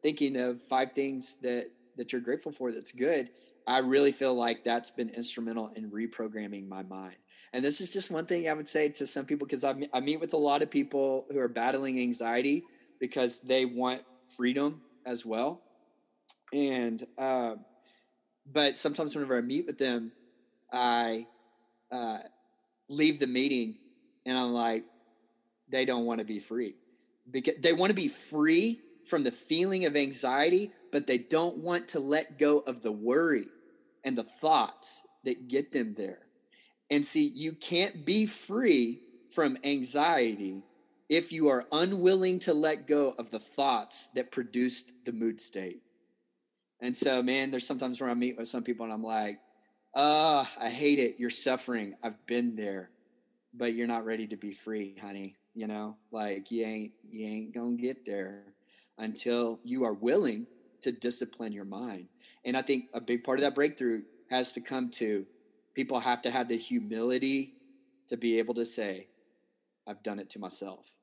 thinking 0.02 0.38
of 0.38 0.62
five 0.62 0.93
things 0.93 1.38
that 1.41 1.72
that 1.96 2.12
you're 2.12 2.22
grateful 2.22 2.52
for 2.52 2.72
that's 2.72 2.91
good, 2.91 3.30
I 3.67 3.78
really 3.80 4.12
feel 4.12 4.34
like 4.34 4.63
that's 4.63 4.91
been 4.91 5.10
instrumental 5.10 5.69
in 5.76 5.89
reprogramming 5.91 6.67
my 6.67 6.84
mind. 6.84 7.15
And 7.54 7.63
this 7.63 7.82
is 7.82 7.91
just 7.91 8.12
one 8.12 8.26
thing 8.26 8.50
I 8.50 8.54
would 8.54 8.67
say 8.67 8.89
to 8.89 9.06
some 9.06 9.26
people 9.26 9.48
because 9.48 9.63
I, 9.63 9.76
I 9.93 10.00
meet 10.00 10.19
with 10.19 10.34
a 10.34 10.38
lot 10.38 10.63
of 10.63 10.69
people 10.69 11.26
who 11.32 11.39
are 11.39 11.48
battling 11.48 12.00
anxiety 12.00 12.63
because 13.00 13.39
they 13.39 13.65
want 13.65 14.02
freedom 14.36 14.82
as 15.06 15.26
well. 15.26 15.62
And, 16.52 17.04
uh, 17.17 17.56
but 18.52 18.76
sometimes 18.76 19.15
whenever 19.15 19.38
I 19.38 19.41
meet 19.41 19.67
with 19.67 19.78
them, 19.78 20.12
I 20.72 21.28
uh, 21.91 22.19
leave 22.89 23.19
the 23.19 23.28
meeting 23.28 23.78
and 24.26 24.38
I'm 24.38 24.52
like, 24.52 24.84
they 25.69 25.86
don't 25.86 26.06
want 26.06 26.19
to 26.19 26.26
be 26.26 26.39
free 26.39 26.76
because 27.29 27.55
they 27.62 27.73
want 27.73 27.89
to 27.89 27.95
be 27.95 28.07
free 28.07 28.81
from 29.07 29.23
the 29.23 29.31
feeling 29.31 29.86
of 29.86 29.95
anxiety, 29.95 30.71
but 30.91 31.07
they 31.07 31.17
don't 31.17 31.57
want 31.57 31.88
to 31.89 31.99
let 31.99 32.38
go 32.38 32.59
of 32.59 32.81
the 32.81 32.91
worry 32.91 33.45
and 34.03 34.17
the 34.17 34.23
thoughts 34.23 35.05
that 35.23 35.47
get 35.47 35.71
them 35.71 35.93
there. 35.95 36.19
And 36.89 37.05
see, 37.05 37.31
you 37.33 37.53
can't 37.53 38.05
be 38.05 38.25
free 38.25 38.99
from 39.31 39.57
anxiety 39.63 40.63
if 41.09 41.31
you 41.31 41.49
are 41.49 41.65
unwilling 41.71 42.39
to 42.39 42.53
let 42.53 42.88
go 42.88 43.13
of 43.17 43.31
the 43.31 43.39
thoughts 43.39 44.09
that 44.15 44.31
produced 44.31 44.91
the 45.05 45.12
mood 45.12 45.39
state. 45.39 45.81
And 46.81 46.95
so, 46.95 47.23
man, 47.23 47.51
there's 47.51 47.65
sometimes 47.65 48.01
where 48.01 48.09
I 48.09 48.13
meet 48.13 48.38
with 48.38 48.47
some 48.47 48.63
people 48.63 48.86
and 48.86 48.93
I'm 48.93 49.03
like, 49.03 49.39
oh, 49.95 50.47
I 50.59 50.69
hate 50.69 50.99
it. 50.99 51.19
You're 51.19 51.29
suffering. 51.29 51.95
I've 52.03 52.25
been 52.25 52.55
there, 52.55 52.89
but 53.53 53.73
you're 53.73 53.88
not 53.88 54.05
ready 54.05 54.27
to 54.27 54.36
be 54.36 54.53
free, 54.53 54.95
honey. 55.01 55.36
You 55.55 55.67
know, 55.67 55.97
like 56.11 56.49
you 56.51 56.65
ain't, 56.65 56.93
you 57.03 57.27
ain't 57.27 57.53
gonna 57.53 57.75
get 57.75 58.05
there 58.05 58.43
until 58.97 59.59
you 59.63 59.83
are 59.83 59.93
willing 59.93 60.47
to 60.81 60.91
discipline 60.91 61.51
your 61.51 61.65
mind. 61.65 62.07
And 62.43 62.57
I 62.57 62.61
think 62.61 62.85
a 62.93 62.99
big 62.99 63.23
part 63.23 63.39
of 63.39 63.43
that 63.43 63.55
breakthrough 63.55 64.03
has 64.29 64.51
to 64.53 64.61
come 64.61 64.89
to 64.91 65.25
people 65.73 65.99
have 65.99 66.21
to 66.23 66.31
have 66.31 66.47
the 66.47 66.57
humility 66.57 67.53
to 68.09 68.17
be 68.17 68.39
able 68.39 68.53
to 68.55 68.65
say, 68.65 69.07
I've 69.87 70.03
done 70.03 70.19
it 70.19 70.29
to 70.31 70.39
myself. 70.39 70.93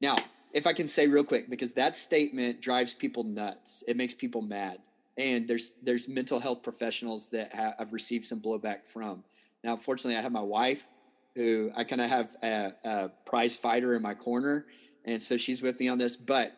Now, 0.00 0.16
if 0.52 0.66
I 0.66 0.72
can 0.72 0.86
say 0.86 1.06
real 1.06 1.24
quick, 1.24 1.48
because 1.48 1.72
that 1.72 1.96
statement 1.96 2.60
drives 2.60 2.94
people 2.94 3.24
nuts, 3.24 3.82
it 3.88 3.96
makes 3.96 4.14
people 4.14 4.42
mad. 4.42 4.78
And 5.16 5.46
there's 5.46 5.74
there's 5.82 6.08
mental 6.08 6.40
health 6.40 6.62
professionals 6.62 7.28
that 7.30 7.54
have, 7.54 7.74
I've 7.78 7.92
received 7.92 8.24
some 8.24 8.40
blowback 8.40 8.86
from. 8.86 9.24
Now, 9.62 9.76
fortunately, 9.76 10.16
I 10.16 10.22
have 10.22 10.32
my 10.32 10.40
wife, 10.40 10.88
who 11.34 11.70
I 11.76 11.84
kind 11.84 12.00
of 12.00 12.10
have 12.10 12.34
a, 12.42 12.72
a 12.84 13.10
prize 13.24 13.56
fighter 13.56 13.94
in 13.94 14.02
my 14.02 14.14
corner, 14.14 14.66
and 15.04 15.20
so 15.20 15.36
she's 15.36 15.62
with 15.62 15.80
me 15.80 15.88
on 15.88 15.98
this. 15.98 16.16
But 16.16 16.52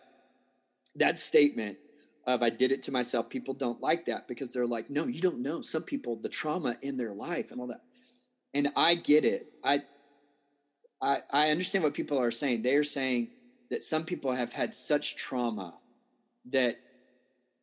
that 0.96 1.18
statement 1.18 1.78
of 2.26 2.42
I 2.42 2.50
did 2.50 2.72
it 2.72 2.82
to 2.82 2.92
myself, 2.92 3.28
people 3.28 3.54
don't 3.54 3.80
like 3.80 4.06
that 4.06 4.26
because 4.28 4.52
they're 4.52 4.66
like, 4.66 4.90
no, 4.90 5.06
you 5.06 5.20
don't 5.20 5.40
know. 5.40 5.60
Some 5.60 5.82
people, 5.82 6.16
the 6.16 6.28
trauma 6.28 6.76
in 6.82 6.96
their 6.96 7.12
life 7.12 7.50
and 7.50 7.60
all 7.60 7.66
that. 7.66 7.82
And 8.54 8.68
I 8.76 8.94
get 8.94 9.24
it. 9.24 9.52
I 9.62 9.82
I, 11.04 11.18
I 11.32 11.50
understand 11.50 11.84
what 11.84 11.92
people 11.92 12.18
are 12.18 12.30
saying. 12.30 12.62
They 12.62 12.76
are 12.76 12.84
saying 12.84 13.28
that 13.70 13.82
some 13.82 14.04
people 14.04 14.32
have 14.32 14.54
had 14.54 14.74
such 14.74 15.16
trauma 15.16 15.74
that 16.46 16.76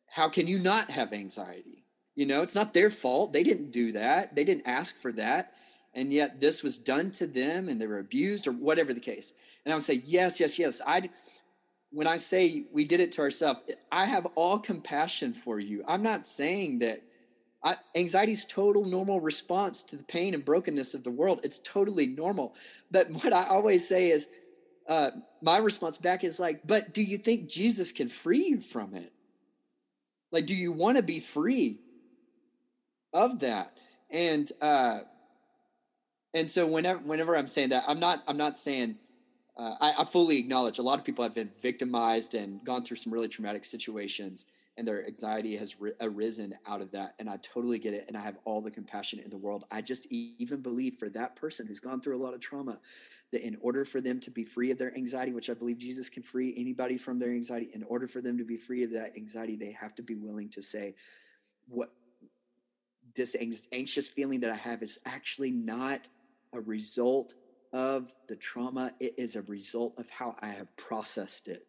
how 0.08 0.28
can 0.28 0.46
you 0.46 0.58
not 0.58 0.90
have 0.90 1.12
anxiety? 1.12 1.84
You 2.14 2.26
know, 2.26 2.42
it's 2.42 2.54
not 2.54 2.74
their 2.74 2.90
fault. 2.90 3.32
They 3.32 3.42
didn't 3.42 3.70
do 3.70 3.92
that. 3.92 4.36
They 4.36 4.44
didn't 4.44 4.68
ask 4.68 5.00
for 5.00 5.10
that. 5.12 5.51
And 5.94 6.12
yet 6.12 6.40
this 6.40 6.62
was 6.62 6.78
done 6.78 7.10
to 7.12 7.26
them 7.26 7.68
and 7.68 7.80
they 7.80 7.86
were 7.86 7.98
abused 7.98 8.46
or 8.46 8.52
whatever 8.52 8.94
the 8.94 9.00
case. 9.00 9.34
And 9.64 9.72
I 9.72 9.76
would 9.76 9.84
say, 9.84 10.02
yes, 10.04 10.40
yes, 10.40 10.58
yes. 10.58 10.80
I 10.86 11.10
when 11.90 12.06
I 12.06 12.16
say 12.16 12.64
we 12.72 12.86
did 12.86 13.00
it 13.00 13.12
to 13.12 13.20
ourselves, 13.20 13.60
I 13.90 14.06
have 14.06 14.26
all 14.34 14.58
compassion 14.58 15.34
for 15.34 15.60
you. 15.60 15.84
I'm 15.86 16.02
not 16.02 16.24
saying 16.24 16.78
that 16.78 17.02
anxiety 17.94 18.32
is 18.32 18.46
total 18.46 18.86
normal 18.86 19.20
response 19.20 19.82
to 19.84 19.96
the 19.96 20.04
pain 20.04 20.34
and 20.34 20.44
brokenness 20.44 20.94
of 20.94 21.04
the 21.04 21.10
world. 21.10 21.40
It's 21.44 21.58
totally 21.58 22.06
normal. 22.06 22.54
But 22.90 23.10
what 23.22 23.32
I 23.32 23.46
always 23.46 23.86
say 23.86 24.08
is, 24.08 24.28
uh, 24.88 25.10
my 25.42 25.58
response 25.58 25.98
back 25.98 26.24
is 26.24 26.40
like, 26.40 26.66
but 26.66 26.92
do 26.92 27.02
you 27.02 27.16
think 27.16 27.48
Jesus 27.48 27.92
can 27.92 28.08
free 28.08 28.46
you 28.46 28.60
from 28.60 28.94
it? 28.94 29.12
Like, 30.32 30.46
do 30.46 30.54
you 30.56 30.72
want 30.72 30.96
to 30.96 31.02
be 31.02 31.20
free 31.20 31.78
of 33.12 33.40
that? 33.40 33.76
And 34.10 34.50
uh, 34.60 35.00
and 36.34 36.48
so 36.48 36.66
whenever 36.66 36.98
whenever 37.00 37.36
I'm 37.36 37.48
saying 37.48 37.70
that, 37.70 37.84
I'm 37.86 38.00
not 38.00 38.22
I'm 38.26 38.36
not 38.36 38.58
saying 38.58 38.96
uh, 39.56 39.74
I, 39.80 39.94
I, 39.98 40.04
fully 40.04 40.38
acknowledge 40.38 40.78
a 40.78 40.82
lot 40.82 40.98
of 40.98 41.04
people 41.04 41.22
have 41.22 41.34
been 41.34 41.50
victimized 41.60 42.34
and 42.34 42.64
gone 42.64 42.82
through 42.84 42.96
some 42.96 43.12
really 43.12 43.28
traumatic 43.28 43.66
situations 43.66 44.46
and 44.78 44.88
their 44.88 45.06
anxiety 45.06 45.54
has 45.56 45.78
ri- 45.78 45.92
arisen 46.00 46.54
out 46.66 46.80
of 46.80 46.90
that 46.92 47.14
and 47.18 47.28
i 47.28 47.36
totally 47.42 47.78
get 47.78 47.92
it 47.92 48.06
and 48.08 48.16
i 48.16 48.20
have 48.20 48.38
all 48.46 48.62
the 48.62 48.70
compassion 48.70 49.18
in 49.18 49.28
the 49.28 49.36
world. 49.36 49.64
I 49.70 49.82
just 49.82 50.06
even 50.10 50.62
believe 50.62 50.94
for 50.94 51.10
that 51.10 51.36
person 51.36 51.66
who's 51.66 51.80
gone 51.80 52.00
through 52.00 52.16
a 52.16 52.22
lot 52.22 52.32
of 52.32 52.40
trauma 52.40 52.80
that 53.32 53.46
in 53.46 53.58
order 53.60 53.84
for 53.84 54.00
them 54.00 54.20
to 54.20 54.30
be 54.30 54.42
free 54.44 54.70
of 54.70 54.78
their 54.78 54.94
anxiety 54.96 55.32
which 55.32 55.50
i 55.50 55.54
believe 55.54 55.78
jesus 55.78 56.08
can 56.08 56.22
free 56.22 56.54
anybody 56.56 56.96
from 56.96 57.18
their 57.18 57.30
anxiety 57.30 57.68
in 57.74 57.82
order 57.84 58.08
for 58.08 58.22
them 58.22 58.38
to 58.38 58.44
be 58.44 58.56
free 58.56 58.82
of 58.82 58.90
that 58.92 59.14
anxiety 59.16 59.56
they 59.56 59.72
have 59.72 59.94
to 59.94 60.02
be 60.02 60.14
willing 60.14 60.48
to 60.48 60.62
say 60.62 60.94
what 61.68 61.92
this 63.14 63.36
anxious 63.72 64.08
feeling 64.08 64.40
that 64.40 64.50
i 64.50 64.56
have 64.56 64.82
is 64.82 64.98
actually 65.04 65.50
not 65.50 66.08
a 66.52 66.60
result 66.60 67.34
of 67.72 68.14
the 68.28 68.36
trauma, 68.36 68.92
it 69.00 69.14
is 69.18 69.36
a 69.36 69.42
result 69.42 69.98
of 69.98 70.10
how 70.10 70.36
I 70.40 70.48
have 70.48 70.76
processed 70.76 71.48
it. 71.48 71.66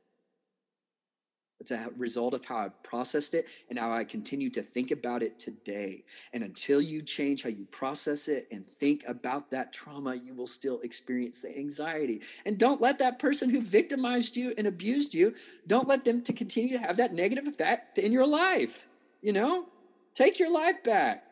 It's 1.60 1.72
a 1.72 1.90
result 1.96 2.34
of 2.34 2.44
how 2.44 2.58
I've 2.58 2.84
processed 2.84 3.34
it 3.34 3.48
and 3.70 3.80
how 3.80 3.94
I 3.94 4.04
continue 4.04 4.50
to 4.50 4.62
think 4.62 4.92
about 4.92 5.24
it 5.24 5.40
today. 5.40 6.04
And 6.34 6.44
until 6.44 6.82
you 6.82 7.02
change 7.02 7.42
how 7.42 7.50
you 7.50 7.64
process 7.66 8.28
it 8.28 8.48
and 8.52 8.68
think 8.68 9.04
about 9.08 9.50
that 9.52 9.72
trauma, 9.72 10.14
you 10.14 10.34
will 10.34 10.48
still 10.48 10.82
experience 10.82 11.42
the 11.42 11.58
anxiety. 11.58 12.22
And 12.46 12.58
don't 12.58 12.82
let 12.82 13.00
that 13.00 13.18
person 13.18 13.50
who 13.50 13.62
victimized 13.62 14.36
you 14.36 14.54
and 14.58 14.68
abused 14.68 15.14
you, 15.14 15.36
don't 15.66 15.88
let 15.88 16.04
them 16.04 16.22
to 16.24 16.34
continue 16.34 16.78
to 16.78 16.84
have 16.84 16.98
that 16.98 17.14
negative 17.14 17.48
effect 17.48 17.98
in 17.98 18.12
your 18.12 18.28
life. 18.28 18.86
You 19.22 19.32
know, 19.32 19.70
take 20.16 20.40
your 20.40 20.52
life 20.52 20.84
back 20.84 21.24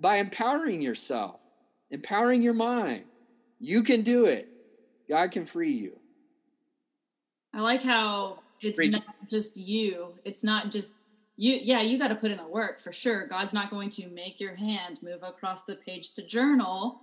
by 0.00 0.16
empowering 0.16 0.82
yourself, 0.82 1.38
empowering 1.90 2.42
your 2.42 2.54
mind. 2.54 3.04
You 3.60 3.82
can 3.82 4.02
do 4.02 4.26
it. 4.26 4.48
God 5.08 5.30
can 5.30 5.46
free 5.46 5.72
you. 5.72 5.98
I 7.54 7.60
like 7.60 7.82
how 7.82 8.40
it's 8.60 8.76
Preach. 8.76 8.92
not 8.92 9.04
just 9.30 9.56
you. 9.56 10.08
It's 10.24 10.44
not 10.44 10.70
just 10.70 10.98
you. 11.36 11.58
Yeah, 11.62 11.80
you 11.80 11.98
got 11.98 12.08
to 12.08 12.14
put 12.14 12.30
in 12.30 12.36
the 12.36 12.46
work 12.46 12.80
for 12.80 12.92
sure. 12.92 13.26
God's 13.26 13.54
not 13.54 13.70
going 13.70 13.88
to 13.90 14.08
make 14.08 14.40
your 14.40 14.54
hand 14.54 14.98
move 15.02 15.22
across 15.22 15.62
the 15.62 15.76
page 15.76 16.12
to 16.14 16.22
journal, 16.22 17.00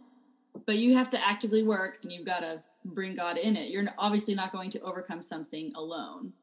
but 0.66 0.78
you 0.78 0.96
have 0.96 1.10
to 1.12 1.28
actively 1.28 1.64
work 1.64 2.00
and 2.04 2.12
you've 2.12 2.26
got 2.26 2.42
to 2.42 2.62
bring 2.86 3.16
God 3.16 3.38
in 3.38 3.56
it. 3.56 3.70
You're 3.70 3.86
obviously 3.98 4.36
not 4.36 4.52
going 4.52 4.70
to 4.72 4.82
overcome 4.82 5.22
something 5.22 5.72
alone, 5.76 6.34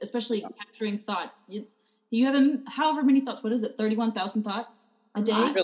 especially 0.00 0.44
capturing 0.58 0.98
thoughts. 0.98 1.44
It's, 1.48 1.76
you 2.10 2.26
have 2.26 2.34
a, 2.34 2.58
however 2.68 3.02
many 3.02 3.20
thoughts. 3.20 3.42
What 3.42 3.52
is 3.52 3.62
it? 3.62 3.76
31,000 3.76 4.42
thoughts 4.42 4.86
a 5.14 5.22
day? 5.22 5.54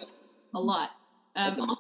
A 0.55 0.61
lot. 0.61 0.93
Um, 1.37 1.78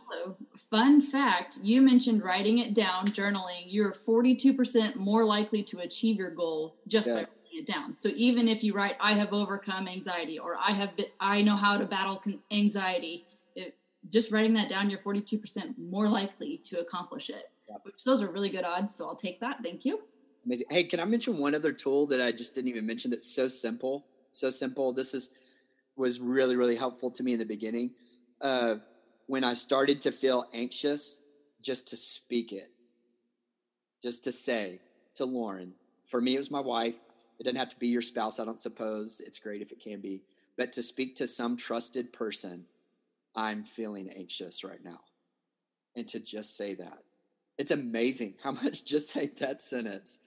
fun 0.70 1.02
fact 1.02 1.58
you 1.62 1.82
mentioned 1.82 2.22
writing 2.22 2.58
it 2.58 2.74
down, 2.74 3.06
journaling. 3.06 3.64
You're 3.66 3.92
42% 3.92 4.96
more 4.96 5.24
likely 5.24 5.62
to 5.64 5.80
achieve 5.80 6.16
your 6.16 6.30
goal 6.30 6.76
just 6.86 7.08
yeah. 7.08 7.14
by 7.14 7.20
writing 7.20 7.58
it 7.58 7.66
down. 7.66 7.96
So 7.96 8.10
even 8.14 8.48
if 8.48 8.62
you 8.62 8.74
write, 8.74 8.96
I 9.00 9.12
have 9.12 9.32
overcome 9.32 9.88
anxiety 9.88 10.38
or 10.38 10.56
I 10.56 10.72
have, 10.72 10.96
been, 10.96 11.06
I 11.20 11.42
know 11.42 11.56
how 11.56 11.78
to 11.78 11.84
battle 11.84 12.22
anxiety, 12.50 13.26
it, 13.54 13.76
just 14.08 14.30
writing 14.32 14.54
that 14.54 14.68
down, 14.68 14.90
you're 14.90 15.00
42% 15.00 15.76
more 15.78 16.08
likely 16.08 16.58
to 16.64 16.80
accomplish 16.80 17.30
it. 17.30 17.50
Yeah. 17.68 17.76
Which 17.82 18.04
those 18.04 18.22
are 18.22 18.30
really 18.30 18.48
good 18.48 18.64
odds. 18.64 18.94
So 18.94 19.06
I'll 19.06 19.16
take 19.16 19.40
that. 19.40 19.62
Thank 19.62 19.84
you. 19.84 20.00
It's 20.34 20.44
amazing. 20.44 20.66
Hey, 20.70 20.84
can 20.84 21.00
I 21.00 21.04
mention 21.04 21.38
one 21.38 21.54
other 21.54 21.72
tool 21.72 22.06
that 22.06 22.20
I 22.20 22.32
just 22.32 22.54
didn't 22.54 22.68
even 22.68 22.86
mention 22.86 23.10
that's 23.10 23.28
so 23.28 23.48
simple? 23.48 24.06
So 24.32 24.50
simple. 24.50 24.92
This 24.92 25.12
is 25.12 25.30
was 25.98 26.20
really, 26.20 26.56
really 26.56 26.76
helpful 26.76 27.10
to 27.10 27.22
me 27.22 27.32
in 27.32 27.38
the 27.38 27.44
beginning. 27.44 27.90
Uh, 28.40 28.76
when 29.28 29.44
I 29.44 29.52
started 29.52 30.00
to 30.00 30.10
feel 30.10 30.46
anxious, 30.52 31.20
just 31.62 31.86
to 31.88 31.96
speak 31.96 32.50
it, 32.50 32.70
just 34.02 34.24
to 34.24 34.32
say 34.32 34.80
to 35.16 35.26
Lauren, 35.26 35.74
for 36.06 36.20
me, 36.20 36.34
it 36.34 36.38
was 36.38 36.50
my 36.50 36.60
wife. 36.60 36.98
It 37.38 37.44
doesn't 37.44 37.58
have 37.58 37.68
to 37.68 37.78
be 37.78 37.88
your 37.88 38.02
spouse, 38.02 38.40
I 38.40 38.46
don't 38.46 38.58
suppose. 38.58 39.20
It's 39.24 39.38
great 39.38 39.60
if 39.60 39.70
it 39.70 39.80
can 39.80 40.00
be. 40.00 40.22
But 40.56 40.72
to 40.72 40.82
speak 40.82 41.14
to 41.16 41.26
some 41.28 41.56
trusted 41.56 42.12
person, 42.12 42.64
I'm 43.36 43.64
feeling 43.64 44.10
anxious 44.16 44.64
right 44.64 44.82
now. 44.82 45.00
And 45.94 46.08
to 46.08 46.18
just 46.18 46.56
say 46.56 46.74
that. 46.74 47.02
It's 47.58 47.70
amazing 47.70 48.34
how 48.42 48.52
much 48.62 48.84
just 48.84 49.10
saying 49.10 49.32
that 49.38 49.60
sentence 49.60 50.18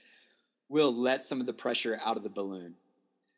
will 0.70 0.93
let 0.93 1.24
some 1.24 1.41
of 1.41 1.47
the 1.47 1.54
pressure 1.54 1.99
out 2.06 2.18
of 2.18 2.24
the 2.24 2.30
balloon. 2.30 2.76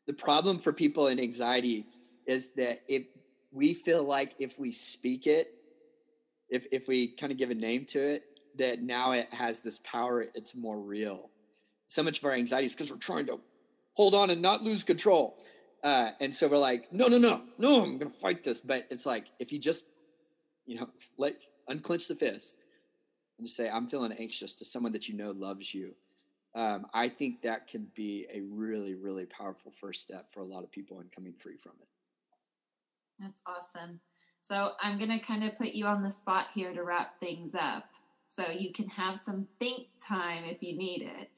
The 0.07 0.14
problem 0.14 0.59
for 0.59 0.74
people 0.74 1.07
in 1.07 1.22
anxiety 1.22 1.88
is 2.28 2.51
that 2.53 2.84
if 2.89 3.05
we 3.54 3.74
feel 3.74 4.04
like 4.04 4.34
if 4.39 4.60
we 4.60 4.72
speak 4.72 5.28
it, 5.28 5.54
if 6.49 6.66
if 6.72 6.88
we 6.88 7.08
kind 7.08 7.32
of 7.32 7.38
give 7.38 7.51
a 7.51 7.56
name 7.56 7.86
to 7.86 7.99
it, 7.99 8.24
that 8.58 8.82
now 8.82 9.12
it 9.12 9.34
has 9.34 9.64
this 9.64 9.80
power, 9.80 10.26
it's 10.34 10.56
more 10.56 10.80
real. 10.80 11.30
So 11.88 12.04
much 12.04 12.20
of 12.20 12.26
our 12.26 12.34
anxiety 12.34 12.66
is 12.66 12.74
because 12.74 12.91
we're 12.91 12.97
trying 12.97 13.28
to 13.28 13.39
hold 13.93 14.16
on 14.16 14.30
and 14.30 14.41
not 14.41 14.64
lose 14.64 14.84
control. 14.84 15.38
Uh, 15.84 16.12
and 16.22 16.34
so 16.34 16.47
we're 16.47 16.58
like, 16.58 16.91
no, 16.91 17.08
no, 17.08 17.18
no, 17.18 17.41
no, 17.58 17.84
I'm 17.84 17.97
going 17.97 18.12
to 18.12 18.18
fight 18.18 18.43
this. 18.43 18.62
But 18.62 18.88
it's 18.89 19.06
like, 19.06 19.28
if 19.39 19.51
you 19.51 19.60
just, 19.60 19.86
you 20.66 20.80
know, 20.80 20.89
let 21.18 21.36
unclench 21.68 22.08
the 22.08 22.16
fist 22.16 22.58
and 23.38 23.45
just 23.45 23.58
say, 23.58 23.70
I'm 23.70 23.88
feeling 23.88 24.14
anxious 24.14 24.56
to 24.56 24.66
someone 24.66 24.93
that 24.93 25.08
you 25.08 25.16
know 25.16 25.32
loves 25.32 25.74
you. 25.74 25.93
Um, 26.56 26.86
I 26.93 27.10
think 27.10 27.41
that 27.41 27.68
can 27.68 27.88
be 27.95 28.28
a 28.32 28.41
really, 28.41 28.93
really 28.93 29.26
powerful 29.26 29.72
first 29.72 30.04
step 30.04 30.32
for 30.32 30.41
a 30.41 30.45
lot 30.45 30.64
of 30.64 30.72
people 30.72 30.99
in 30.99 31.08
coming 31.08 31.34
free 31.34 31.58
from 31.58 31.74
it. 31.82 31.88
That's 33.20 33.41
awesome. 33.47 33.99
So 34.41 34.72
I'm 34.82 34.97
going 34.97 35.09
to 35.09 35.26
kind 35.26 35.43
of 35.43 35.55
put 35.55 35.70
you 35.70 35.86
on 35.86 36.03
the 36.03 36.09
spot 36.09 36.47
here 36.53 36.74
to 36.74 36.84
wrap 36.84 37.20
things 37.20 37.55
up. 37.55 37.86
So 38.26 38.49
you 38.51 38.72
can 38.74 38.88
have 38.88 39.18
some 39.18 39.47
think 39.59 39.88
time 39.97 40.43
if 40.43 40.61
you 40.61 40.78
need 40.78 41.03
it. 41.03 41.30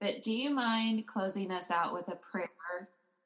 But 0.00 0.22
do 0.22 0.32
you 0.32 0.50
mind 0.50 1.06
closing 1.06 1.50
us 1.50 1.70
out 1.70 1.92
with 1.92 2.08
a 2.08 2.16
prayer? 2.16 2.48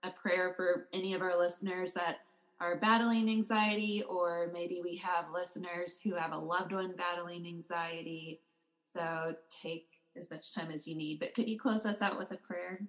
A 0.05 0.11
prayer 0.11 0.55
for 0.57 0.87
any 0.93 1.15
of 1.15 1.23
our 1.23 1.37
listeners 1.37 1.93
that 1.95 2.21
are 2.61 2.77
battling 2.77 3.29
anxiety, 3.29 4.05
or 4.09 4.51
maybe 4.53 4.81
we 4.83 4.97
have 4.97 5.27
listeners 5.33 6.01
who 6.03 6.15
have 6.15 6.33
a 6.33 6.39
loved 6.39 6.73
one 6.73 6.95
battling 6.97 7.47
anxiety. 7.47 8.41
So 8.85 9.35
take 9.49 9.87
as 10.17 10.31
much 10.31 10.55
time 10.55 10.71
as 10.71 10.87
you 10.87 10.97
need. 10.97 11.21
But 11.21 11.35
could 11.35 11.49
you 11.49 11.59
close 11.59 11.85
us 11.87 12.03
out 12.03 12.19
with 12.19 12.33
a 12.33 12.37
prayer? 12.37 12.81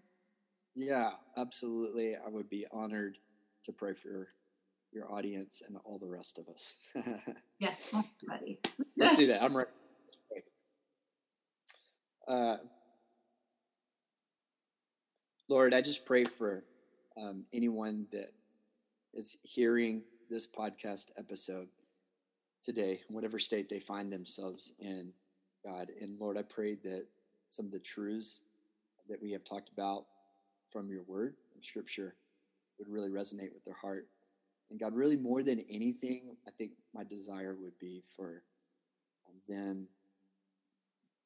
Yeah, 0.75 1.11
absolutely. 1.37 2.15
I 2.15 2.29
would 2.29 2.49
be 2.49 2.65
honored 2.71 3.17
to 3.65 3.71
pray 3.71 3.93
for 3.93 4.29
your 4.91 5.11
audience 5.11 5.61
and 5.67 5.77
all 5.83 5.99
the 5.99 6.07
rest 6.07 6.39
of 6.39 6.47
us. 6.47 6.75
yes, 7.59 7.83
buddy. 8.27 8.59
Let's 8.97 9.17
do 9.17 9.27
that. 9.27 9.43
I'm 9.43 9.55
ready. 9.55 9.69
Uh, 12.27 12.57
Lord, 15.47 15.73
I 15.73 15.81
just 15.81 16.05
pray 16.05 16.25
for 16.25 16.63
um, 17.17 17.45
anyone 17.51 18.05
that 18.11 18.31
is 19.13 19.35
hearing 19.41 20.03
this 20.29 20.47
podcast 20.47 21.11
episode 21.17 21.67
today, 22.63 23.01
whatever 23.09 23.39
state 23.39 23.67
they 23.67 23.79
find 23.79 24.13
themselves 24.13 24.73
in, 24.79 25.11
God. 25.65 25.89
And 25.99 26.19
Lord, 26.19 26.37
I 26.37 26.43
pray 26.43 26.75
that 26.83 27.05
some 27.49 27.65
of 27.65 27.71
the 27.71 27.79
truths 27.79 28.43
that 29.09 29.21
we 29.21 29.31
have 29.31 29.43
talked 29.43 29.69
about 29.69 30.05
from 30.71 30.89
your 30.89 31.01
word 31.03 31.33
and 31.55 31.63
scripture 31.63 32.15
would 32.77 32.87
really 32.87 33.09
resonate 33.09 33.51
with 33.53 33.65
their 33.65 33.73
heart. 33.73 34.07
And 34.69 34.79
God, 34.79 34.93
really 34.93 35.17
more 35.17 35.41
than 35.41 35.63
anything, 35.69 36.35
I 36.47 36.51
think 36.51 36.71
my 36.93 37.03
desire 37.03 37.55
would 37.59 37.77
be 37.79 38.03
for 38.15 38.43
them 39.49 39.87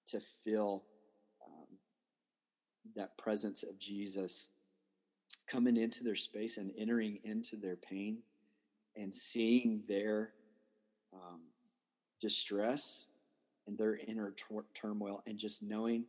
to 0.08 0.20
feel 0.44 0.84
um, 1.46 1.78
that 2.96 3.18
presence 3.18 3.64
of 3.64 3.78
Jesus 3.78 4.50
coming 5.48 5.78
into 5.78 6.04
their 6.04 6.16
space 6.16 6.58
and 6.58 6.72
entering 6.78 7.20
into 7.24 7.58
their 7.58 7.76
pain 7.76 8.20
and 8.96 9.14
seeing 9.14 9.84
their 9.88 10.32
um, 11.14 11.42
distress 12.20 13.08
and 13.68 13.78
their 13.78 13.98
inner 14.08 14.34
tor- 14.38 14.66
turmoil 14.74 15.22
and 15.28 15.38
just 15.38 15.62
knowing 15.62 16.06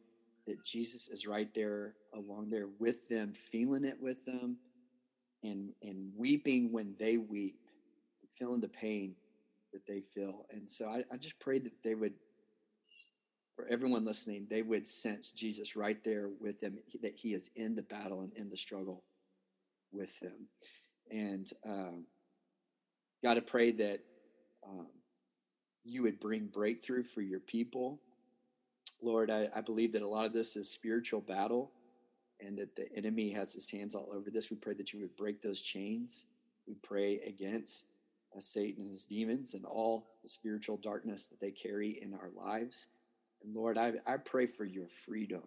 that 0.47 0.65
Jesus 0.65 1.09
is 1.09 1.27
right 1.27 1.49
there 1.55 1.95
along 2.15 2.51
there 2.51 2.69
with 2.79 3.09
them, 3.09 3.33
feeling 3.33 3.85
it 3.85 3.97
with 4.01 4.25
them, 4.25 4.59
and 5.45 5.71
and 5.83 6.11
weeping 6.17 6.73
when 6.73 6.97
they 6.99 7.19
weep, 7.19 7.59
feeling 8.37 8.61
the 8.61 8.69
pain 8.69 9.15
that 9.73 9.87
they 9.87 10.01
feel. 10.01 10.47
And 10.51 10.69
so 10.69 10.89
I, 10.89 11.05
I 11.13 11.17
just 11.17 11.39
pray 11.39 11.59
that 11.59 11.83
they 11.83 11.95
would, 11.95 12.15
for 13.55 13.67
everyone 13.67 14.05
listening, 14.05 14.47
they 14.49 14.63
would 14.63 14.87
sense 14.87 15.31
Jesus 15.33 15.77
right 15.77 16.03
there 16.03 16.31
with 16.41 16.61
them, 16.61 16.79
that 17.03 17.17
He 17.17 17.35
is 17.35 17.51
in 17.55 17.77
the 17.77 17.83
battle 17.83 18.23
and 18.23 18.33
in 18.33 18.51
the 18.51 18.57
struggle 18.57 19.05
with 19.93 20.19
them. 20.21 20.49
And 21.11 21.51
um, 21.69 22.07
God, 23.23 23.37
I 23.37 23.41
pray 23.41 23.73
that 23.73 24.01
um, 24.67 24.89
you 25.85 26.03
would 26.03 26.19
bring 26.19 26.47
breakthrough 26.47 27.05
for 27.05 27.21
your 27.21 27.41
people. 27.41 28.01
Lord, 29.03 29.31
I, 29.31 29.49
I 29.55 29.61
believe 29.61 29.93
that 29.93 30.03
a 30.03 30.09
lot 30.09 30.25
of 30.25 30.33
this 30.33 30.57
is 30.57 30.71
spiritual 30.71 31.21
battle 31.21 31.71
and 32.45 32.59
that 32.59 32.77
the 32.77 32.93
enemy 32.95 33.31
has 33.31 33.53
his 33.53 33.71
hands 33.71 33.95
all 33.95 34.11
over 34.13 34.31
this. 34.31 34.51
We 34.51 34.57
pray 34.57 34.75
that 34.75 34.93
you 34.93 35.01
would 35.01 35.17
break 35.17 35.43
those 35.43 35.61
chains. 35.61 36.27
We 36.67 36.75
pray 36.75 37.21
against 37.27 37.87
uh, 38.37 38.41
Satan 38.41 38.85
and 38.85 38.91
his 38.91 39.07
demons 39.07 39.55
and 39.55 39.65
all 39.65 40.07
the 40.23 40.29
spiritual 40.29 40.77
darkness 40.77 41.27
that 41.29 41.41
they 41.41 41.51
carry 41.51 41.91
in 41.91 42.15
our 42.15 42.31
lives. 42.37 42.87
And 43.43 43.55
Lord, 43.55 43.79
I, 43.79 43.95
I 44.07 44.17
pray 44.17 44.47
for 44.47 44.65
your 44.65 44.89
freedom. 44.89 45.43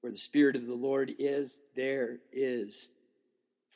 Where 0.00 0.12
the 0.12 0.18
Spirit 0.18 0.56
of 0.56 0.66
the 0.66 0.74
Lord 0.74 1.12
is, 1.18 1.60
there 1.76 2.20
is 2.32 2.90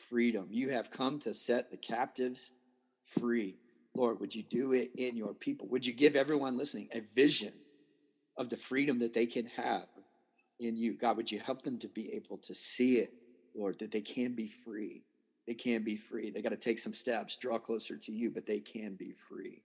freedom. 0.08 0.46
You 0.50 0.70
have 0.70 0.90
come 0.90 1.18
to 1.20 1.34
set 1.34 1.70
the 1.70 1.76
captives 1.76 2.52
free. 3.04 3.56
Lord, 3.94 4.20
would 4.20 4.34
you 4.34 4.42
do 4.42 4.72
it 4.72 4.90
in 4.96 5.16
your 5.16 5.34
people? 5.34 5.68
Would 5.68 5.84
you 5.84 5.92
give 5.92 6.16
everyone 6.16 6.56
listening 6.56 6.88
a 6.92 7.00
vision 7.00 7.52
of 8.36 8.48
the 8.48 8.56
freedom 8.56 8.98
that 9.00 9.12
they 9.12 9.26
can 9.26 9.46
have 9.46 9.86
in 10.60 10.76
you. 10.76 10.94
God, 10.94 11.16
would 11.16 11.30
you 11.32 11.40
help 11.40 11.62
them 11.62 11.78
to 11.78 11.88
be 11.88 12.12
able 12.14 12.38
to 12.38 12.54
see 12.54 12.96
it, 12.96 13.14
Lord, 13.54 13.78
that 13.80 13.92
they 13.92 14.00
can 14.00 14.34
be 14.34 14.48
free. 14.48 15.04
They 15.46 15.54
can 15.54 15.84
be 15.84 15.96
free. 15.96 16.30
They 16.30 16.42
got 16.42 16.50
to 16.50 16.56
take 16.56 16.78
some 16.78 16.94
steps, 16.94 17.36
draw 17.36 17.58
closer 17.58 17.96
to 17.96 18.12
you, 18.12 18.30
but 18.30 18.46
they 18.46 18.60
can 18.60 18.94
be 18.94 19.12
free. 19.12 19.62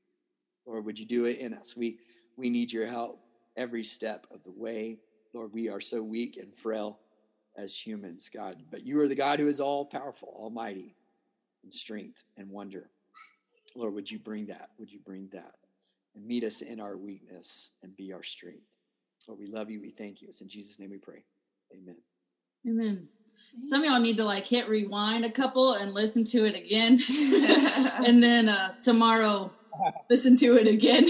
Lord, 0.66 0.86
would 0.86 1.00
you 1.00 1.06
do 1.06 1.26
it 1.26 1.40
in 1.40 1.54
us? 1.54 1.76
We 1.76 2.00
we 2.38 2.50
need 2.50 2.72
your 2.72 2.88
help 2.88 3.22
every 3.58 3.84
step 3.84 4.28
of 4.32 4.44
the 4.44 4.52
way. 4.52 5.00
Lord, 5.34 5.54
we 5.54 5.70
are 5.70 5.82
so 5.82 6.02
weak 6.02 6.38
and 6.38 6.54
frail. 6.56 7.00
as 7.58 7.76
humans, 7.76 8.30
God. 8.34 8.64
But 8.72 8.86
you 8.86 9.00
are 9.02 9.08
the 9.08 9.16
God 9.16 9.40
who 9.40 9.48
is 9.48 9.60
all 9.60 9.86
powerful, 9.86 10.30
almighty, 10.36 10.96
and 11.64 11.74
strength 11.74 12.24
and 12.38 12.50
wonder. 12.50 12.90
Lord, 13.76 13.94
would 13.96 14.10
you 14.10 14.20
bring 14.20 14.48
that? 14.48 14.70
Would 14.80 14.94
you 14.94 15.00
bring 15.00 15.30
that? 15.34 15.56
And 16.16 16.26
meet 16.26 16.44
us 16.44 16.62
in 16.62 16.80
our 16.80 16.98
weakness 16.98 17.72
and 17.84 17.96
be 17.96 18.14
our 18.14 18.24
strength. 18.24 18.69
Lord, 19.30 19.40
we 19.40 19.46
love 19.46 19.70
you. 19.70 19.80
We 19.80 19.92
thank 19.92 20.24
you. 20.24 20.28
It's 20.28 20.42
in 20.42 20.50
Jesus' 20.50 20.80
name 20.80 20.90
we 20.90 20.98
pray. 20.98 21.24
Amen. 21.72 21.98
Amen. 22.68 23.08
Some 23.62 23.84
of 23.84 23.86
y'all 23.88 24.00
need 24.00 24.18
to 24.18 24.24
like 24.24 24.48
hit 24.48 24.68
rewind 24.68 25.24
a 25.24 25.30
couple 25.30 25.74
and 25.74 25.94
listen 25.94 26.24
to 26.26 26.46
it 26.46 26.56
again. 26.56 26.98
and 28.08 28.24
then 28.24 28.50
uh, 28.50 28.74
tomorrow, 28.82 29.52
listen 30.10 30.36
to 30.38 30.58
it 30.58 30.66
again. 30.66 31.06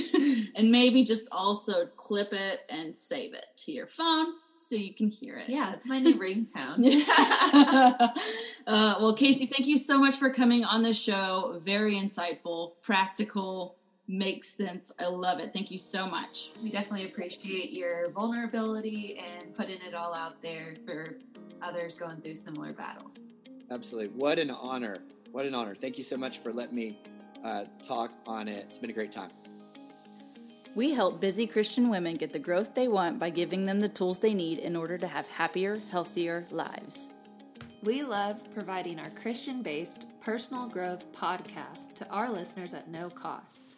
and 0.58 0.70
maybe 0.70 1.06
just 1.06 1.30
also 1.32 1.86
clip 1.96 2.34
it 2.34 2.60
and 2.70 2.94
save 2.96 3.34
it 3.34 3.46
to 3.56 3.72
your 3.72 3.88
phone 3.88 4.34
so 4.58 4.76
you 4.76 4.94
can 4.94 5.08
hear 5.08 5.38
it. 5.38 5.48
Yeah, 5.48 5.72
it's 5.72 5.88
my 5.88 6.00
new 6.00 6.20
ringtone. 6.20 6.84
uh, 8.68 8.96
well, 9.00 9.14
Casey, 9.14 9.46
thank 9.46 9.66
you 9.66 9.78
so 9.78 9.98
much 9.98 10.18
for 10.18 10.30
coming 10.30 10.66
on 10.66 10.84
the 10.84 10.94
show. 10.94 11.62
Very 11.64 11.98
insightful, 11.98 12.74
practical, 12.82 13.78
makes 14.10 14.50
sense. 14.50 14.92
I 15.00 15.08
love 15.08 15.40
it. 15.40 15.54
Thank 15.54 15.70
you 15.70 15.78
so 15.78 16.08
much. 16.08 16.50
We 16.64 16.72
definitely 16.72 17.06
appreciate 17.06 17.72
your 17.72 18.10
vulnerability 18.10 19.20
and 19.20 19.54
putting 19.54 19.80
it 19.88 19.94
all 19.94 20.16
out 20.16 20.42
there 20.42 20.74
for 20.84 21.20
others 21.62 21.94
going 21.94 22.20
through 22.20 22.36
similar 22.36 22.74
battles. 22.74 23.28
Absolutely. 23.70 24.10
What 24.20 24.40
an 24.40 24.50
honor. 24.50 24.98
What 25.32 25.46
an 25.46 25.54
honor. 25.54 25.76
Thank 25.76 26.00
you 26.00 26.04
so 26.04 26.18
much 26.18 26.40
for 26.40 26.52
letting 26.52 26.76
me 26.76 27.00
uh, 27.46 27.66
talk 27.84 28.12
on 28.26 28.48
it. 28.48 28.66
It's 28.68 28.80
been 28.80 28.90
a 28.90 28.94
great 28.94 29.12
time. 29.12 29.30
We 30.74 30.94
help 30.94 31.22
busy 31.22 31.46
Christian 31.46 31.90
women 31.90 32.16
get 32.16 32.34
the 32.34 32.40
growth 32.40 32.74
they 32.74 32.88
want 32.88 33.20
by 33.20 33.30
giving 33.30 33.68
them 33.68 33.80
the 33.80 33.90
tools 33.90 34.20
they 34.20 34.34
need 34.34 34.58
in 34.58 34.76
order 34.76 34.98
to 34.98 35.08
have 35.08 35.28
happier, 35.28 35.80
healthier 35.92 36.46
lives. 36.50 37.12
We 37.84 38.02
love 38.02 38.44
providing 38.54 39.00
our 39.00 39.10
Christian 39.12 39.62
based 39.62 40.08
personal 40.20 40.68
growth 40.68 41.12
podcast 41.12 41.94
to 41.96 42.10
our 42.10 42.30
listeners 42.30 42.74
at 42.74 42.90
no 42.90 43.10
cost. 43.10 43.69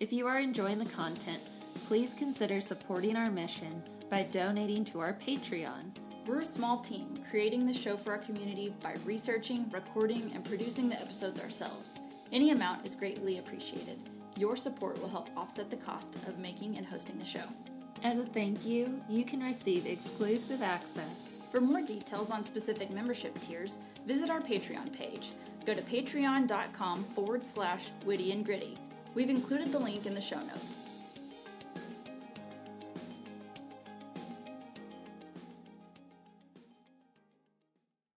If 0.00 0.14
you 0.14 0.26
are 0.26 0.38
enjoying 0.38 0.78
the 0.78 0.86
content, 0.86 1.42
please 1.86 2.14
consider 2.14 2.58
supporting 2.62 3.16
our 3.16 3.30
mission 3.30 3.82
by 4.08 4.22
donating 4.22 4.82
to 4.86 4.98
our 4.98 5.12
Patreon. 5.12 5.94
We're 6.26 6.40
a 6.40 6.44
small 6.46 6.78
team 6.78 7.22
creating 7.28 7.66
the 7.66 7.74
show 7.74 7.98
for 7.98 8.12
our 8.12 8.18
community 8.18 8.72
by 8.82 8.94
researching, 9.04 9.68
recording, 9.70 10.32
and 10.34 10.42
producing 10.42 10.88
the 10.88 10.98
episodes 10.98 11.44
ourselves. 11.44 11.98
Any 12.32 12.50
amount 12.50 12.86
is 12.86 12.96
greatly 12.96 13.36
appreciated. 13.36 13.98
Your 14.38 14.56
support 14.56 14.98
will 15.02 15.10
help 15.10 15.28
offset 15.36 15.68
the 15.68 15.76
cost 15.76 16.14
of 16.14 16.38
making 16.38 16.78
and 16.78 16.86
hosting 16.86 17.18
the 17.18 17.24
show. 17.26 17.44
As 18.02 18.16
a 18.16 18.24
thank 18.24 18.64
you, 18.64 19.02
you 19.06 19.26
can 19.26 19.42
receive 19.42 19.84
exclusive 19.84 20.62
access. 20.62 21.30
For 21.52 21.60
more 21.60 21.82
details 21.82 22.30
on 22.30 22.46
specific 22.46 22.90
membership 22.90 23.38
tiers, 23.40 23.76
visit 24.06 24.30
our 24.30 24.40
Patreon 24.40 24.96
page. 24.96 25.32
Go 25.66 25.74
to 25.74 25.82
patreon.com 25.82 27.04
forward 27.04 27.44
slash 27.44 27.90
witty 28.06 28.32
and 28.32 28.46
gritty. 28.46 28.78
We've 29.14 29.30
included 29.30 29.72
the 29.72 29.78
link 29.78 30.06
in 30.06 30.14
the 30.14 30.20
show 30.20 30.38
notes. 30.38 30.89